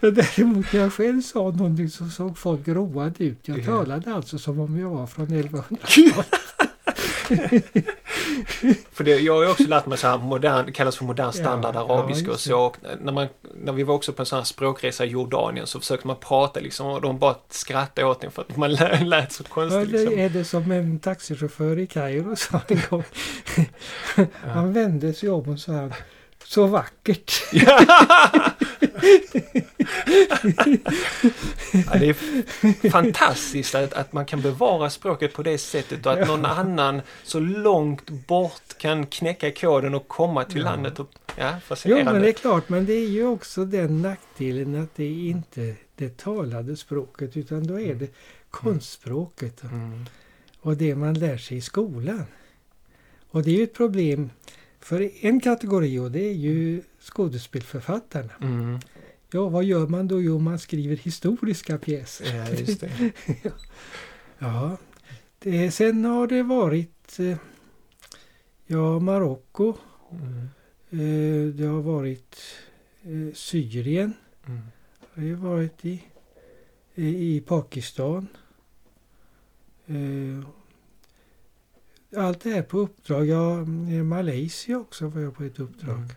Däremot 0.00 0.72
när 0.72 0.80
jag 0.80 0.92
själv 0.92 1.22
sa 1.22 1.50
någonting 1.50 1.90
så 1.90 2.08
såg 2.08 2.38
folk 2.38 2.68
roade 2.68 3.24
ut. 3.24 3.48
Jag 3.48 3.64
talade 3.64 4.14
alltså 4.14 4.38
som 4.38 4.60
om 4.60 4.78
jag 4.78 4.88
var 4.88 5.06
från 5.06 5.26
1100-talet. 5.26 6.26
för 8.92 9.04
det, 9.04 9.18
jag 9.18 9.34
har 9.34 9.42
ju 9.42 9.50
också 9.50 9.68
lärt 9.68 9.86
mig 9.86 9.98
så 9.98 10.06
här 10.06 10.18
modern, 10.18 10.66
det 10.66 10.72
kallas 10.72 10.96
för 10.96 11.04
modern 11.04 11.32
standard 11.32 11.74
ja, 11.74 11.94
arabiska 11.94 12.26
ja, 12.26 12.32
och 12.32 12.40
så. 12.40 12.60
Och 12.60 12.76
när, 13.00 13.12
man, 13.12 13.26
när 13.54 13.72
vi 13.72 13.82
var 13.82 13.94
också 13.94 14.12
på 14.12 14.22
en 14.22 14.26
sån 14.26 14.38
här 14.38 14.44
språkresa 14.44 15.04
i 15.04 15.08
Jordanien 15.08 15.66
så 15.66 15.80
försökte 15.80 16.06
man 16.06 16.16
prata 16.16 16.60
liksom 16.60 16.86
och 16.86 17.00
de 17.00 17.18
bara 17.18 17.36
skrattade 17.48 18.06
åt 18.06 18.24
en 18.24 18.30
för 18.30 18.42
att 18.42 18.56
man 18.56 18.72
lät 19.02 19.32
så 19.32 19.44
konstigt. 19.44 19.78
Ja, 19.78 19.84
det 19.84 19.92
liksom. 19.92 20.18
är 20.18 20.28
det 20.28 20.44
som 20.44 20.72
en 20.72 20.98
taxichaufför 20.98 21.78
i 21.78 21.86
Kairo 21.86 22.36
sa 22.36 22.60
en 22.68 22.80
gång. 22.90 23.04
Han 24.54 24.72
vände 24.72 25.14
sig 25.14 25.30
om 25.30 25.48
och 25.48 25.58
sa 25.58 25.90
så 26.44 26.66
vackert. 26.66 27.32
Ja, 31.72 31.98
det 31.98 32.08
är 32.08 32.90
fantastiskt 32.90 33.74
att, 33.74 33.92
att 33.92 34.12
man 34.12 34.26
kan 34.26 34.40
bevara 34.40 34.90
språket 34.90 35.32
på 35.32 35.42
det 35.42 35.58
sättet 35.58 36.06
och 36.06 36.12
att 36.12 36.28
någon 36.28 36.44
annan 36.44 37.02
så 37.24 37.40
långt 37.40 38.10
bort 38.10 38.78
kan 38.78 39.06
knäcka 39.06 39.50
koden 39.50 39.94
och 39.94 40.08
komma 40.08 40.44
till 40.44 40.60
ja. 40.60 40.64
landet. 40.64 41.00
Och, 41.00 41.08
ja, 41.36 41.58
jo, 41.84 42.04
men 42.04 42.22
det 42.22 42.28
är 42.28 42.32
klart, 42.32 42.68
men 42.68 42.86
det 42.86 42.92
är 42.92 43.08
ju 43.08 43.26
också 43.26 43.64
den 43.64 44.02
nackdelen 44.02 44.82
att 44.82 44.94
det 44.96 45.04
är 45.04 45.30
inte 45.30 45.76
det 45.96 46.16
talade 46.16 46.76
språket 46.76 47.36
utan 47.36 47.66
då 47.66 47.80
är 47.80 47.94
det 47.94 48.14
konstspråket. 48.50 49.62
Mm. 49.62 50.04
Och 50.60 50.76
det 50.76 50.94
man 50.94 51.14
lär 51.14 51.36
sig 51.36 51.56
i 51.56 51.60
skolan. 51.60 52.24
Och 53.30 53.42
det 53.42 53.50
är 53.50 53.54
ju 53.54 53.64
ett 53.64 53.74
problem 53.74 54.30
för 54.80 55.10
en 55.26 55.40
kategori 55.40 55.98
och 55.98 56.10
det 56.10 56.28
är 56.28 56.34
ju 56.34 56.82
skådespelförfattarna. 57.02 58.32
Mm. 58.40 58.78
Ja, 59.30 59.48
vad 59.48 59.64
gör 59.64 59.86
man 59.86 60.08
då? 60.08 60.22
Jo, 60.22 60.38
man 60.38 60.58
skriver 60.58 60.96
historiska 60.96 61.78
pjäser. 61.78 62.36
Ja, 62.36 62.48
just 62.48 62.80
det. 62.80 63.12
ja. 64.38 64.76
Det, 65.38 65.70
sen 65.70 66.04
har 66.04 66.26
det 66.26 66.42
varit 66.42 67.18
eh, 67.18 67.36
ja, 68.66 68.98
Marocko. 68.98 69.74
Mm. 70.10 70.48
Eh, 70.90 71.54
det 71.54 71.64
har 71.64 71.82
varit 71.82 72.36
eh, 73.02 73.34
Syrien. 73.34 74.12
Mm. 74.46 74.60
Det 75.14 75.30
har 75.30 75.48
varit 75.48 75.84
i, 75.84 76.02
i 76.94 77.40
Pakistan. 77.40 78.28
Allt 82.16 82.40
det 82.40 82.50
här 82.50 82.62
på 82.62 82.78
uppdrag. 82.78 83.26
Ja, 83.26 83.64
Malaysia 84.04 84.78
också 84.78 85.08
var 85.08 85.20
jag 85.20 85.34
på 85.34 85.44
ett 85.44 85.60
uppdrag. 85.60 85.96
Mm. 85.96 86.08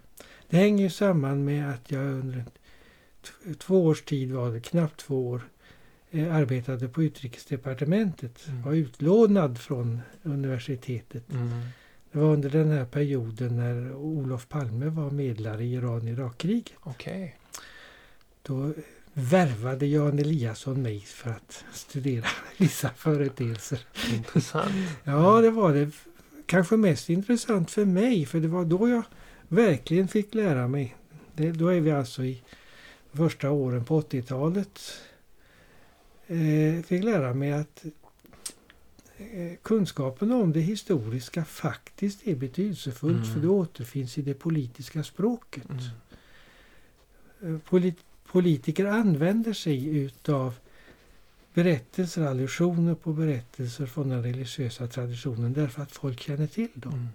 Det 0.50 0.58
hänger 0.58 0.84
ju 0.84 0.90
samman 0.90 1.46
med 1.46 1.70
att 1.70 1.92
jag 1.92 2.02
under 2.06 2.46
två 3.58 3.86
års 3.86 4.02
tid 4.02 4.32
var 4.32 4.52
det, 4.52 4.60
knappt 4.60 5.00
två 5.00 5.30
år, 5.30 5.42
eh, 6.12 6.36
arbetade 6.36 6.88
på 6.88 7.04
utrikesdepartementet. 7.04 8.48
Mm. 8.48 8.62
Var 8.62 8.74
utlånad 8.74 9.60
från 9.60 10.02
universitetet. 10.24 11.32
Mm. 11.34 11.50
Det 12.12 12.20
var 12.20 12.34
under 12.34 12.50
den 12.50 12.72
här 12.72 12.86
perioden 12.86 13.56
när 13.56 13.94
Olof 13.96 14.48
Palme 14.50 14.86
var 14.86 15.12
medlare 15.12 15.64
i 15.64 15.74
Iran-Irak-kriget. 15.74 16.78
Okej. 16.80 17.38
Då 18.42 18.74
värvade 19.14 19.86
Jan 19.86 20.20
Eliasson 20.20 20.82
mig 20.82 21.00
för 21.00 21.30
att 21.30 21.66
studera 21.74 22.28
vissa 22.58 22.90
företeelser. 22.90 23.80
Intressant. 24.14 24.74
Ja, 25.04 25.42
det 25.42 25.52
var 25.52 25.74
det. 25.74 25.92
Kanske 26.46 26.78
mest 26.78 27.10
intressant 27.10 27.72
för 27.72 27.86
mig, 27.86 28.26
för 28.26 28.40
det 28.40 28.48
var 28.48 28.66
då 28.66 28.90
jag 28.90 29.04
verkligen 29.48 30.08
fick 30.08 30.34
lära 30.34 30.68
mig. 30.68 30.96
Det, 31.36 31.52
då 31.52 31.68
är 31.68 31.80
vi 31.80 31.92
alltså 31.92 32.24
i 32.24 32.42
första 33.14 33.52
åren 33.52 33.86
på 33.86 34.02
80-talet. 34.02 34.80
Eh, 36.28 36.84
fick 36.84 37.04
lära 37.04 37.34
mig 37.34 37.54
att 37.54 37.86
eh, 39.18 39.54
kunskapen 39.62 40.32
om 40.32 40.52
det 40.54 40.60
historiska 40.60 41.46
faktiskt 41.46 42.28
är 42.28 42.36
betydelsefullt 42.36 43.16
Mm. 43.16 43.34
för 43.34 43.40
det 43.40 43.48
återfinns 43.48 44.18
i 44.18 44.22
det 44.22 44.34
politiska 44.34 45.04
språket. 45.04 45.70
Mm. 47.42 47.56
Eh, 47.56 47.60
Polit 47.70 47.98
politiker 48.32 48.86
använder 48.86 49.54
sig 49.54 49.88
utav 49.98 50.54
berättelser, 51.54 52.26
allusioner 52.26 52.96
på 52.96 53.14
berättelser 53.14 53.86
från 53.86 54.10
den 54.10 54.24
religiösa 54.24 54.88
traditionen 54.88 55.54
därför 55.54 55.82
att 55.82 55.92
folk 55.92 56.20
känner 56.20 56.48
till 56.48 56.70
dem. 56.74 56.94
Mm. 56.94 57.08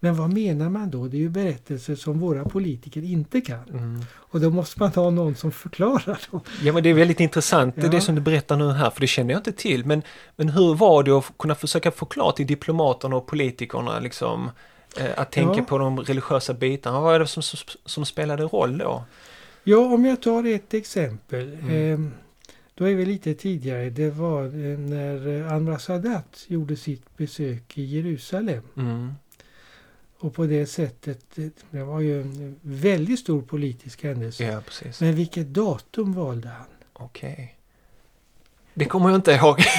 Men 0.00 0.14
vad 0.16 0.32
menar 0.32 0.68
man 0.68 0.90
då? 0.90 1.06
Det 1.08 1.16
är 1.16 1.18
ju 1.18 1.28
berättelser 1.28 1.94
som 1.94 2.18
våra 2.18 2.44
politiker 2.44 3.02
inte 3.04 3.40
kan. 3.40 3.68
Mm. 3.72 4.00
Och 4.12 4.40
då 4.40 4.50
måste 4.50 4.80
man 4.80 4.90
ha 4.90 5.10
någon 5.10 5.34
som 5.34 5.52
förklarar 5.52 6.20
dem. 6.30 6.40
Ja 6.62 6.72
men 6.72 6.82
det 6.82 6.88
är 6.88 6.94
väldigt 6.94 7.20
intressant 7.20 7.74
Ja. 7.78 7.88
det 7.88 8.00
som 8.00 8.14
du 8.14 8.20
berättar 8.20 8.56
nu 8.56 8.70
här 8.72 8.90
för 8.90 9.00
det 9.00 9.06
känner 9.06 9.30
jag 9.34 9.38
inte 9.38 9.52
till. 9.52 9.84
Men, 9.86 10.02
men 10.36 10.48
hur 10.48 10.74
var 10.74 11.02
det 11.02 11.10
att 11.12 11.38
kunna 11.38 11.54
försöka 11.54 11.90
förklara 11.90 12.32
till 12.32 12.46
diplomaterna 12.46 13.16
och 13.16 13.26
politikerna 13.26 14.00
liksom 14.00 14.50
eh, 14.98 15.10
att 15.16 15.32
tänka 15.32 15.54
Ja. 15.56 15.64
på 15.64 15.78
de 15.78 16.00
religiösa 16.00 16.54
bitarna? 16.54 17.00
Vad 17.00 17.14
är 17.14 17.18
det 17.18 17.26
som, 17.26 17.42
som, 17.42 17.58
som 17.84 18.04
spelade 18.04 18.42
roll 18.42 18.78
då? 18.78 19.04
Ja, 19.64 19.78
om 19.78 20.04
jag 20.04 20.22
tar 20.22 20.44
ett 20.46 20.74
exempel. 20.74 21.52
Mm. 21.62 22.04
Eh, 22.06 22.10
då 22.74 22.88
är 22.88 22.94
vi 22.94 23.06
lite 23.06 23.34
tidigare. 23.34 23.90
Det 23.90 24.10
var 24.10 24.44
eh, 24.44 24.78
när 24.78 25.42
Anwar 25.52 25.78
Sadat 25.78 26.44
gjorde 26.46 26.76
sitt 26.76 27.16
besök 27.16 27.78
i 27.78 27.84
Jerusalem. 27.84 28.62
Mm. 28.76 29.14
Och 30.20 30.34
på 30.34 30.46
det 30.46 30.66
sättet, 30.66 31.24
det 31.70 31.82
var 31.82 32.00
ju 32.00 32.20
en 32.22 32.56
väldigt 32.62 33.18
stor 33.20 33.42
politisk 33.42 34.02
händelse. 34.02 34.44
Ja 34.44 34.60
precis. 34.60 35.00
Men 35.00 35.14
vilket 35.14 35.46
datum 35.46 36.12
valde 36.12 36.48
han? 36.48 36.66
Okej. 36.92 37.56
Det 38.74 38.84
kommer 38.84 39.08
jag 39.08 39.18
inte 39.18 39.32
ihåg. 39.32 39.60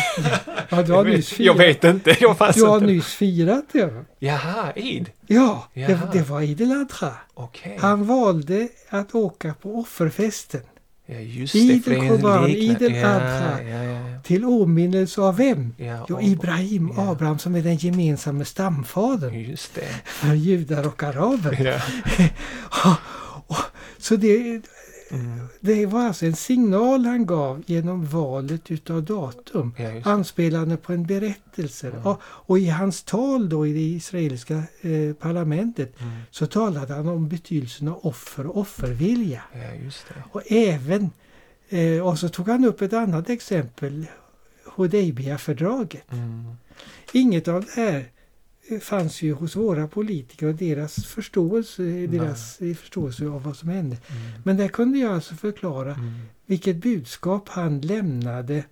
Ja, 0.70 0.82
du 0.84 0.94
har 0.94 1.04
nyss 1.06 1.32
vet, 1.34 1.40
jag 1.40 1.56
firat, 1.58 1.68
vet 1.68 1.84
inte. 1.84 2.18
Jag 2.20 2.38
fanns 2.38 2.56
du 2.56 2.64
har 2.66 2.76
inte. 2.76 2.88
nyss 2.88 3.06
firat 3.14 3.66
det. 3.72 4.06
Jaha, 4.20 4.72
Eid. 4.76 5.12
Ja, 5.28 5.68
det, 5.74 5.82
Jaha. 5.82 6.10
det 6.14 6.22
var 6.30 6.42
Idel 6.42 6.72
Adha. 6.72 7.14
Okej. 7.34 7.78
Han 7.82 8.06
valde 8.08 8.68
att 8.90 9.16
åka 9.16 9.54
på 9.62 9.80
offerfesten. 9.80 10.62
Ja 11.14 11.20
just 11.20 11.56
Eid 11.56 11.84
det. 11.86 11.90
liknande- 11.92 12.48
Eid 12.50 12.82
ja, 12.82 13.60
ja, 13.70 13.84
ja. 13.84 14.22
Till 14.24 14.46
åminnelse 14.46 15.22
av 15.22 15.38
vem? 15.38 15.74
ja. 15.78 16.06
Jo, 16.10 16.22
Ibrahim. 16.22 16.92
Abraham 17.00 17.40
som 17.40 17.56
är 17.56 17.62
den 17.62 17.76
gemensamma 17.78 18.46
stamfadern 18.46 19.34
Just 19.50 19.76
det. 19.76 19.88
för 20.06 20.34
judar 20.34 20.88
och 20.88 21.04
araber. 21.04 21.80
Ja. 22.84 22.98
Och- 23.48 23.56
Så 23.98 24.16
det, 24.16 24.62
Mm. 25.12 25.48
det 25.60 25.86
var 25.86 26.02
alltså 26.08 26.26
en 26.26 26.36
signal 26.36 27.06
han 27.06 27.26
gav 27.26 27.64
genom 27.66 28.06
valet 28.06 28.72
utav 28.72 29.04
datum. 29.04 29.74
Ja. 29.78 30.12
Anspelande 30.12 30.78
på 30.78 30.94
en 30.94 31.06
berättelse. 31.06 31.88
Mm. 31.90 32.06
Och, 32.06 32.22
och 32.24 32.60
i 32.60 32.68
hans 32.68 33.04
tal 33.04 33.50
då 33.50 33.68
i 33.68 33.74
det 33.74 33.80
israeliska 33.80 34.64
eh, 34.82 35.14
parlamentet 35.20 36.02
Mm. 36.02 36.14
så 36.32 36.46
talade 36.48 36.94
han 36.94 37.08
om 37.08 37.30
betydelsen 37.30 37.88
av 37.88 38.00
offer 38.06 38.48
och 38.48 38.58
offervilja. 38.58 39.42
Ja. 39.54 39.92
Och 40.32 40.42
även, 40.52 41.10
eh, 41.70 42.08
och 42.08 42.20
så 42.20 42.30
tog 42.30 42.48
han 42.50 42.66
upp 42.66 42.82
ett 42.82 42.94
annat 42.94 43.30
exempel, 43.30 44.06
Hudaybia-fördraget. 44.76 46.12
Mm. 46.12 46.46
Inget 47.12 47.48
av 47.48 47.66
det 47.66 47.82
här 47.82 48.06
fanns 48.80 49.22
ju 49.22 49.34
hos 49.34 49.56
våra 49.56 49.88
politiker 49.88 50.48
och 50.48 50.56
deras 50.56 51.06
förståelse, 51.06 51.84
deras 52.08 52.58
förståelse 52.58 53.26
av 53.28 53.44
vad 53.44 53.56
som 53.56 53.70
hände. 53.70 53.98
Mm. 54.10 54.42
Men 54.44 54.58
där 54.58 54.68
kunde 54.68 55.00
jag 55.00 55.14
alltså 55.14 55.36
förklara 55.36 55.94
Mm. 55.94 56.14
vilket 56.46 56.78
budskap 56.78 57.50
han 57.50 57.82
lämnade 57.82 58.64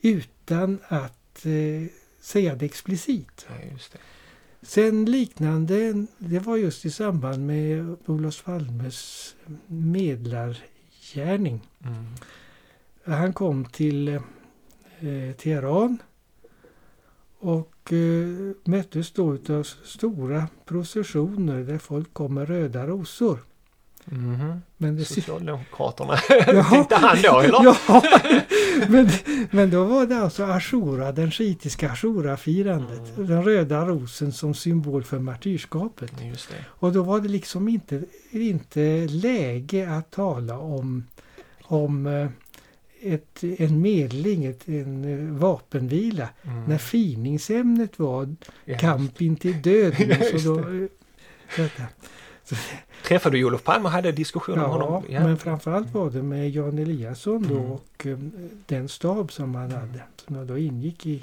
utan 0.00 0.78
att 0.88 1.46
eh, 1.46 1.86
säga 2.20 2.54
det 2.54 2.64
explicit. 2.66 3.46
Ja, 3.48 3.54
det. 3.92 3.98
Sen 4.66 5.04
liknande, 5.04 6.06
det 6.18 6.38
var 6.38 6.56
just 6.56 6.84
i 6.84 6.90
samband 6.90 7.46
med 7.46 7.96
Olof 8.06 8.44
Palmes 8.44 9.34
medlargärning. 9.66 11.60
Mm. 11.84 12.04
Han 13.04 13.32
kom 13.32 13.64
till 13.64 14.08
eh, 14.08 14.20
Teheran 15.38 15.98
och 17.38 17.71
eh, 17.90 18.54
möttes 18.64 19.12
då 19.12 19.38
av 19.48 19.62
stora 19.84 20.48
processioner 20.64 21.60
där 21.60 21.78
folk 21.78 22.14
kom 22.14 22.34
med 22.34 22.48
röda 22.48 22.86
rosor. 22.86 23.38
Mhm. 24.04 24.62
Men 24.76 24.96
det, 24.96 25.04
Socialdemokraterna. 25.04 26.16
Tänkte 26.70 26.96
han 26.96 27.16
då 27.22 27.40
eller? 27.40 27.64
ja, 27.64 28.02
men, 28.88 29.08
men 29.50 29.70
då 29.70 29.84
var 29.84 30.06
det 30.06 30.18
alltså 30.18 30.44
Ashura, 30.44 31.12
den 31.12 31.30
shiitiska 31.30 31.90
Ashura-firandet. 31.90 33.16
Mm. 33.16 33.28
Den 33.28 33.44
röda 33.44 33.84
rosen 33.86 34.32
som 34.32 34.54
symbol 34.54 35.04
för 35.04 35.18
martyrskapet. 35.18 36.12
Och 36.64 36.92
då 36.92 37.02
var 37.02 37.20
det 37.20 37.28
liksom 37.28 37.68
inte, 37.68 38.02
inte 38.30 39.06
läge 39.08 39.90
att 39.90 40.10
tala 40.10 40.58
om, 40.58 41.06
om 41.62 42.06
eh, 42.06 42.28
ett, 43.02 43.44
en 43.58 43.80
medling, 43.80 44.44
ett, 44.44 44.68
en 44.68 45.04
eh, 45.04 45.34
vapenvila. 45.40 46.28
Mm. 46.42 46.64
När 46.64 46.78
finingsämnet 46.78 47.98
var 47.98 48.34
Ja, 48.64 48.78
kamp 48.78 49.22
intill 49.22 49.62
döden. 49.62 50.08
Ja, 50.32 50.38
så 50.38 50.54
då, 50.54 50.58
eh, 50.58 50.88
detta. 51.56 51.82
Träffade 53.04 53.36
du 53.38 53.44
Olof 53.44 53.62
Palme 53.64 53.84
och 53.84 53.90
hade 53.92 54.12
diskussioner 54.12 54.58
med 54.58 54.64
Ja, 54.66 54.72
honom? 54.72 55.04
men 55.08 55.38
framförallt 55.38 55.90
var 55.94 56.10
det 56.10 56.22
med 56.22 56.50
Jan 56.50 56.78
Eliasson 56.78 57.46
då 57.48 57.54
Mm. 57.56 57.70
och 57.72 58.06
eh, 58.06 58.18
den 58.66 58.88
stab 58.88 59.32
som 59.32 59.54
han 59.54 59.70
hade. 59.72 60.02
Som 60.26 60.36
jag 60.36 60.46
då 60.46 60.58
ingick 60.58 61.06
i. 61.06 61.22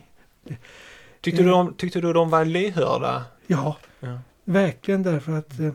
Tyckte, 1.21 1.43
du 1.43 1.49
de, 1.49 1.73
tyckte 1.73 2.01
du 2.01 2.13
de 2.13 2.29
var 2.29 2.45
lyhörda? 2.45 3.23
Ja, 3.47 3.77
Ja. 3.99 4.19
verkligen 4.43 5.03
därför 5.03 5.31
att 5.37 5.59
eh, 5.59 5.65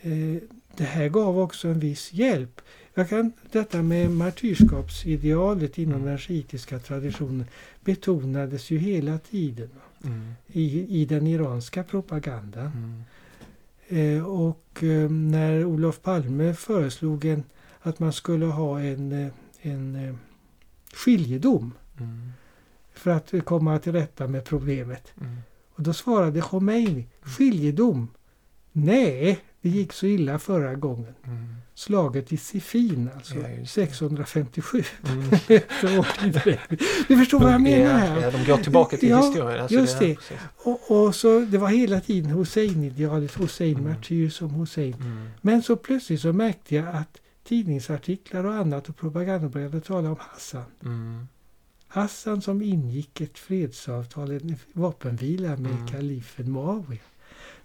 eh, 0.00 0.42
det 0.76 0.84
här 0.84 1.08
gav 1.08 1.38
också 1.40 1.68
en 1.68 1.80
viss 1.80 2.12
hjälp. 2.12 2.60
Jag 2.98 3.08
kan, 3.08 3.32
detta 3.52 3.82
med 3.82 4.10
martyrskapsidealet 4.10 5.78
inom 5.78 5.94
Mm. 5.94 6.06
den 6.06 6.18
shiitiska 6.18 6.78
traditionen 6.78 7.46
betonades 7.84 8.70
ju 8.70 8.78
hela 8.78 9.18
tiden 9.18 9.70
Mm. 10.04 10.32
i, 10.46 11.00
i 11.00 11.04
den 11.04 11.26
iranska 11.26 11.82
propagandan. 11.84 12.70
Mm. 13.88 14.16
Eh, 14.18 14.24
och 14.26 14.82
eh, 14.82 15.10
när 15.10 15.64
Olof 15.64 16.02
Palme 16.02 16.54
föreslog 16.54 17.24
en, 17.24 17.42
att 17.80 17.98
man 17.98 18.12
skulle 18.12 18.46
ha 18.46 18.80
en, 18.80 19.12
eh, 19.12 19.28
en 19.62 19.96
eh, 19.96 20.14
skiljedom 20.94 21.72
Mm. 22.00 22.32
för 22.94 23.10
att 23.10 23.32
komma 23.44 23.78
till 23.78 23.92
rätta 23.92 24.26
med 24.28 24.44
problemet. 24.44 25.12
Mm. 25.20 25.36
Och 25.74 25.82
då 25.82 25.92
svarade 25.92 26.40
Khomeini, 26.40 27.06
skiljedom? 27.22 28.08
Nej, 28.72 29.38
det 29.60 29.68
gick 29.68 29.92
så 29.92 30.06
illa 30.06 30.38
förra 30.38 30.74
gången. 30.74 31.14
Slaget 31.78 32.32
i 32.32 32.36
Siffin 32.36 33.10
alltså, 33.16 33.34
Ja, 33.34 33.48
just 33.48 33.74
det. 33.74 33.86
657. 33.86 34.82
Mm. 35.08 35.30
Du 37.08 37.16
förstår 37.16 37.40
vad 37.40 37.52
jag 37.52 37.60
menar 37.60 37.98
här? 37.98 38.20
Ja, 38.20 38.30
de 38.30 38.44
går 38.44 38.56
tillbaka 38.56 38.96
till 38.96 39.08
Ja, 39.08 39.20
historien. 39.22 39.60
Alltså 39.62 39.76
just 39.78 39.98
det. 39.98 40.14
precis. 40.14 40.36
Och, 40.56 40.90
och 40.90 41.14
så 41.14 41.40
det 41.40 41.58
var 41.58 41.68
hela 41.68 42.00
tiden 42.00 42.30
Hussein-idealet, 42.30 43.40
Hussein 43.40 43.96
Mm. 44.10 44.30
som 44.30 44.50
Hussein. 44.50 44.94
Mm. 44.94 45.28
Men 45.40 45.62
så 45.62 45.76
plötsligt 45.76 46.20
så 46.20 46.32
märkte 46.32 46.74
jag 46.74 46.88
att 46.96 47.18
tidningsartiklar 47.48 48.44
och 48.44 48.54
annat 48.54 48.88
och 48.88 48.96
propaganda 48.96 49.48
började 49.48 49.80
tala 49.80 50.08
om 50.10 50.16
Hassan. 50.18 50.64
Mm. 50.84 51.28
Hassan 51.88 52.42
som 52.42 52.62
ingick 52.62 53.20
ett 53.20 53.38
fredsavtal, 53.38 54.30
en 54.30 54.56
vapenvila 54.72 55.48
med 55.56 55.70
Mm. 55.72 55.86
kalifen 55.88 56.52
Muawiya. 56.52 57.00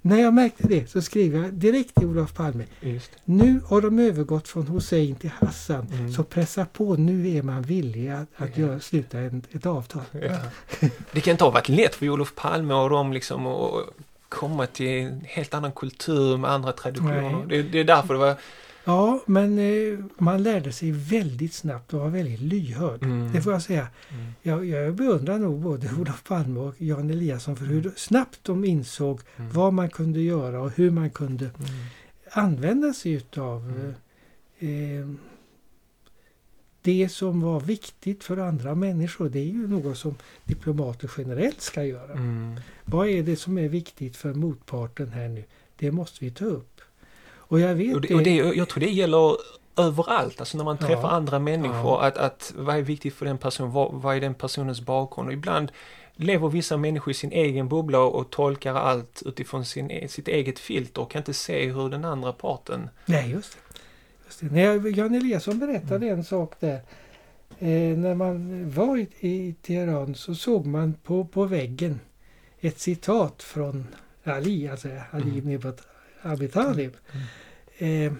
När 0.05 0.17
jag 0.21 0.33
märkte 0.33 0.67
det 0.67 0.89
så 0.89 1.01
skrev 1.01 1.35
jag 1.35 1.53
direkt 1.53 1.95
till 1.95 2.07
Olof 2.07 2.33
Palme. 2.33 2.63
Just. 2.81 3.11
Nu 3.25 3.61
har 3.67 3.81
de 3.81 3.99
övergått 3.99 4.47
från 4.47 4.67
Hussein 4.67 5.15
till 5.15 5.29
Hassan. 5.29 5.87
Mm. 5.93 6.11
Så 6.13 6.23
pressa 6.23 6.65
på, 6.65 6.95
nu 6.95 7.29
är 7.29 7.41
man 7.41 7.61
villig 7.61 8.09
att, 8.09 8.27
att 8.35 8.57
Ja. 8.57 8.79
sluta 8.79 9.19
en, 9.19 9.41
ett 9.51 9.65
avtal. 9.65 10.01
Ja. 10.21 10.37
Det 11.11 11.21
kan 11.21 11.31
inte 11.31 11.43
ha 11.43 11.51
varit 11.51 11.69
lätt 11.69 11.95
för 11.95 12.09
Olof 12.09 12.35
Palme 12.35 12.73
och 12.73 12.89
dem 12.89 13.13
liksom 13.13 13.47
att 13.47 13.85
komma 14.29 14.65
till 14.65 14.87
en 14.87 15.21
helt 15.25 15.53
annan 15.53 15.71
kultur 15.71 16.37
med 16.37 16.51
andra 16.51 16.71
traditioner. 16.71 17.45
Det, 17.49 17.63
det, 17.63 17.79
är 17.79 17.83
därför 17.83 18.13
det 18.13 18.19
var... 18.19 18.35
Ja, 18.84 19.23
men 19.25 19.59
eh, 19.59 19.99
man 20.17 20.43
lärde 20.43 20.71
sig 20.71 20.91
väldigt 20.91 21.53
snabbt 21.53 21.93
och 21.93 21.99
var 21.99 22.09
väldigt 22.09 22.39
lyhörd. 22.39 23.03
Mm. 23.03 23.34
Det 23.34 23.41
får 23.41 23.53
jag 23.53 23.61
säga. 23.61 23.88
Mm. 24.09 24.25
Jag, 24.41 24.65
jag 24.65 24.95
beundrar 24.95 25.39
nog 25.39 25.59
både 25.59 25.89
Olof 25.99 26.23
Palme 26.23 26.59
och 26.59 26.81
Jan 26.81 27.09
Eliasson 27.09 27.55
för 27.55 27.65
hur 27.65 27.81
mm. 27.81 27.93
snabbt 27.95 28.39
de 28.43 28.65
insåg 28.65 29.21
mm. 29.38 29.51
vad 29.51 29.73
man 29.73 29.89
kunde 29.89 30.21
göra 30.21 30.61
och 30.61 30.71
hur 30.71 30.91
man 30.91 31.09
kunde 31.09 31.45
mm. 31.45 31.69
använda 32.31 32.93
sig 32.93 33.11
utav 33.11 33.93
mm. 34.59 34.99
eh, 34.99 35.15
det 36.81 37.09
som 37.09 37.41
var 37.41 37.59
viktigt 37.59 38.23
för 38.23 38.38
andra 38.38 38.75
människor. 38.75 39.29
Det 39.29 39.39
är 39.39 39.51
ju 39.51 39.67
något 39.67 39.97
som 39.97 40.15
diplomater 40.43 41.11
generellt 41.17 41.61
ska 41.61 41.84
göra. 41.84 42.19
Vad 42.86 43.07
är 43.07 43.23
det 43.23 43.36
som 43.36 43.57
är 43.57 43.69
viktigt 43.69 44.17
för 44.17 44.34
motparten 44.34 45.11
här 45.11 45.27
nu? 45.27 45.43
Det 45.77 45.91
måste 45.91 46.25
vi 46.25 46.31
ta 46.31 46.45
upp. 46.45 46.72
Och 47.53 47.59
jag 47.59 47.75
vet 47.75 47.95
och 47.95 48.01
det, 48.01 48.15
och 48.15 48.23
det, 48.23 48.35
jag 48.35 48.69
tror 48.69 48.79
det 48.79 48.89
gäller 48.89 49.37
överallt, 49.77 50.39
alltså 50.39 50.57
när 50.57 50.63
man 50.63 50.77
träffar 50.77 51.01
ja. 51.01 51.09
andra 51.09 51.39
människor, 51.39 51.91
ja. 51.91 52.03
att, 52.03 52.17
att 52.17 52.53
vad 52.57 52.75
är 52.75 52.81
viktigt 52.81 53.13
för 53.13 53.25
den 53.25 53.37
personen, 53.37 53.71
vad, 53.71 53.93
vad 53.93 54.15
är 54.15 54.21
den 54.21 54.33
personens 54.33 54.81
bakgrund? 54.81 55.27
Och 55.27 55.33
ibland 55.33 55.71
lever 56.15 56.49
vissa 56.49 56.77
människor 56.77 57.11
i 57.11 57.13
sin 57.13 57.31
egen 57.31 57.69
bubbla 57.69 57.99
och 57.99 58.29
tolkar 58.29 58.75
allt 58.75 59.23
utifrån 59.25 59.65
sin, 59.65 60.09
sitt 60.09 60.27
eget 60.27 60.59
filter 60.59 61.01
och 61.01 61.11
kan 61.11 61.19
inte 61.19 61.33
se 61.33 61.71
hur 61.71 61.89
den 61.89 62.05
andra 62.05 62.33
parten... 62.33 62.89
Nej, 63.05 63.31
just 63.31 63.53
det. 63.53 63.59
Just 64.25 64.39
det. 64.39 64.45
När 64.45 64.97
Jan 64.97 65.15
Eliasson 65.15 65.59
berättade 65.59 66.05
mm. 66.05 66.19
en 66.19 66.25
sak 66.25 66.53
där. 66.59 66.81
Eh, 67.59 67.97
när 67.97 68.15
man 68.15 68.69
var 68.71 68.97
i, 68.97 69.07
i 69.19 69.55
Teheran 69.61 70.15
så 70.15 70.35
såg 70.35 70.65
man 70.65 70.93
på, 70.93 71.25
på 71.25 71.45
väggen 71.45 71.99
ett 72.59 72.79
citat 72.79 73.43
från 73.43 73.87
Ali, 74.23 74.67
alltså 74.67 74.87
Ali 75.11 75.39
mm. 75.39 75.45
Abi 76.24 76.47
Talib. 76.47 76.93
Mm. 77.11 77.26
Eh, 77.78 78.13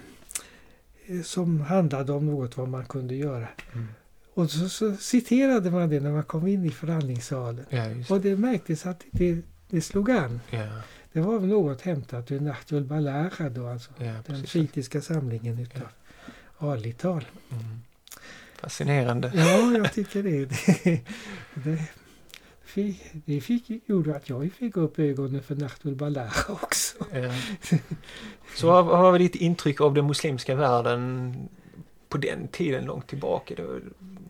som 1.24 1.62
handlade 1.62 2.12
om 2.12 2.26
något 2.26 2.58
vad 2.58 2.68
man 2.68 2.86
kunde 2.86 3.16
göra. 3.16 3.48
Mm. 3.74 3.88
Och 4.34 4.52
så, 4.52 4.70
så, 4.70 4.96
citerade 4.96 5.72
man 5.72 5.90
det 5.90 6.00
när 6.00 6.12
man 6.12 6.24
kom 6.24 6.48
in 6.48 6.66
i 6.66 6.72
förhandlingssalen. 6.72 7.66
Ja, 7.70 7.86
och 8.10 8.22
det 8.22 8.36
märktes 8.36 8.86
att 8.86 9.04
det, 9.12 9.42
det 9.70 9.82
slog 9.82 10.12
an. 10.12 10.40
Ja. 10.50 10.68
Det 11.14 11.22
var 11.22 11.40
något 11.40 11.82
hämtat 11.82 12.32
ur 12.32 12.40
Nahtul 12.40 12.84
Balagha 12.84 13.50
då, 13.50 13.68
alltså 13.68 13.92
ja, 13.98 14.14
den 14.26 14.44
kritiska 14.44 15.02
samlingen 15.02 15.60
utav 15.60 15.82
ja. 16.60 16.72
Ali-tal. 16.72 17.26
Mm. 17.52 17.82
Fascinerande. 18.56 19.32
Ja, 19.36 19.78
jag 19.78 19.94
tycker 19.94 20.24
det. 20.24 20.46
det, 20.46 21.02
det 21.54 21.88
fick, 22.64 23.02
det 23.26 23.42
fick, 23.42 23.90
gjorde 23.90 24.16
att 24.16 24.30
jag 24.30 24.52
fick 24.52 24.78
upp 24.78 25.00
ögonen 25.00 25.44
för 25.44 25.56
Nahtul 25.56 25.96
Balagha 25.96 26.54
också. 26.54 26.83
Eh, 27.12 27.34
så 28.56 28.68
vad 28.68 28.86
var 28.86 29.20
ditt 29.20 29.36
intryck 29.36 29.82
av 29.82 29.94
den 29.94 30.08
muslimska 30.08 30.56
världen 30.56 31.34
på 32.10 32.18
den 32.18 32.48
tiden 32.48 32.86
långt 32.86 33.08
tillbaka? 33.08 33.56
Då 33.58 33.80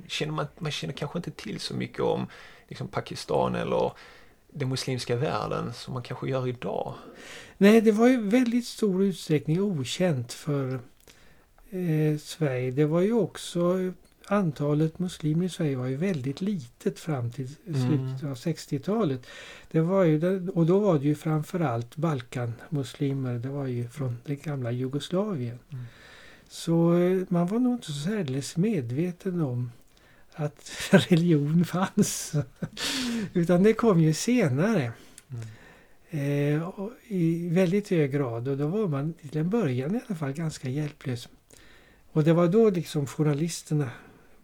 känner 0.08 0.34
man, 0.34 0.46
man 0.60 0.72
känner 0.72 0.94
kanske 0.94 1.20
inte 1.20 1.32
till 1.32 1.60
så 1.60 1.74
mycket 1.74 2.00
om 2.00 2.28
liksom 2.68 2.88
Pakistan 2.88 3.56
eller 3.56 3.92
den 4.54 4.70
muslimska 4.70 5.16
världen 5.16 5.74
som 5.74 5.94
man 5.94 6.04
kanske 6.04 6.30
gör 6.30 6.48
idag? 6.48 6.94
Nej, 7.58 7.82
det 7.82 7.92
var 7.92 8.08
ju 8.08 8.22
väldigt 8.30 8.66
stor 8.66 9.04
utsträckning 9.04 9.62
okänt 9.62 10.34
för 10.34 10.80
eh, 11.70 12.18
Sverige. 12.20 12.72
Det 12.72 12.86
var 12.86 13.02
ju 13.02 13.14
också 13.14 13.92
antalet 14.28 15.00
muslimer 15.00 15.46
i 15.46 15.50
Sverige 15.50 15.76
var 15.76 15.88
ju 15.88 15.96
väldigt 15.96 16.42
litet 16.42 17.00
fram 17.00 17.32
till 17.32 17.50
mm. 17.68 17.82
slutet 17.82 18.30
av 18.30 18.36
60-talet. 18.36 19.26
Det 19.72 19.82
var 19.82 20.04
ju, 20.04 20.50
och 20.50 20.66
då 20.66 20.80
var 20.80 21.00
det 21.00 21.06
ju 21.06 21.16
framförallt 21.16 21.96
Balkanmuslimer, 21.96 23.40
det 23.40 23.50
var 23.50 23.66
ju 23.66 23.90
från 23.90 24.18
det 24.26 24.36
gamla 24.36 24.72
Jugoslavien. 24.72 25.60
Mm. 25.72 25.86
Så 26.48 26.98
eh, 26.98 27.22
man 27.30 27.48
var 27.48 27.60
nog 27.60 27.74
inte 27.74 27.88
så 27.88 27.94
särdeles 27.94 28.58
medveten 28.58 29.42
om 29.42 29.72
att 30.34 30.72
religion 30.92 31.66
fanns. 31.66 32.34
Utan 33.34 33.64
det 33.64 33.74
kom 33.74 34.00
ju 34.00 34.14
senare. 34.14 34.92
Mm. 35.30 35.44
Eh, 36.10 36.70
I 37.08 37.50
väldigt 37.50 37.90
hög 37.90 38.12
grad 38.12 38.48
och 38.48 38.58
då 38.58 38.68
var 38.68 38.88
man 38.88 39.14
till 39.14 39.38
en 39.38 39.50
början 39.50 39.96
i 39.96 40.02
alla 40.08 40.16
fall 40.16 40.34
ganska 40.34 40.70
hjälplös. 40.70 41.30
Och 42.12 42.24
det 42.24 42.34
var 42.34 42.48
då 42.48 42.70
liksom 42.70 43.08
journalisterna 43.08 43.90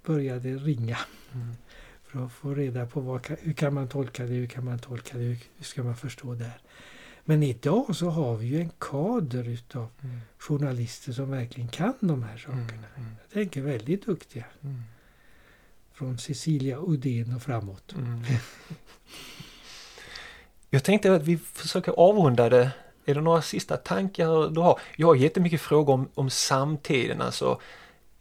började 0.04 0.50
ringa. 0.56 0.98
Mm. 1.34 1.56
För 2.04 2.26
att 2.26 2.32
få 2.32 2.54
reda 2.54 2.86
på 2.86 3.00
vad, 3.00 3.28
hur 3.42 3.54
kan 3.54 3.74
man 3.74 3.88
tolka 3.88 4.24
det, 4.24 4.34
hur 4.34 4.48
kan 4.48 4.66
man 4.66 4.80
tolka 4.80 5.18
det, 5.18 5.24
hur 5.24 5.38
ska 5.62 5.84
man 5.84 5.96
förstå 5.96 6.34
det 6.34 6.44
här. 6.44 6.62
Men 7.26 7.44
idag 7.44 7.96
så 7.96 8.10
har 8.10 8.36
vi 8.36 8.48
ju 8.48 8.62
en 8.62 8.72
kader 8.80 9.50
utav 9.50 9.90
mm. 10.04 10.20
journalister 10.38 11.12
som 11.12 11.32
verkligen 11.32 11.70
kan 11.70 11.94
de 12.00 12.24
här 12.24 12.38
sakerna. 12.38 12.64
Mm. 12.64 12.84
mm. 12.96 13.12
Jag 13.22 13.34
tänker 13.34 13.62
väldigt 13.62 14.06
duktiga. 14.06 14.46
Mm. 14.62 14.84
Från 15.94 16.18
Cecilia 16.18 16.78
Udén 16.80 17.36
och 17.36 17.42
framåt. 17.42 17.94
Mm. 17.98 18.24
Jag 20.70 20.84
tänkte 20.84 21.14
att 21.14 21.24
vi 21.24 21.38
försöker 21.38 21.92
avrunda 21.92 22.50
det. 22.50 22.72
Är 23.06 23.16
det 23.16 23.22
några 23.22 23.42
sista 23.42 23.78
tankar 23.78 24.50
du 24.50 24.62
har? 24.62 24.80
Jag 24.96 25.08
har 25.08 25.16
jättemycket 25.16 25.62
frågor 25.62 25.94
om, 25.94 26.10
om 26.14 26.30
samtiden, 26.30 27.22
alltså 27.22 27.62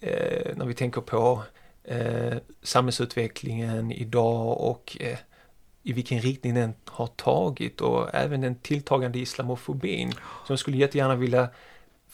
eh, 0.00 0.56
när 0.56 0.66
vi 0.66 0.74
tänker 0.74 1.00
på 1.00 1.42
eh, 1.88 2.38
samhällsutvecklingen 2.62 3.92
idag 3.92 4.60
och 4.60 4.96
eh, 5.00 5.18
i 5.82 5.92
vilken 5.92 6.20
riktning 6.20 6.54
den 6.54 6.74
har 6.84 7.06
tagit 7.06 7.80
och 7.80 8.14
även 8.14 8.40
den 8.40 8.54
tilltagande 8.54 9.18
islamofobin. 9.18 10.12
Så 10.46 10.52
jag 10.52 10.58
skulle 10.58 10.76
jättegärna 10.76 11.16
vilja 11.16 11.48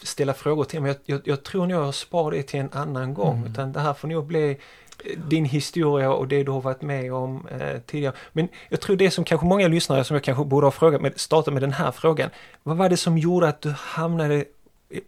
ställa 0.02 0.34
frågor 0.34 0.64
till 0.64 0.80
men 0.80 0.88
jag, 0.88 0.96
jag, 1.04 1.20
jag 1.24 1.42
tror 1.42 1.66
nog 1.66 1.82
jag 1.82 1.94
sparar 1.94 2.30
det 2.30 2.42
till 2.42 2.60
en 2.60 2.72
annan 2.72 3.14
gång. 3.14 3.36
Mm. 3.36 3.50
Utan 3.50 3.72
det 3.72 3.80
här 3.80 3.94
får 3.94 4.08
nog 4.08 4.26
bli 4.26 4.50
eh, 4.50 5.18
din 5.18 5.44
historia 5.44 6.12
och 6.12 6.28
det 6.28 6.42
du 6.42 6.50
har 6.50 6.60
varit 6.60 6.82
med 6.82 7.14
om 7.14 7.46
eh, 7.46 7.80
tidigare. 7.86 8.14
Men 8.32 8.48
jag 8.68 8.80
tror 8.80 8.96
det 8.96 9.10
som 9.10 9.24
kanske 9.24 9.46
många 9.46 9.68
lyssnare 9.68 10.04
som 10.04 10.14
jag 10.14 10.24
kanske 10.24 10.44
borde 10.44 10.66
ha 10.66 10.70
frågat 10.70 11.00
med, 11.00 11.20
starta 11.20 11.50
med 11.50 11.62
den 11.62 11.72
här 11.72 11.90
frågan. 11.90 12.30
Vad 12.62 12.76
var 12.76 12.88
det 12.88 12.96
som 12.96 13.18
gjorde 13.18 13.48
att 13.48 13.60
du 13.60 13.74
hamnade 13.78 14.44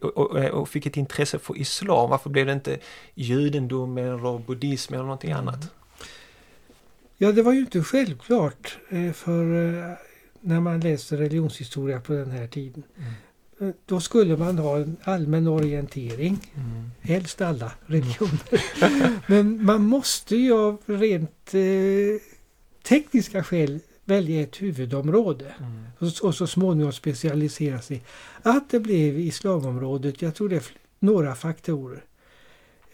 och, 0.01 0.35
och, 0.35 0.69
fick 0.69 0.85
ett 0.85 0.97
intresse 0.97 1.39
för 1.39 1.57
islam? 1.57 2.09
Varför 2.09 2.29
blev 2.29 2.45
det 2.45 2.53
inte 2.53 2.79
judendom 3.15 3.97
eller 3.97 4.39
buddhism 4.39 4.93
eller 4.93 5.03
någonting 5.03 5.31
mm. 5.31 5.47
annat? 5.47 5.71
Ja, 7.17 7.31
det 7.31 7.41
var 7.41 7.53
ju 7.53 7.59
inte 7.59 7.83
självklart 7.83 8.77
eh, 8.89 9.11
för 9.11 9.43
eh, 9.43 9.93
när 10.41 10.59
man 10.59 10.79
läste 10.79 11.17
religionshistoria 11.17 11.99
på 11.99 12.13
den 12.13 12.31
här 12.31 12.47
tiden. 12.47 12.83
Mm. 12.97 13.13
Eh, 13.59 13.75
då 13.85 13.99
skulle 13.99 14.37
man 14.37 14.57
ha 14.57 14.77
en 14.77 14.97
allmän 15.03 15.47
orientering, 15.47 16.51
mm. 16.55 16.91
helst 17.01 17.41
alla 17.41 17.71
religioner. 17.85 18.63
Men 19.31 19.65
man 19.65 19.81
måste 19.81 20.35
ju 20.35 20.53
av 20.53 20.77
rent 20.85 21.53
eh, 21.53 22.21
tekniska 22.83 23.43
skäl 23.43 23.79
välja 24.07 24.41
ett 24.41 24.61
huvudområde 24.61 25.55
mm. 25.59 25.83
och, 25.99 26.25
och, 26.27 26.35
så 26.35 26.47
småningom 26.47 26.91
specialisera 26.91 27.81
sig. 27.81 28.03
Att 28.41 28.69
det 28.69 28.79
blev 28.79 29.19
islamområdet, 29.19 30.21
jag 30.21 30.35
tror 30.35 30.49
det 30.49 30.55
är 30.55 30.63
några 30.99 31.35
faktorer. 31.35 32.03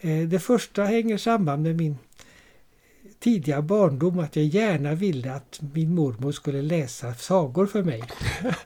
Eh, 0.00 0.28
det 0.28 0.38
första 0.38 0.84
hänger 0.84 1.18
samman 1.18 1.62
med 1.62 1.76
min 1.76 1.98
tidiga 3.24 3.62
barndom 3.62 4.18
att 4.18 4.36
jag 4.36 4.44
gärna 4.44 4.94
ville 4.94 5.32
att 5.32 5.60
min 5.74 5.94
mormor 5.94 6.32
skulle 6.32 6.62
läsa 6.62 7.14
sagor 7.14 7.66
för 7.66 7.82
mig. 7.82 8.02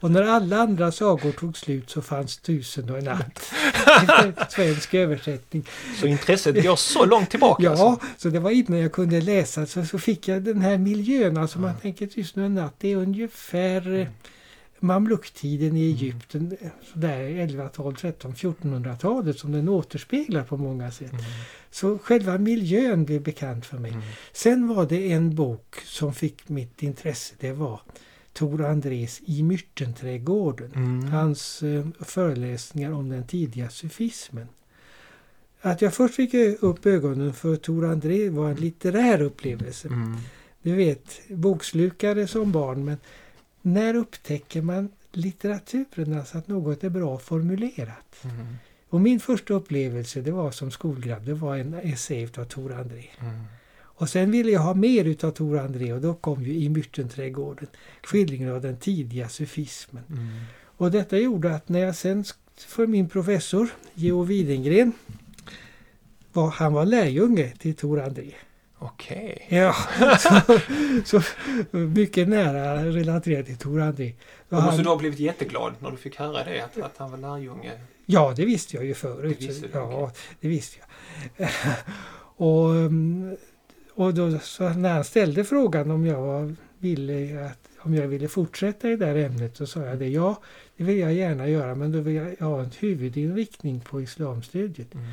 Och 0.01 0.11
när 0.11 0.23
alla 0.23 0.57
andra 0.57 0.93
sagor 0.93 1.33
tog 1.33 1.57
slut 1.57 1.91
så 1.91 2.03
fanns 2.03 2.37
Tusen 2.37 2.91
och 2.91 2.99
en 2.99 3.05
natt. 3.05 3.53
Svensk 4.53 4.95
översättning. 4.95 5.65
Så 6.01 6.07
intresset 6.07 6.63
går 6.63 6.77
så 6.77 7.05
långt 7.05 7.31
tillbaka? 7.31 7.63
Ja, 7.63 7.71
alltså. 7.71 8.07
så 8.17 8.29
det 8.29 8.39
var 8.39 8.51
innan 8.51 8.79
jag 8.79 8.93
kunde 8.93 9.21
läsa 9.21 9.67
så, 9.67 9.85
så 9.85 9.99
fick 9.99 10.29
jag 10.29 10.43
den 10.43 10.61
här 10.61 10.79
miljön. 10.79 11.37
Alltså 11.37 11.59
man 11.59 11.75
tänker 11.83 12.07
Tusen 12.07 12.43
och 12.43 12.47
en 12.47 12.55
natt, 12.55 12.75
det 12.79 12.93
är 12.93 12.97
ungefär 12.97 13.87
mm 13.87 14.07
mamluktiden 14.81 15.77
i 15.77 15.81
Egypten, 15.81 16.57
sådär 16.93 17.21
11, 17.21 17.69
12, 17.69 17.95
13, 17.95 18.35
1400-talet 18.35 19.39
som 19.39 19.53
den 19.53 19.69
återspeglar 19.69 20.43
på 20.43 20.57
många 20.57 20.91
sätt. 20.91 21.13
Mm. 21.13 21.25
Så 21.71 21.99
själva 21.99 22.39
miljön 22.39 23.05
blev 23.05 23.23
bekant 23.23 23.67
för 23.67 23.79
mig. 23.79 23.91
Mm. 23.91 24.03
Sen 24.33 24.69
var 24.69 24.87
det 24.87 25.13
en 25.13 25.35
bok 25.35 25.77
som 25.85 26.15
fick 26.15 26.49
mitt 26.49 26.83
intresse. 26.83 27.35
Det 27.39 27.53
var 27.53 27.81
Tor 28.33 28.65
Andrés 28.65 29.21
I 29.27 29.43
myrtenträdgården. 29.43 30.73
Mm. 30.75 31.05
Hans 31.05 31.63
eh, 31.63 31.87
föreläsningar 32.01 32.93
om 32.93 33.09
den 33.09 33.27
tidiga 33.27 33.71
sufismen. 33.71 34.49
Att 35.61 35.83
jag 35.83 35.95
först 35.95 36.15
fick 36.15 36.35
upp 36.61 36.87
ögonen 36.87 37.33
för 37.33 37.57
Tor 37.57 37.85
André 37.87 38.31
var 38.31 38.51
en 38.51 38.57
litterär 38.57 39.23
upplevelse. 39.23 39.89
Mm. 39.89 40.17
Du 40.63 40.75
vet, 40.75 41.21
bokslukare 41.29 42.27
som 42.27 42.53
barn 42.53 42.85
men 42.85 42.97
när 43.63 43.95
upptäcker 43.95 44.63
man 44.63 44.89
litteraturen, 45.13 46.19
alltså 46.19 46.39
att 46.39 46.49
något 46.49 46.85
är 46.85 46.91
bra 46.91 47.19
formulerat? 47.19 48.25
Mm. 48.25 48.57
Och 48.89 49.01
min 49.01 49.21
första 49.21 49.55
upplevelse 49.55 50.21
det 50.21 50.31
var 50.31 50.51
som 50.51 50.71
skolgrabb, 50.71 51.25
det 51.25 51.35
var 51.35 51.57
en 51.57 51.75
essä 51.75 52.29
av 52.37 52.45
Tor 52.45 52.73
André. 52.73 53.05
Mm. 53.21 53.45
Och 53.99 54.09
sen 54.09 54.31
ville 54.31 54.51
jag 54.51 54.61
ha 54.61 54.75
mer 54.75 55.05
utav 55.05 55.31
Tor 55.31 55.59
André 55.59 55.93
och 55.93 56.01
då 56.01 56.15
kom 56.15 56.43
ju 56.43 56.55
I 56.55 56.69
myrtenträdgården 56.69 57.69
skildringen 58.03 58.53
av 58.53 58.61
den 58.61 58.77
tidiga 58.77 59.29
sufismen. 59.29 60.05
Mm. 60.09 60.29
Och 60.61 60.91
detta 60.91 61.19
gjorde 61.19 61.55
att 61.55 61.69
när 61.69 61.81
jag 61.81 61.97
sen 61.97 62.25
för 62.57 62.87
min 62.87 63.09
professor 63.09 63.69
Geo 63.95 64.23
Widengren 64.23 64.93
var, 66.33 66.51
han 66.51 66.73
var 66.73 66.87
lärjunge 66.87 67.53
till 67.59 67.75
Tor 67.75 68.01
André. 68.01 68.33
Okej. 68.79 69.47
Ja, 69.49 69.75
så, 71.05 71.21
så 71.21 71.23
mycket 71.77 72.29
nära 72.29 72.85
relaterat 72.85 73.47
till 73.47 73.59
Tor 73.59 73.81
André. 73.81 74.13
Då 74.49 74.61
måste 74.61 74.83
du 74.83 74.89
ha 74.89 74.97
blivit 74.97 75.19
jätteglad 75.19 75.75
när 75.79 75.91
du 75.91 75.97
fick 75.97 76.17
höra 76.17 76.45
det, 76.45 76.61
att, 76.61 76.79
att 76.79 76.97
han 76.97 77.11
var 77.11 77.19
lärjunge. 77.19 77.73
Ja, 78.07 78.33
det 78.37 78.45
visste 78.45 78.77
jag 78.77 78.85
ju 78.85 78.95
förut. 78.95 79.37
Det 79.41 79.47
visste 79.47 79.67
du, 79.67 79.73
ja, 79.73 80.03
okej. 80.03 80.17
det 80.41 80.49
visste 80.49 80.79
jag. 81.37 81.49
och 82.37 82.75
och 83.99 84.15
då, 84.15 84.27
när 84.61 84.93
han 84.93 85.05
ställde 85.05 85.45
frågan 85.45 85.91
om 85.91 86.07
jag 86.07 86.21
var, 86.21 86.55
ville 86.79 87.47
att, 87.47 87.69
om 87.79 87.95
jag 87.95 88.09
ville 88.09 88.29
fortsätta 88.29 88.91
i 88.91 88.97
det 88.97 89.07
här 89.07 89.15
ämnet 89.15 89.57
så 89.57 89.67
sa 89.67 89.81
jag 89.81 89.99
det. 89.99 90.09
Ja, 90.09 90.43
det 90.77 90.85
vill 90.85 90.99
jag 90.99 91.15
gärna 91.15 91.49
göra 91.49 91.75
men 91.75 91.93
då 91.93 92.01
vill 92.01 92.15
jag 92.15 92.47
ha 92.47 92.61
en 92.61 92.71
huvudinriktning 92.79 93.81
på 93.81 94.03
islamstudiet. 94.03 94.95
Mm. 94.95 95.07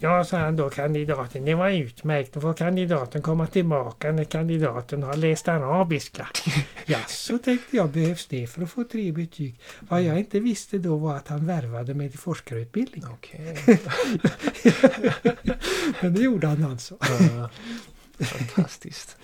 Ja, 0.00 0.24
sa 0.24 0.36
han 0.36 0.56
då, 0.56 0.70
kandidaten, 0.70 1.44
det 1.44 1.54
var 1.54 1.70
utmärkt. 1.70 2.32
Då 2.32 2.40
får 2.40 2.54
kandidaten 2.54 3.22
komma 3.22 3.46
tillbaka 3.46 4.12
när 4.12 4.24
kandidaten 4.24 5.02
har 5.02 5.16
läst 5.16 5.48
arabiska. 5.48 6.28
ja, 6.86 6.98
så 7.06 7.38
tänkte 7.38 7.76
jag, 7.76 7.90
behövs 7.90 8.26
det 8.26 8.46
för 8.46 8.62
att 8.62 8.70
få 8.70 8.84
tre 8.84 9.12
betyg? 9.12 9.60
Vad 9.80 10.02
jag 10.02 10.18
inte 10.18 10.40
visste 10.40 10.78
då 10.78 10.96
var 10.96 11.16
att 11.16 11.28
han 11.28 11.46
värvade 11.46 11.94
mig 11.94 12.10
till 12.10 12.18
forskarutbildning. 12.18 13.04
Okej. 13.12 13.56
Men 16.00 16.14
det 16.14 16.22
gjorde 16.22 16.46
han 16.46 16.64
alltså. 16.64 16.96
Ja, 17.00 17.50
Fantastiskt. 18.24 19.16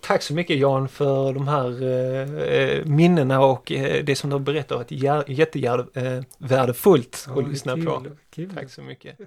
Tack 0.00 0.22
så 0.22 0.34
mycket 0.34 0.58
Jan 0.58 0.88
för 0.88 1.32
de 1.32 1.48
här 1.48 1.82
eh, 1.82 2.84
minnena 2.84 3.40
och 3.40 3.72
eh, 3.72 4.04
det 4.04 4.16
som 4.16 4.30
du 4.30 4.34
har 4.34 4.40
berättat. 4.40 4.90
Jättevärdefullt 5.26 7.28
att 7.36 7.48
lyssna 7.48 7.76
på. 7.76 7.80
kul, 7.80 8.10
kul. 8.30 8.50
Tack 8.54 8.70
så 8.70 8.82
mycket. 8.82 9.18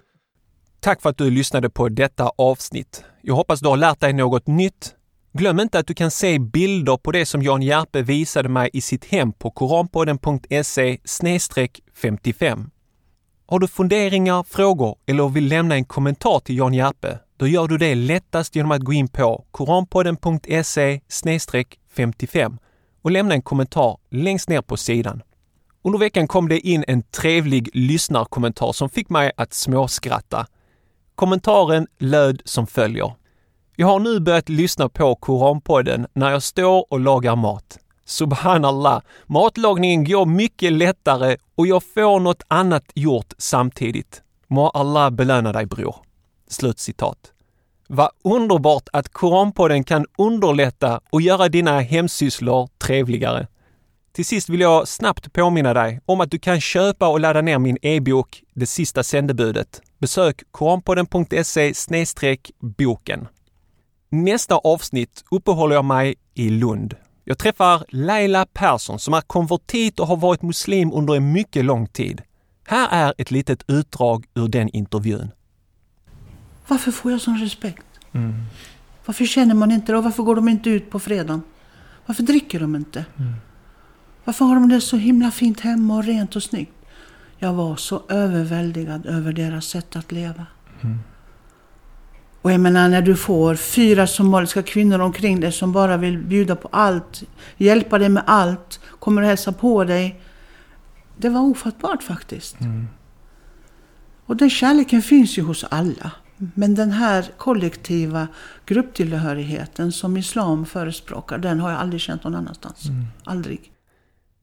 Tack 0.88 1.02
för 1.02 1.10
att 1.10 1.18
du 1.18 1.30
lyssnade 1.30 1.70
på 1.70 1.90
detta 1.90 2.32
avsnitt. 2.38 3.04
Jag 3.22 3.36
hoppas 3.36 3.60
du 3.60 3.68
har 3.68 3.78
lärt 3.78 4.00
dig 4.00 4.14
något 4.14 4.48
nytt. 4.48 4.96
Glöm 5.34 5.60
inte 5.60 5.80
att 5.80 5.88
du 5.88 5.94
kan 5.94 6.12
se 6.12 6.40
bilder 6.40 6.98
på 6.98 7.12
det 7.12 7.26
som 7.26 7.44
Jan 7.44 7.62
Järpe 7.62 8.02
visade 8.02 8.50
mig 8.50 8.70
i 8.74 8.82
sitt 8.82 9.06
hem 9.06 9.34
på 9.34 9.52
koranpodden.se 9.52 10.98
55. 12.02 12.70
Har 13.48 13.60
du 13.60 13.68
funderingar, 13.68 14.44
frågor 14.44 14.96
eller 15.06 15.30
vill 15.30 15.48
lämna 15.48 15.76
en 15.76 15.86
kommentar 15.86 16.40
till 16.40 16.58
Jan 16.58 16.74
Järpe? 16.74 17.20
Då 17.38 17.48
gör 17.48 17.68
du 17.68 17.78
det 17.78 17.96
lättast 17.96 18.56
genom 18.56 18.72
att 18.72 18.82
gå 18.82 18.94
in 18.94 19.08
på 19.08 19.46
koranpodden.se 19.52 21.00
55 21.96 22.58
och 23.02 23.12
lämna 23.12 23.34
en 23.34 23.42
kommentar 23.42 23.98
längst 24.12 24.50
ner 24.50 24.62
på 24.62 24.78
sidan. 24.78 25.22
Under 25.84 26.00
veckan 26.00 26.28
kom 26.28 26.50
det 26.50 26.60
in 26.60 26.84
en 26.88 27.04
trevlig 27.04 27.70
lyssnarkommentar 27.74 28.72
som 28.72 28.90
fick 28.90 29.10
mig 29.10 29.32
att 29.38 29.54
småskratta. 29.54 30.48
Kommentaren 31.18 31.88
löd 32.00 32.42
som 32.46 32.68
följer. 32.68 33.14
Jag 33.76 33.88
har 33.88 34.00
nu 34.00 34.20
börjat 34.20 34.50
lyssna 34.50 34.90
på 34.90 35.16
Koranpodden 35.16 36.08
när 36.14 36.32
jag 36.32 36.44
står 36.44 36.94
och 36.94 37.00
lagar 37.00 37.36
mat. 37.36 37.78
Subhanallah, 38.06 39.02
matlagningen 39.26 40.06
går 40.06 40.26
mycket 40.26 40.74
lättare 40.74 41.38
och 41.56 41.68
jag 41.68 41.84
får 41.84 42.20
något 42.20 42.44
annat 42.48 42.84
gjort 42.94 43.34
samtidigt. 43.38 44.22
Må 44.48 44.70
Allah 44.70 45.10
belöna 45.10 45.54
dig 45.54 45.66
bror. 45.66 45.96
Slutcitat. 46.48 47.32
Vad 47.88 48.10
underbart 48.24 48.90
att 48.94 49.10
Koranpodden 49.10 49.84
kan 49.84 50.06
underlätta 50.18 51.02
och 51.10 51.22
göra 51.22 51.50
dina 51.50 51.80
hemsysslor 51.80 52.70
trevligare. 52.78 53.48
Till 54.12 54.26
sist 54.26 54.50
vill 54.50 54.62
jag 54.62 54.88
snabbt 54.88 55.34
påminna 55.34 55.74
dig 55.74 56.02
om 56.06 56.22
att 56.22 56.32
du 56.32 56.40
kan 56.40 56.62
köpa 56.62 57.08
och 57.08 57.20
ladda 57.20 57.42
ner 57.42 57.60
min 57.60 57.78
e-bok 57.82 58.44
Det 58.54 58.68
sista 58.68 59.04
sändebudet. 59.04 59.82
Besök 60.00 60.44
koranpodden.se 60.52 61.74
boken. 62.60 63.28
Nästa 64.10 64.56
avsnitt 64.56 65.24
uppehåller 65.32 65.76
jag 65.76 65.86
mig 65.86 66.16
i 66.34 66.50
Lund. 66.50 66.96
Jag 67.24 67.38
träffar 67.38 67.86
Laila 67.90 68.46
Persson 68.46 69.00
som 69.00 69.14
är 69.14 69.22
konvertit 69.22 70.00
och 70.00 70.08
har 70.08 70.18
varit 70.18 70.42
muslim 70.42 70.92
under 70.94 71.16
en 71.16 71.32
mycket 71.32 71.66
lång 71.66 71.88
tid. 71.88 72.22
Här 72.68 72.88
är 72.92 73.14
ett 73.18 73.32
litet 73.32 73.64
utdrag 73.68 74.26
ur 74.36 74.48
den 74.48 74.70
intervjun. 74.70 75.32
Varför 76.68 76.92
får 76.92 77.12
jag 77.12 77.22
sån 77.22 77.38
respekt? 77.38 77.86
Varför 79.06 79.26
känner 79.26 79.56
man 79.56 79.72
inte 79.72 79.92
det? 79.92 79.98
Och 79.98 80.04
varför 80.04 80.24
går 80.24 80.36
de 80.36 80.48
inte 80.48 80.70
ut 80.70 80.90
på 80.90 81.00
fredagen? 81.00 81.42
Varför 82.06 82.24
dricker 82.24 82.60
de 82.60 82.76
inte? 82.76 83.06
Varför 84.24 84.46
har 84.46 84.56
de 84.56 84.70
det 84.70 84.82
så 84.82 84.98
himla 84.98 85.32
fint 85.32 85.60
hemma 85.60 85.98
och 85.98 86.04
rent 86.04 86.36
och 86.36 86.44
snyggt? 86.44 86.77
Jag 87.40 87.54
var 87.54 87.76
så 87.76 88.04
överväldigad 88.10 89.06
över 89.06 89.34
deras 89.34 89.66
sätt 89.66 89.96
att 89.96 90.12
leva. 90.12 90.46
Och 92.42 92.52
jag 92.52 92.60
menar 92.60 92.90
när 92.90 93.02
du 93.02 93.16
får 93.16 93.56
fyra 93.56 94.08
somaliska 94.08 94.64
kvinnor 94.64 95.00
omkring 95.00 95.40
dig 95.40 95.52
som 95.52 95.72
bara 95.72 95.98
vill 95.98 96.18
bjuda 96.18 96.56
på 96.56 96.70
allt, 96.72 97.24
hjälpa 97.58 97.98
dig 97.98 98.10
med 98.10 98.24
allt, 98.26 98.80
kommer 99.00 99.22
och 99.22 99.28
hälsa 99.28 99.52
på 99.52 99.84
dig. 99.84 100.22
Det 101.18 101.30
var 101.30 101.42
ofattbart 101.42 102.04
faktiskt. 102.04 102.56
Och 104.26 104.36
den 104.38 104.50
kärleken 104.50 105.02
finns 105.02 105.38
ju 105.38 105.42
hos 105.42 105.64
alla. 105.64 106.12
Men 106.38 106.76
den 106.76 106.92
här 106.92 107.26
kollektiva 107.38 108.28
grupptillhörigheten 108.66 109.92
som 109.92 110.18
islam 110.18 110.66
förespråkar, 110.66 111.38
den 111.38 111.60
har 111.60 111.72
jag 111.72 111.80
aldrig 111.80 112.02
känt 112.02 112.24
någon 112.24 112.36
annanstans. 112.36 112.82
Aldrig. 113.24 113.72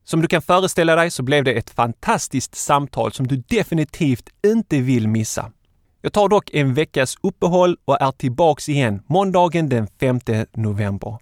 Som 0.04 0.20
du 0.20 0.28
kan 0.28 0.42
föreställa 0.42 0.96
dig 0.96 1.10
så 1.10 1.22
blev 1.22 1.44
det 1.44 1.52
ett 1.52 1.70
fantastiskt 1.70 2.54
samtal 2.54 3.12
som 3.12 3.26
du 3.26 3.36
definitivt 3.36 4.28
inte 4.46 4.80
vill 4.80 5.08
missa. 5.08 5.52
Jag 6.02 6.12
tar 6.12 6.28
dock 6.28 6.50
en 6.52 6.74
veckas 6.74 7.16
uppehåll 7.22 7.76
och 7.84 8.02
är 8.02 8.12
tillbaks 8.12 8.68
igen 8.68 9.02
måndagen 9.06 9.68
den 9.68 9.86
5 10.00 10.20
november. 10.54 11.18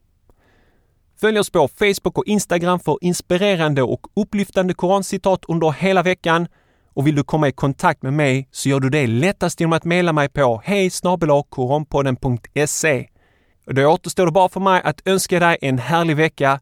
Följ 1.20 1.38
oss 1.38 1.50
på 1.50 1.68
Facebook 1.68 2.18
och 2.18 2.26
Instagram 2.26 2.80
för 2.80 2.98
inspirerande 3.00 3.82
och 3.82 4.06
upplyftande 4.14 4.74
korancitat 4.74 5.44
under 5.48 5.72
hela 5.72 6.02
veckan. 6.02 6.46
Och 6.94 7.06
vill 7.06 7.14
du 7.14 7.24
komma 7.24 7.48
i 7.48 7.52
kontakt 7.52 8.02
med 8.02 8.12
mig 8.12 8.48
så 8.50 8.68
gör 8.68 8.80
du 8.80 8.90
det 8.90 9.06
lättast 9.06 9.60
genom 9.60 9.72
att 9.72 9.84
mejla 9.84 10.12
mig 10.12 10.28
på 10.28 10.62
hej 10.64 10.90
koranpodden.se. 11.48 13.08
Då 13.66 13.86
återstår 13.86 14.26
det 14.26 14.32
bara 14.32 14.48
för 14.48 14.60
mig 14.60 14.82
att 14.84 15.02
önska 15.04 15.40
dig 15.40 15.58
en 15.60 15.78
härlig 15.78 16.16
vecka. 16.16 16.60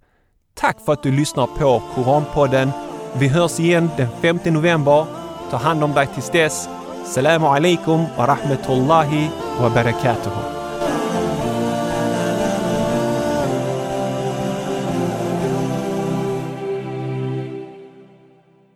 Tack 0.55 0.81
för 0.85 0.93
att 0.93 1.03
du 1.03 1.13
lyssnar 1.13 1.47
på 1.47 1.83
Koranpodden. 1.95 2.71
Vi 3.19 3.29
hörs 3.29 3.61
igen 3.61 3.91
den 3.97 4.09
5 4.21 4.39
november. 4.45 5.07
Ta 5.51 5.57
hand 5.57 5.85
om 5.85 5.93
dig 5.93 6.07
tills 6.07 6.31
dess. 6.31 6.69
Salam 7.05 7.45
alaikum 7.45 8.05
wa 8.19 8.27
rahmatullahi 8.27 9.31
wa 9.61 9.71
barakatuhu. 9.71 10.60